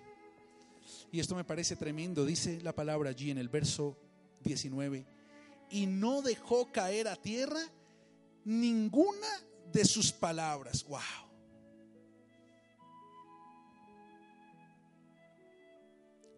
Y 1.13 1.21
esto 1.21 1.35
me 1.35 1.45
parece 1.45 1.77
tremendo. 1.77 2.25
Dice 2.25 2.61
la 2.63 2.75
palabra 2.75 3.11
allí 3.11 3.31
en 3.31 3.39
el 3.39 3.49
verso 3.49 3.97
19. 4.45 5.07
Y 5.71 5.87
no 5.87 6.23
dejó 6.23 6.71
caer 6.73 7.09
a 7.09 7.17
tierra 7.17 7.61
ninguna 8.45 9.29
de 9.73 9.85
sus 9.85 10.13
palabras. 10.13 10.85
Wow. 10.85 11.01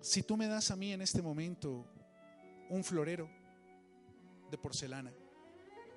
Si 0.01 0.23
tú 0.23 0.37
me 0.37 0.49
das 0.49 0.71
a 0.71 0.77
mí 0.77 0.93
en 0.93 1.01
este 1.01 1.23
momento 1.23 1.87
un 2.69 2.83
florero 2.83 3.31
de 4.51 4.59
porcelana 4.59 5.13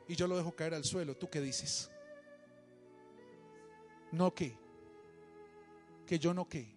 y 0.07 0.15
yo 0.15 0.27
lo 0.27 0.37
dejo 0.37 0.55
caer 0.55 0.75
al 0.75 0.83
suelo, 0.83 1.17
¿tú 1.17 1.29
qué 1.29 1.41
dices? 1.41 1.89
No 4.11 4.33
que, 4.33 4.55
que 6.05 6.19
yo 6.19 6.33
no 6.33 6.47
que, 6.47 6.73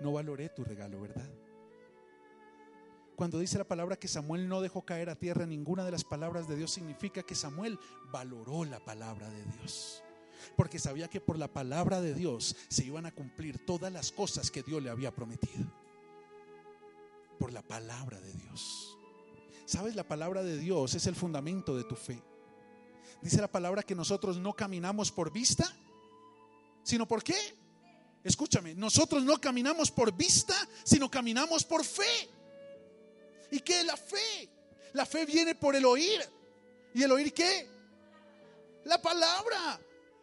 no 0.00 0.12
valoré 0.12 0.48
tu 0.48 0.64
regalo, 0.64 1.00
¿verdad? 1.00 1.28
Cuando 3.14 3.38
dice 3.38 3.56
la 3.56 3.64
palabra 3.64 3.96
que 3.96 4.08
Samuel 4.08 4.48
no 4.48 4.60
dejó 4.60 4.84
caer 4.84 5.08
a 5.08 5.16
tierra 5.16 5.46
ninguna 5.46 5.84
de 5.84 5.90
las 5.90 6.04
palabras 6.04 6.48
de 6.48 6.56
Dios, 6.56 6.70
significa 6.70 7.22
que 7.22 7.34
Samuel 7.34 7.78
valoró 8.12 8.64
la 8.64 8.78
palabra 8.84 9.30
de 9.30 9.42
Dios 9.58 10.02
porque 10.56 10.78
sabía 10.78 11.08
que 11.08 11.20
por 11.20 11.38
la 11.38 11.48
palabra 11.48 12.00
de 12.00 12.14
Dios 12.14 12.56
se 12.68 12.84
iban 12.84 13.06
a 13.06 13.12
cumplir 13.12 13.64
todas 13.64 13.92
las 13.92 14.12
cosas 14.12 14.50
que 14.50 14.62
Dios 14.62 14.82
le 14.82 14.90
había 14.90 15.14
prometido. 15.14 15.64
Por 17.38 17.52
la 17.52 17.62
palabra 17.62 18.20
de 18.20 18.32
Dios. 18.32 18.96
¿Sabes? 19.64 19.96
La 19.96 20.06
palabra 20.06 20.42
de 20.42 20.58
Dios 20.58 20.94
es 20.94 21.06
el 21.06 21.16
fundamento 21.16 21.76
de 21.76 21.84
tu 21.84 21.96
fe. 21.96 22.22
Dice 23.22 23.40
la 23.40 23.50
palabra 23.50 23.82
que 23.82 23.94
nosotros 23.94 24.38
no 24.38 24.52
caminamos 24.52 25.10
por 25.10 25.32
vista, 25.32 25.64
sino 26.82 27.06
por 27.06 27.22
qué? 27.22 27.34
Escúchame, 28.26 28.74
nosotros 28.74 29.22
no 29.22 29.40
caminamos 29.40 29.92
por 29.92 30.12
vista, 30.12 30.52
sino 30.82 31.08
caminamos 31.08 31.62
por 31.62 31.84
fe. 31.84 32.28
¿Y 33.52 33.60
qué 33.60 33.78
es 33.78 33.86
la 33.86 33.96
fe? 33.96 34.48
La 34.94 35.06
fe 35.06 35.24
viene 35.24 35.54
por 35.54 35.76
el 35.76 35.84
oír. 35.84 36.20
¿Y 36.92 37.04
el 37.04 37.12
oír 37.12 37.32
qué? 37.32 37.68
La 38.84 39.00
palabra. 39.00 39.80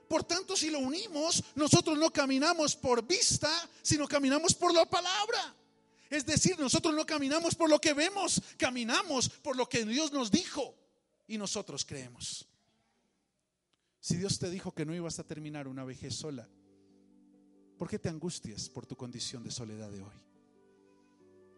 Por 0.10 0.26
tanto, 0.26 0.58
si 0.58 0.70
lo 0.70 0.80
unimos, 0.80 1.42
nosotros 1.56 1.98
no 1.98 2.12
caminamos 2.12 2.76
por 2.76 3.08
vista, 3.08 3.50
sino 3.82 4.06
caminamos 4.06 4.54
por 4.54 4.74
la 4.74 4.84
palabra. 4.86 5.56
Es 6.10 6.26
decir, 6.26 6.60
nosotros 6.60 6.94
no 6.94 7.06
caminamos 7.06 7.56
por 7.56 7.70
lo 7.70 7.80
que 7.80 7.94
vemos, 7.94 8.42
caminamos 8.58 9.30
por 9.30 9.56
lo 9.56 9.70
que 9.70 9.86
Dios 9.86 10.12
nos 10.12 10.30
dijo 10.30 10.76
y 11.26 11.38
nosotros 11.38 11.86
creemos. 11.86 12.46
Si 14.02 14.18
Dios 14.18 14.40
te 14.40 14.50
dijo 14.50 14.74
que 14.74 14.86
no 14.86 14.94
ibas 14.94 15.20
a 15.20 15.24
terminar 15.24 15.70
una 15.70 15.86
vejez 15.86 16.14
sola, 16.14 16.50
¿por 17.84 17.90
qué 17.90 18.00
te 18.00 18.08
angustias 18.08 18.70
por 18.70 18.86
tu 18.86 18.96
condición 18.96 19.44
de 19.44 19.52
soledad 19.52 19.90
de 19.90 20.02
hoy? 20.02 20.16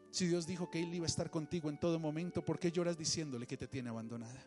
Si 0.10 0.26
Dios 0.26 0.48
dijo 0.48 0.72
que 0.72 0.82
Él 0.82 0.92
iba 0.92 1.06
a 1.06 1.08
estar 1.08 1.30
contigo 1.30 1.70
en 1.70 1.80
todo 1.80 2.00
momento, 2.00 2.44
¿por 2.44 2.58
qué 2.58 2.72
lloras 2.72 2.98
diciéndole 2.98 3.46
que 3.46 3.58
te 3.58 3.68
tiene 3.68 3.90
abandonada? 3.90 4.44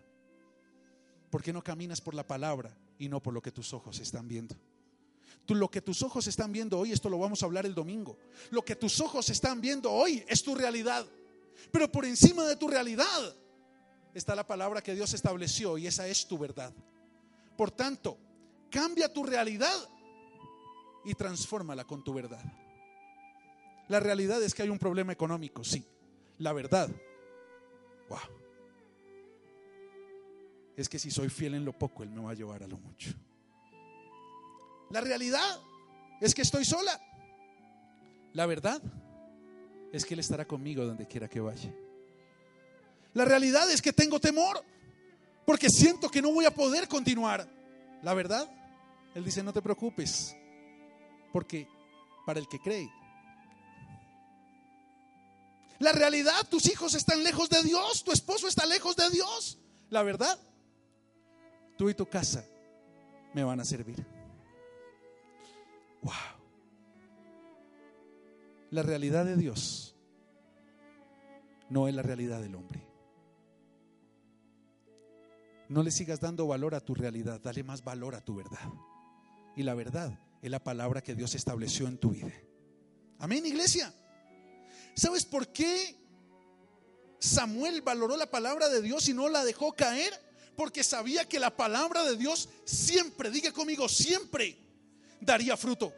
¿Por 1.30 1.40
qué 1.40 1.52
no 1.52 1.62
caminas 1.62 2.00
por 2.00 2.14
la 2.14 2.26
palabra 2.26 2.76
y 2.98 3.08
no 3.08 3.22
por 3.22 3.32
lo 3.32 3.40
que 3.40 3.52
tus 3.52 3.72
ojos 3.72 4.00
están 4.00 4.26
viendo? 4.26 4.56
Lo 5.46 5.70
que 5.70 5.80
tus 5.80 6.02
ojos 6.02 6.26
están 6.26 6.50
viendo 6.50 6.80
hoy, 6.80 6.90
esto 6.90 7.08
lo 7.08 7.16
vamos 7.16 7.44
a 7.44 7.46
hablar 7.46 7.64
el 7.64 7.76
domingo. 7.76 8.18
Lo 8.50 8.64
que 8.64 8.74
tus 8.74 8.98
ojos 9.00 9.30
están 9.30 9.60
viendo 9.60 9.92
hoy 9.92 10.24
es 10.26 10.42
tu 10.42 10.56
realidad. 10.56 11.06
Pero 11.70 11.92
por 11.92 12.04
encima 12.04 12.42
de 12.42 12.56
tu 12.56 12.66
realidad 12.66 13.36
está 14.14 14.34
la 14.34 14.44
palabra 14.44 14.82
que 14.82 14.96
Dios 14.96 15.14
estableció 15.14 15.78
y 15.78 15.86
esa 15.86 16.08
es 16.08 16.26
tu 16.26 16.38
verdad. 16.38 16.74
Por 17.56 17.70
tanto, 17.70 18.18
cambia 18.68 19.12
tu 19.12 19.22
realidad 19.22 19.88
y 21.08 21.14
transfórmala 21.14 21.84
con 21.84 22.04
tu 22.04 22.14
verdad. 22.14 22.42
La 23.88 24.00
realidad 24.00 24.42
es 24.42 24.54
que 24.54 24.62
hay 24.62 24.68
un 24.68 24.78
problema 24.78 25.12
económico, 25.12 25.64
sí. 25.64 25.84
La 26.38 26.52
verdad, 26.52 26.88
wow 28.08 28.38
es 30.78 30.88
que 30.88 31.00
si 31.00 31.10
soy 31.10 31.28
fiel 31.28 31.54
en 31.54 31.64
lo 31.64 31.76
poco, 31.76 32.04
Él 32.04 32.10
me 32.10 32.22
va 32.22 32.30
a 32.30 32.34
llevar 32.34 32.62
a 32.62 32.68
lo 32.68 32.78
mucho. 32.78 33.10
La 34.90 35.00
realidad 35.00 35.60
es 36.20 36.32
que 36.36 36.42
estoy 36.42 36.64
sola. 36.64 37.00
La 38.32 38.46
verdad 38.46 38.80
es 39.92 40.04
que 40.04 40.14
Él 40.14 40.20
estará 40.20 40.46
conmigo 40.46 40.86
donde 40.86 41.08
quiera 41.08 41.28
que 41.28 41.40
vaya. 41.40 41.74
La 43.12 43.24
realidad 43.24 43.68
es 43.72 43.82
que 43.82 43.92
tengo 43.92 44.20
temor 44.20 44.64
porque 45.44 45.68
siento 45.68 46.08
que 46.08 46.22
no 46.22 46.30
voy 46.30 46.44
a 46.44 46.54
poder 46.54 46.86
continuar. 46.86 47.48
La 48.04 48.14
verdad, 48.14 48.48
Él 49.16 49.24
dice, 49.24 49.42
no 49.42 49.52
te 49.52 49.60
preocupes, 49.60 50.36
porque 51.32 51.68
para 52.26 52.40
el 52.40 52.48
que 52.48 52.58
cree, 52.58 52.90
La 55.78 55.92
realidad, 55.92 56.46
tus 56.50 56.66
hijos 56.66 56.94
están 56.94 57.22
lejos 57.22 57.48
de 57.48 57.62
Dios, 57.62 58.02
tu 58.02 58.10
esposo 58.12 58.48
está 58.48 58.66
lejos 58.66 58.96
de 58.96 59.10
Dios. 59.10 59.58
La 59.90 60.02
verdad, 60.02 60.38
tú 61.76 61.88
y 61.88 61.94
tu 61.94 62.06
casa 62.06 62.44
me 63.32 63.44
van 63.44 63.60
a 63.60 63.64
servir. 63.64 64.04
Wow. 66.02 66.12
La 68.70 68.82
realidad 68.82 69.24
de 69.24 69.36
Dios 69.36 69.94
no 71.70 71.86
es 71.86 71.94
la 71.94 72.02
realidad 72.02 72.40
del 72.40 72.56
hombre. 72.56 72.84
No 75.68 75.82
le 75.82 75.90
sigas 75.90 76.20
dando 76.20 76.46
valor 76.46 76.74
a 76.74 76.80
tu 76.80 76.94
realidad, 76.94 77.40
dale 77.40 77.62
más 77.62 77.84
valor 77.84 78.14
a 78.14 78.20
tu 78.20 78.34
verdad. 78.34 78.72
Y 79.54 79.62
la 79.62 79.74
verdad 79.74 80.18
es 80.42 80.50
la 80.50 80.62
palabra 80.62 81.02
que 81.02 81.14
Dios 81.14 81.34
estableció 81.34 81.86
en 81.88 81.98
tu 81.98 82.10
vida. 82.10 82.32
Amén, 83.18 83.44
iglesia. 83.44 83.92
¿Sabes 84.94 85.24
por 85.24 85.48
qué 85.52 85.96
Samuel 87.18 87.82
valoró 87.82 88.16
la 88.16 88.30
palabra 88.30 88.68
de 88.68 88.80
Dios 88.80 89.08
y 89.08 89.14
no 89.14 89.28
la 89.28 89.44
dejó 89.44 89.74
caer? 89.74 90.12
Porque 90.56 90.82
sabía 90.82 91.28
que 91.28 91.38
la 91.38 91.56
palabra 91.56 92.04
de 92.04 92.16
Dios 92.16 92.48
siempre, 92.64 93.30
diga 93.30 93.52
conmigo, 93.52 93.88
siempre 93.88 94.56
daría 95.20 95.56
fruto. 95.56 95.92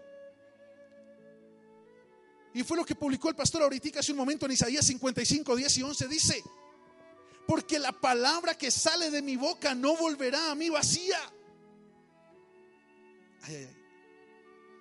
Y 2.52 2.62
fue 2.62 2.76
lo 2.76 2.84
que 2.84 2.94
publicó 2.94 3.28
el 3.28 3.36
pastor 3.36 3.62
ahorita 3.62 4.00
hace 4.00 4.12
un 4.12 4.18
momento 4.18 4.46
en 4.46 4.52
Isaías 4.52 4.84
55, 4.84 5.56
10 5.56 5.78
y 5.78 5.82
11. 5.82 6.08
Dice, 6.08 6.42
porque 7.46 7.78
la 7.78 7.92
palabra 7.92 8.56
que 8.56 8.70
sale 8.70 9.10
de 9.10 9.22
mi 9.22 9.36
boca 9.36 9.74
no 9.74 9.96
volverá 9.96 10.50
a 10.50 10.54
mí 10.54 10.68
vacía, 10.68 11.18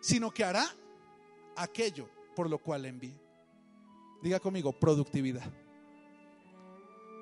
sino 0.10 0.32
que 0.32 0.44
hará 0.44 0.66
aquello 1.56 2.10
por 2.36 2.50
lo 2.50 2.58
cual 2.58 2.88
envíe. 2.88 3.16
Diga 4.24 4.40
conmigo, 4.40 4.74
productividad. 4.74 5.48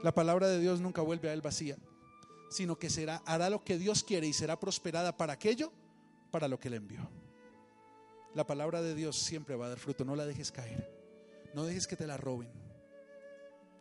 La 0.04 0.14
palabra 0.14 0.48
de 0.48 0.58
Dios 0.62 0.80
nunca 0.80 1.02
vuelve 1.02 1.30
a 1.30 1.34
él 1.34 1.42
vacía, 1.42 1.76
sino 2.50 2.80
que 2.80 2.90
será, 2.90 3.22
hará 3.26 3.50
lo 3.50 3.62
que 3.62 3.78
Dios 3.78 4.06
quiere 4.06 4.26
y 4.26 4.32
será 4.32 4.58
prosperada 4.58 5.18
para 5.18 5.34
aquello 5.34 5.74
para 6.32 6.48
lo 6.48 6.62
que 6.62 6.70
le 6.70 6.78
envió. 6.78 7.02
La 8.34 8.48
palabra 8.48 8.82
de 8.82 8.96
Dios 8.96 9.18
siempre 9.18 9.58
va 9.58 9.66
a 9.66 9.70
dar 9.70 9.80
fruto, 9.80 10.06
no 10.06 10.16
la 10.16 10.26
dejes 10.26 10.54
caer. 10.54 10.90
No 11.54 11.66
dejes 11.66 11.88
que 11.88 11.98
te 11.98 12.08
la 12.08 12.16
roben. 12.16 12.50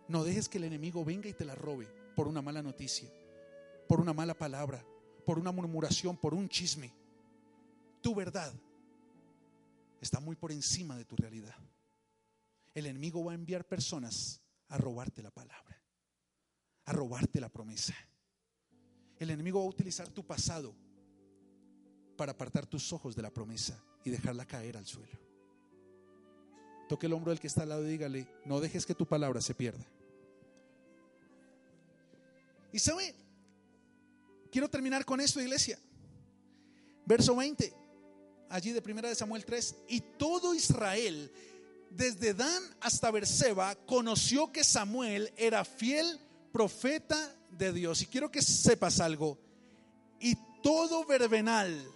No 0.08 0.24
dejes 0.24 0.48
que 0.48 0.58
el 0.58 0.64
enemigo 0.64 1.04
venga 1.04 1.28
y 1.28 1.32
te 1.32 1.44
la 1.44 1.54
robe 1.54 1.86
por 2.16 2.26
una 2.26 2.42
mala 2.42 2.60
noticia, 2.60 3.08
por 3.86 4.00
una 4.00 4.12
mala 4.12 4.34
palabra, 4.34 4.84
por 5.24 5.38
una 5.38 5.52
murmuración, 5.52 6.16
por 6.16 6.34
un 6.34 6.48
chisme. 6.48 6.92
Tu 8.00 8.12
verdad 8.12 8.52
está 10.00 10.20
muy 10.20 10.36
por 10.36 10.52
encima 10.52 10.96
de 10.96 11.04
tu 11.04 11.16
realidad. 11.16 11.54
El 12.74 12.86
enemigo 12.86 13.24
va 13.24 13.32
a 13.32 13.34
enviar 13.34 13.66
personas 13.66 14.42
a 14.68 14.78
robarte 14.78 15.22
la 15.22 15.30
palabra, 15.30 15.82
a 16.84 16.92
robarte 16.92 17.40
la 17.40 17.48
promesa. 17.48 17.94
El 19.18 19.30
enemigo 19.30 19.60
va 19.60 19.66
a 19.66 19.70
utilizar 19.70 20.08
tu 20.08 20.26
pasado 20.26 20.74
para 22.16 22.32
apartar 22.32 22.66
tus 22.66 22.92
ojos 22.92 23.14
de 23.16 23.22
la 23.22 23.30
promesa 23.30 23.82
y 24.04 24.10
dejarla 24.10 24.46
caer 24.46 24.76
al 24.76 24.86
suelo. 24.86 25.18
Toque 26.88 27.06
el 27.06 27.12
hombro 27.12 27.30
del 27.30 27.40
que 27.40 27.46
está 27.46 27.62
al 27.62 27.70
lado 27.70 27.86
y 27.86 27.90
dígale, 27.90 28.28
no 28.44 28.60
dejes 28.60 28.86
que 28.86 28.94
tu 28.94 29.06
palabra 29.06 29.40
se 29.40 29.54
pierda. 29.54 29.84
Y 32.72 32.78
sabe, 32.78 33.14
quiero 34.52 34.68
terminar 34.68 35.04
con 35.04 35.20
esto, 35.20 35.40
iglesia. 35.40 35.78
Verso 37.06 37.34
20, 37.34 37.72
allí 38.50 38.72
de 38.72 38.82
primera 38.82 39.08
de 39.08 39.14
Samuel 39.14 39.44
3, 39.44 39.76
y 39.88 40.00
todo 40.00 40.54
Israel, 40.54 41.30
desde 41.90 42.34
Dan 42.34 42.62
hasta 42.80 43.10
Berseba, 43.10 43.74
conoció 43.86 44.52
que 44.52 44.64
Samuel 44.64 45.32
era 45.36 45.64
fiel 45.64 46.20
profeta 46.52 47.34
de 47.50 47.72
Dios. 47.72 48.02
Y 48.02 48.06
quiero 48.06 48.30
que 48.30 48.42
sepas 48.42 49.00
algo, 49.00 49.38
y 50.20 50.36
todo 50.62 51.04
Verbenal, 51.04 51.86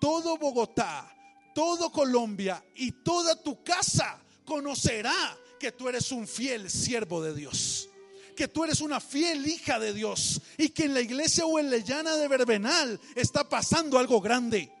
todo 0.00 0.36
Bogotá, 0.38 1.10
todo 1.54 1.90
Colombia 1.90 2.64
y 2.74 2.92
toda 2.92 3.36
tu 3.42 3.62
casa 3.62 4.20
conocerá 4.44 5.38
que 5.58 5.72
tú 5.72 5.88
eres 5.88 6.10
un 6.10 6.26
fiel 6.26 6.70
siervo 6.70 7.22
de 7.22 7.34
Dios 7.34 7.90
que 8.40 8.48
tú 8.48 8.64
eres 8.64 8.80
una 8.80 9.00
fiel 9.00 9.46
hija 9.46 9.78
de 9.78 9.92
Dios 9.92 10.40
y 10.56 10.70
que 10.70 10.86
en 10.86 10.94
la 10.94 11.02
iglesia 11.02 11.44
o 11.44 11.58
en 11.58 11.70
la 11.70 11.76
llana 11.76 12.16
de 12.16 12.26
Verbenal 12.26 12.98
está 13.14 13.46
pasando 13.46 13.98
algo 13.98 14.18
grande. 14.18 14.72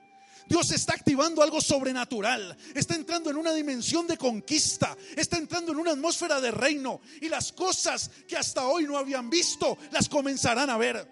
Dios 0.50 0.72
está 0.72 0.94
activando 0.94 1.44
algo 1.44 1.60
sobrenatural, 1.60 2.56
está 2.74 2.96
entrando 2.96 3.30
en 3.30 3.36
una 3.36 3.52
dimensión 3.52 4.08
de 4.08 4.18
conquista, 4.18 4.96
está 5.14 5.38
entrando 5.38 5.70
en 5.70 5.78
una 5.78 5.92
atmósfera 5.92 6.40
de 6.40 6.50
reino 6.50 7.00
y 7.20 7.28
las 7.28 7.52
cosas 7.52 8.10
que 8.26 8.36
hasta 8.36 8.66
hoy 8.66 8.82
no 8.82 8.98
habían 8.98 9.30
visto 9.30 9.78
las 9.92 10.08
comenzarán 10.08 10.68
a 10.68 10.76
ver. 10.76 11.08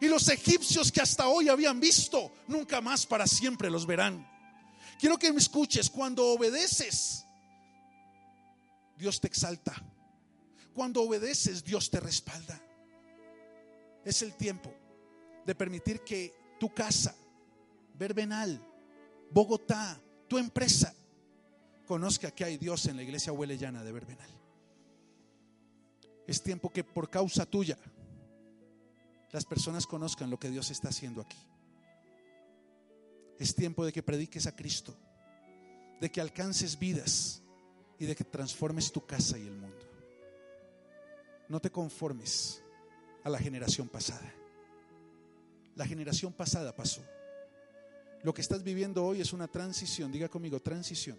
Y 0.00 0.06
los 0.06 0.28
egipcios 0.28 0.92
que 0.92 1.00
hasta 1.00 1.26
hoy 1.26 1.48
habían 1.48 1.80
visto, 1.80 2.34
nunca 2.46 2.80
más 2.80 3.04
para 3.04 3.26
siempre 3.26 3.68
los 3.68 3.84
verán. 3.84 4.24
Quiero 4.96 5.18
que 5.18 5.32
me 5.32 5.40
escuches, 5.40 5.90
cuando 5.90 6.24
obedeces, 6.26 7.24
Dios 8.96 9.20
te 9.20 9.26
exalta. 9.26 9.74
Cuando 10.72 11.02
obedeces, 11.02 11.64
Dios 11.64 11.90
te 11.90 11.98
respalda. 11.98 12.62
Es 14.04 14.22
el 14.22 14.36
tiempo 14.36 14.72
de 15.44 15.54
permitir 15.56 16.04
que 16.04 16.32
tu 16.60 16.72
casa, 16.72 17.12
Verbenal, 17.98 18.60
Bogotá, 19.30 20.00
tu 20.28 20.38
empresa, 20.38 20.94
conozca 21.86 22.30
que 22.30 22.44
hay 22.44 22.56
Dios 22.58 22.86
en 22.86 22.96
la 22.96 23.02
iglesia 23.02 23.32
huelellana 23.32 23.82
de 23.82 23.92
Verbenal. 23.92 24.30
Es 26.26 26.42
tiempo 26.42 26.70
que 26.70 26.84
por 26.84 27.08
causa 27.08 27.46
tuya 27.46 27.78
las 29.32 29.44
personas 29.44 29.86
conozcan 29.86 30.30
lo 30.30 30.38
que 30.38 30.50
Dios 30.50 30.70
está 30.70 30.88
haciendo 30.88 31.20
aquí. 31.20 31.38
Es 33.38 33.54
tiempo 33.54 33.84
de 33.84 33.92
que 33.92 34.02
prediques 34.02 34.46
a 34.46 34.56
Cristo, 34.56 34.96
de 36.00 36.10
que 36.10 36.20
alcances 36.20 36.78
vidas 36.78 37.42
y 37.98 38.06
de 38.06 38.16
que 38.16 38.24
transformes 38.24 38.90
tu 38.90 39.04
casa 39.04 39.38
y 39.38 39.46
el 39.46 39.56
mundo. 39.56 39.84
No 41.48 41.60
te 41.60 41.70
conformes 41.70 42.62
a 43.22 43.30
la 43.30 43.38
generación 43.38 43.88
pasada. 43.88 44.32
La 45.74 45.86
generación 45.86 46.32
pasada 46.32 46.74
pasó. 46.74 47.02
Lo 48.26 48.34
que 48.34 48.40
estás 48.40 48.64
viviendo 48.64 49.04
hoy 49.04 49.20
es 49.20 49.32
una 49.32 49.46
transición, 49.46 50.10
diga 50.10 50.28
conmigo, 50.28 50.58
transición 50.58 51.16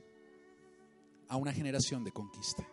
a 1.30 1.38
una 1.38 1.54
generación 1.54 2.04
de 2.04 2.12
conquista. 2.12 2.68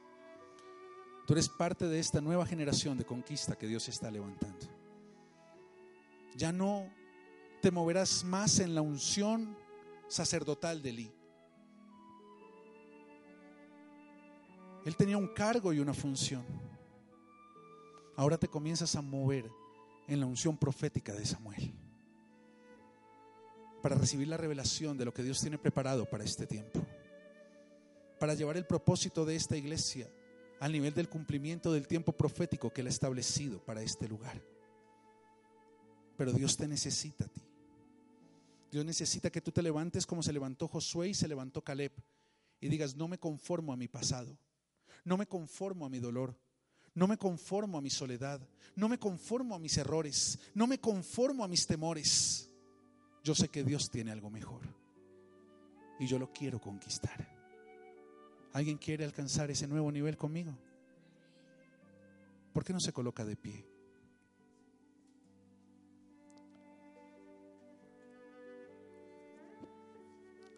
Tú 1.25 1.35
eres 1.35 1.49
parte 1.49 1.87
de 1.87 2.01
esta 2.01 2.21
nueva 2.21 2.45
generación 2.45 2.99
de 2.99 3.05
conquista 3.05 3.57
que 3.57 3.69
Dios 3.69 3.89
está 3.89 4.11
levantando. 4.11 4.67
Ya 6.35 6.51
no 6.51 6.91
te 7.63 7.71
moverás 7.71 8.25
más 8.25 8.59
en 8.59 8.75
la 8.75 8.83
unción 8.83 9.57
sacerdotal 10.09 10.83
de 10.83 10.91
Eli. 10.91 11.13
Él 14.85 14.97
tenía 14.97 15.17
un 15.17 15.29
cargo 15.29 15.73
y 15.73 15.79
una 15.79 15.95
función. 15.95 16.45
Ahora 18.17 18.37
te 18.37 18.49
comienzas 18.49 18.97
a 18.97 19.01
mover 19.01 19.49
en 20.09 20.19
la 20.19 20.27
unción 20.27 20.57
profética 20.57 21.13
de 21.13 21.25
Samuel 21.25 21.84
para 23.85 23.97
recibir 23.97 24.29
la 24.29 24.39
revelación 24.39 24.97
de 24.97 25.05
lo 25.05 25.13
que 25.13 25.23
Dios 25.23 25.43
tiene 25.43 25.59
preparado 25.59 26.09
para 26.09 26.25
este 26.25 26.47
tiempo, 26.47 26.83
para 28.19 28.33
llevar 28.33 28.57
el 28.57 28.65
propósito 28.65 29.27
de 29.27 29.37
esta 29.37 29.59
iglesia 29.59 30.09
al 30.61 30.73
nivel 30.73 30.95
del 30.95 31.11
cumplimiento 31.11 31.71
del 31.71 31.87
tiempo 31.87 32.13
profético 32.13 32.73
que 32.73 32.81
Él 32.81 32.87
ha 32.87 32.91
establecido 32.91 33.63
para 33.63 33.83
este 33.83 34.09
lugar. 34.09 34.43
Pero 36.17 36.33
Dios 36.33 36.57
te 36.57 36.67
necesita 36.67 37.27
a 37.27 37.29
ti. 37.29 37.43
Dios 38.73 38.87
necesita 38.87 39.29
que 39.29 39.43
tú 39.43 39.53
te 39.53 39.61
levantes 39.61 40.07
como 40.07 40.23
se 40.23 40.33
levantó 40.33 40.67
Josué 40.67 41.11
y 41.11 41.15
se 41.15 41.29
levantó 41.29 41.63
Caleb 41.63 41.93
y 42.63 42.69
digas, 42.69 42.97
no 42.97 43.07
me 43.07 43.19
conformo 43.19 43.71
a 43.71 43.77
mi 43.77 43.87
pasado, 43.87 44.35
no 45.05 45.19
me 45.19 45.27
conformo 45.27 45.85
a 45.85 45.91
mi 45.91 45.99
dolor, 45.99 46.35
no 46.95 47.07
me 47.07 47.19
conformo 47.19 47.77
a 47.77 47.83
mi 47.83 47.91
soledad, 47.91 48.41
no 48.77 48.89
me 48.89 48.99
conformo 48.99 49.55
a 49.55 49.59
mis 49.59 49.77
errores, 49.77 50.39
no 50.55 50.67
me 50.67 50.81
conformo 50.81 51.45
a 51.45 51.49
mis 51.49 51.67
temores. 51.67 52.49
Yo 53.25 53.35
sé 53.35 53.49
que 53.49 53.65
Dios 53.65 53.89
tiene 53.91 54.13
algo 54.13 54.29
mejor 54.29 54.61
y 55.99 56.07
yo 56.07 56.19
lo 56.19 56.31
quiero 56.31 56.61
conquistar. 56.61 57.27
¿Alguien 58.53 58.77
quiere 58.77 59.03
alcanzar 59.03 59.51
ese 59.51 59.67
nuevo 59.67 59.91
nivel 59.91 60.19
conmigo? 60.19 60.55
¿Por 62.53 62.65
qué 62.65 62.75
no 62.75 62.81
se 62.81 62.93
coloca 62.93 63.25
de 63.25 63.35
pie? 63.35 63.67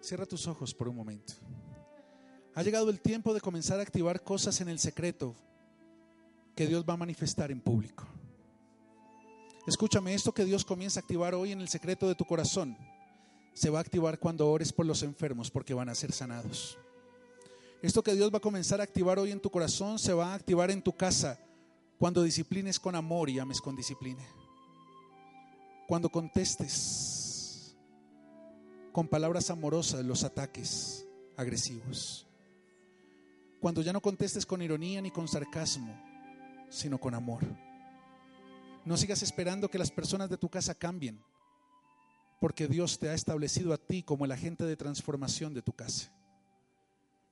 Cierra 0.00 0.26
tus 0.26 0.48
ojos 0.48 0.74
por 0.74 0.88
un 0.88 0.96
momento. 0.96 1.34
Ha 2.54 2.64
llegado 2.64 2.90
el 2.90 3.00
tiempo 3.00 3.32
de 3.32 3.40
comenzar 3.40 3.78
a 3.78 3.82
activar 3.82 4.24
cosas 4.24 4.60
en 4.60 4.68
el 4.68 4.80
secreto 4.80 5.36
que 6.56 6.66
Dios 6.66 6.84
va 6.88 6.94
a 6.94 6.98
manifestar 6.98 7.52
en 7.52 7.60
público. 7.60 8.06
Escúchame, 9.66 10.14
esto 10.14 10.32
que 10.32 10.44
Dios 10.44 10.64
comienza 10.64 11.00
a 11.00 11.02
activar 11.02 11.34
hoy 11.34 11.50
en 11.50 11.60
el 11.60 11.68
secreto 11.68 12.06
de 12.06 12.14
tu 12.14 12.24
corazón, 12.24 12.76
se 13.52 13.68
va 13.68 13.78
a 13.78 13.82
activar 13.82 14.18
cuando 14.18 14.48
ores 14.48 14.72
por 14.72 14.86
los 14.86 15.02
enfermos 15.02 15.50
porque 15.50 15.74
van 15.74 15.88
a 15.88 15.94
ser 15.94 16.12
sanados. 16.12 16.78
Esto 17.82 18.02
que 18.02 18.14
Dios 18.14 18.32
va 18.32 18.38
a 18.38 18.40
comenzar 18.40 18.80
a 18.80 18.84
activar 18.84 19.18
hoy 19.18 19.32
en 19.32 19.40
tu 19.40 19.50
corazón 19.50 19.98
se 19.98 20.12
va 20.12 20.32
a 20.32 20.34
activar 20.34 20.70
en 20.70 20.82
tu 20.82 20.92
casa 20.92 21.38
cuando 21.98 22.22
disciplines 22.22 22.78
con 22.78 22.94
amor 22.94 23.28
y 23.28 23.38
ames 23.38 23.60
con 23.60 23.74
disciplina. 23.74 24.22
Cuando 25.88 26.10
contestes 26.10 27.76
con 28.92 29.08
palabras 29.08 29.50
amorosas 29.50 30.04
los 30.04 30.22
ataques 30.22 31.06
agresivos. 31.36 32.26
Cuando 33.60 33.82
ya 33.82 33.92
no 33.92 34.00
contestes 34.00 34.46
con 34.46 34.62
ironía 34.62 35.00
ni 35.00 35.10
con 35.10 35.28
sarcasmo, 35.28 35.94
sino 36.70 36.98
con 36.98 37.14
amor. 37.14 37.44
No 38.86 38.96
sigas 38.96 39.20
esperando 39.22 39.68
que 39.68 39.80
las 39.80 39.90
personas 39.90 40.30
de 40.30 40.38
tu 40.38 40.48
casa 40.48 40.72
cambien, 40.72 41.20
porque 42.40 42.68
Dios 42.68 43.00
te 43.00 43.08
ha 43.08 43.14
establecido 43.14 43.72
a 43.72 43.78
ti 43.78 44.04
como 44.04 44.24
el 44.24 44.30
agente 44.30 44.64
de 44.64 44.76
transformación 44.76 45.52
de 45.52 45.60
tu 45.60 45.72
casa. 45.72 46.12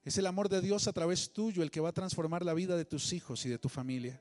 Es 0.04 0.18
el 0.18 0.26
amor 0.26 0.48
de 0.48 0.60
Dios 0.60 0.88
a 0.88 0.92
través 0.92 1.32
tuyo 1.32 1.62
el 1.62 1.70
que 1.70 1.78
va 1.78 1.90
a 1.90 1.94
transformar 1.94 2.44
la 2.44 2.54
vida 2.54 2.76
de 2.76 2.84
tus 2.84 3.12
hijos 3.12 3.46
y 3.46 3.48
de 3.48 3.58
tu 3.58 3.68
familia. 3.68 4.20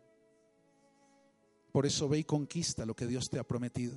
Por 1.71 1.87
eso 1.87 2.07
ve 2.07 2.19
y 2.19 2.23
conquista 2.23 2.85
lo 2.85 2.95
que 2.95 3.07
Dios 3.07 3.31
te 3.31 3.39
ha 3.39 3.43
prometido. 3.43 3.95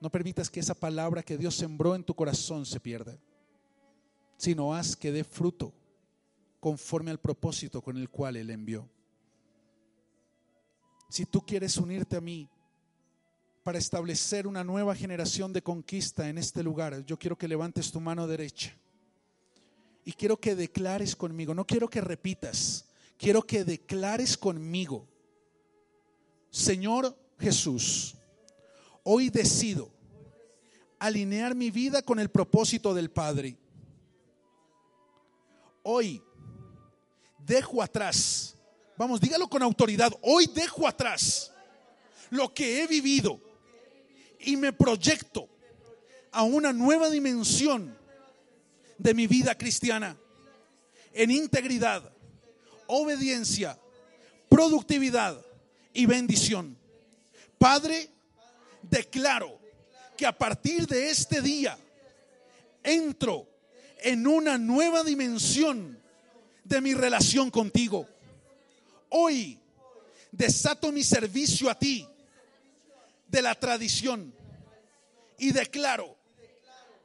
No 0.00 0.08
permitas 0.10 0.48
que 0.48 0.60
esa 0.60 0.74
palabra 0.74 1.22
que 1.22 1.36
Dios 1.36 1.54
sembró 1.54 1.94
en 1.94 2.02
tu 2.02 2.14
corazón 2.14 2.64
se 2.64 2.80
pierda, 2.80 3.18
sino 4.38 4.74
haz 4.74 4.96
que 4.96 5.12
dé 5.12 5.22
fruto 5.22 5.74
conforme 6.60 7.10
al 7.10 7.20
propósito 7.20 7.82
con 7.82 7.98
el 7.98 8.08
cual 8.08 8.36
Él 8.36 8.48
envió. 8.48 8.88
Si 11.08 11.24
tú 11.26 11.44
quieres 11.44 11.76
unirte 11.76 12.16
a 12.16 12.20
mí 12.20 12.48
para 13.62 13.78
establecer 13.78 14.46
una 14.46 14.64
nueva 14.64 14.94
generación 14.94 15.52
de 15.52 15.62
conquista 15.62 16.28
en 16.28 16.38
este 16.38 16.62
lugar, 16.62 17.04
yo 17.04 17.18
quiero 17.18 17.36
que 17.36 17.48
levantes 17.48 17.90
tu 17.90 18.00
mano 18.00 18.26
derecha 18.26 18.76
y 20.04 20.12
quiero 20.12 20.38
que 20.38 20.54
declares 20.54 21.16
conmigo, 21.16 21.52
no 21.52 21.66
quiero 21.66 21.90
que 21.90 22.00
repitas, 22.00 22.86
quiero 23.18 23.42
que 23.42 23.64
declares 23.64 24.36
conmigo, 24.36 25.08
Señor 26.48 27.18
Jesús, 27.40 28.14
hoy 29.02 29.30
decido 29.30 29.90
alinear 30.98 31.54
mi 31.54 31.70
vida 31.70 32.02
con 32.02 32.20
el 32.20 32.30
propósito 32.30 32.94
del 32.94 33.10
Padre. 33.10 33.56
Hoy 35.82 36.22
dejo 37.38 37.82
atrás 37.82 38.55
Vamos, 38.96 39.20
dígalo 39.20 39.48
con 39.48 39.62
autoridad. 39.62 40.10
Hoy 40.22 40.46
dejo 40.54 40.88
atrás 40.88 41.52
lo 42.30 42.52
que 42.54 42.82
he 42.82 42.86
vivido 42.86 43.38
y 44.40 44.56
me 44.56 44.72
proyecto 44.72 45.48
a 46.32 46.42
una 46.42 46.72
nueva 46.72 47.10
dimensión 47.10 47.96
de 48.96 49.12
mi 49.12 49.26
vida 49.26 49.54
cristiana 49.54 50.16
en 51.12 51.30
integridad, 51.30 52.10
obediencia, 52.86 53.78
productividad 54.48 55.44
y 55.92 56.06
bendición. 56.06 56.78
Padre, 57.58 58.08
declaro 58.82 59.58
que 60.16 60.24
a 60.24 60.36
partir 60.36 60.86
de 60.86 61.10
este 61.10 61.42
día 61.42 61.76
entro 62.82 63.46
en 63.98 64.26
una 64.26 64.56
nueva 64.56 65.02
dimensión 65.02 66.00
de 66.64 66.80
mi 66.80 66.94
relación 66.94 67.50
contigo 67.50 68.08
Hoy 69.18 69.58
desato 70.30 70.92
mi 70.92 71.02
servicio 71.02 71.70
a 71.70 71.78
ti 71.78 72.06
de 73.26 73.40
la 73.40 73.54
tradición 73.54 74.34
y 75.38 75.52
declaro 75.52 76.14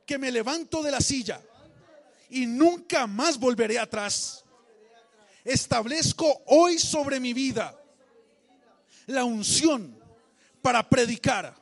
que 0.06 0.18
me 0.18 0.30
levanto 0.30 0.84
de 0.84 0.92
la 0.92 1.00
silla 1.00 1.42
y 2.30 2.46
nunca 2.48 3.08
más 3.08 3.40
volveré 3.40 3.80
atrás. 3.80 4.44
Establezco 5.46 6.44
hoy 6.48 6.80
sobre 6.80 7.18
mi 7.22 7.32
vida 7.32 7.82
la 9.08 9.24
unción 9.24 9.98
para 10.62 10.90
predicar, 10.90 11.56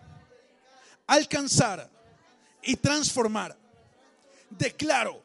alcanzar 1.05 1.87
y 2.63 2.75
transformar. 2.75 3.55
Declaro 4.49 5.23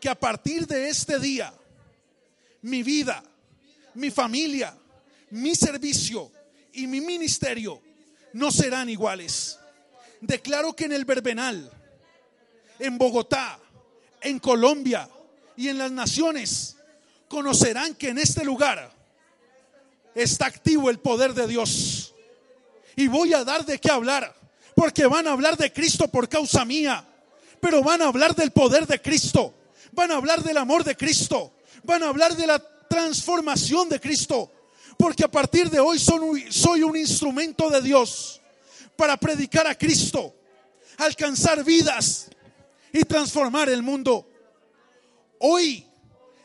que 0.00 0.08
a 0.08 0.18
partir 0.18 0.66
de 0.66 0.88
este 0.88 1.20
día 1.20 1.54
mi 2.62 2.82
vida 2.82 3.22
mi 3.96 4.10
familia, 4.10 4.76
mi 5.30 5.54
servicio 5.54 6.30
y 6.72 6.86
mi 6.86 7.00
ministerio 7.00 7.80
no 8.34 8.50
serán 8.52 8.88
iguales. 8.88 9.58
Declaro 10.20 10.74
que 10.74 10.84
en 10.84 10.92
el 10.92 11.04
Verbenal, 11.04 11.70
en 12.78 12.98
Bogotá, 12.98 13.58
en 14.20 14.38
Colombia 14.38 15.08
y 15.56 15.68
en 15.68 15.78
las 15.78 15.90
naciones 15.90 16.76
conocerán 17.28 17.94
que 17.94 18.10
en 18.10 18.18
este 18.18 18.44
lugar 18.44 18.92
está 20.14 20.46
activo 20.46 20.90
el 20.90 20.98
poder 20.98 21.32
de 21.32 21.46
Dios. 21.46 22.14
Y 22.96 23.08
voy 23.08 23.32
a 23.32 23.44
dar 23.44 23.64
de 23.64 23.78
qué 23.78 23.90
hablar, 23.90 24.34
porque 24.74 25.06
van 25.06 25.26
a 25.26 25.32
hablar 25.32 25.56
de 25.56 25.72
Cristo 25.72 26.08
por 26.08 26.28
causa 26.28 26.64
mía, 26.64 27.06
pero 27.60 27.82
van 27.82 28.02
a 28.02 28.06
hablar 28.06 28.34
del 28.34 28.50
poder 28.50 28.86
de 28.86 29.00
Cristo, 29.00 29.54
van 29.92 30.10
a 30.10 30.16
hablar 30.16 30.42
del 30.42 30.56
amor 30.58 30.84
de 30.84 30.96
Cristo, 30.96 31.52
van 31.82 32.02
a 32.02 32.08
hablar 32.08 32.36
de 32.36 32.46
la 32.46 32.75
transformación 32.88 33.88
de 33.88 34.00
Cristo. 34.00 34.50
Porque 34.98 35.24
a 35.24 35.30
partir 35.30 35.68
de 35.70 35.78
hoy 35.78 35.98
soy 35.98 36.82
un 36.82 36.96
instrumento 36.96 37.68
de 37.68 37.82
Dios 37.82 38.40
para 38.96 39.16
predicar 39.16 39.66
a 39.66 39.74
Cristo, 39.74 40.34
alcanzar 40.96 41.62
vidas 41.62 42.30
y 42.92 43.02
transformar 43.04 43.68
el 43.68 43.82
mundo. 43.82 44.26
Hoy 45.38 45.86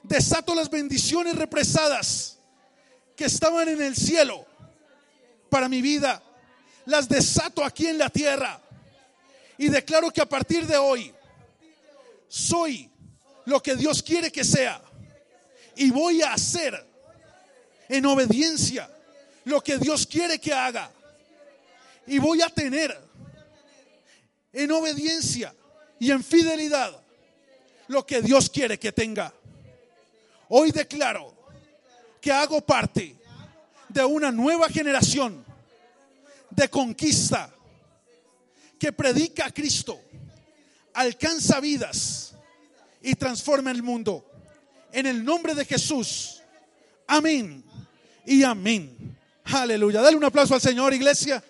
desato 0.04 0.54
las 0.54 0.70
bendiciones 0.70 1.36
represadas 1.36 2.40
que 3.16 3.26
estaban 3.26 3.70
en 3.70 3.82
el 3.82 3.96
cielo 3.96 4.46
para 5.50 5.70
mi 5.70 5.82
vida. 5.82 6.22
Las 6.86 7.08
desato 7.08 7.64
aquí 7.64 7.88
en 7.88 7.98
la 7.98 8.10
tierra. 8.10 8.62
Y 9.58 9.70
declaro 9.70 10.12
que 10.12 10.22
a 10.22 10.28
partir 10.28 10.66
de 10.66 10.76
hoy 10.76 11.14
soy 12.28 12.90
lo 13.46 13.62
que 13.62 13.76
Dios 13.76 14.02
quiere 14.02 14.32
que 14.32 14.44
sea 14.44 14.82
y 15.76 15.90
voy 15.92 16.22
a 16.22 16.34
hacer 16.34 16.86
en 17.90 18.06
obediencia 18.06 18.90
lo 19.46 19.62
que 19.62 19.78
Dios 19.78 20.06
quiere 20.06 20.40
que 20.40 20.54
haga. 20.54 20.92
Y 22.08 22.20
voy 22.20 22.42
a 22.42 22.50
tener 22.50 22.98
en 24.54 24.72
obediencia 24.72 25.54
y 26.00 26.12
en 26.12 26.24
fidelidad 26.24 27.00
lo 27.88 28.06
que 28.06 28.22
Dios 28.22 28.50
quiere 28.50 28.80
que 28.80 28.92
tenga. 28.92 29.34
Hoy 30.50 30.72
declaro 30.72 31.34
que 32.20 32.32
hago 32.32 32.62
parte 32.62 33.16
de 33.90 34.04
una 34.04 34.32
nueva 34.32 34.70
generación 34.70 35.46
de 36.50 36.70
conquista 36.70 37.54
que 38.80 38.92
predica 38.92 39.46
a 39.46 39.52
Cristo, 39.52 40.00
alcanza 40.94 41.60
vidas 41.60 42.34
y 43.02 43.16
transforma 43.16 43.72
el 43.72 43.84
mundo 43.84 44.31
en 44.94 45.06
el 45.06 45.24
nombre 45.24 45.56
de 45.56 45.66
Jesús. 45.66 46.42
Amén 47.08 47.64
y 48.26 48.44
amén. 48.44 49.18
Aleluya. 49.44 50.02
Dale 50.02 50.18
un 50.18 50.24
aplauso 50.24 50.54
al 50.54 50.62
Señor, 50.62 50.94
iglesia. 50.94 51.44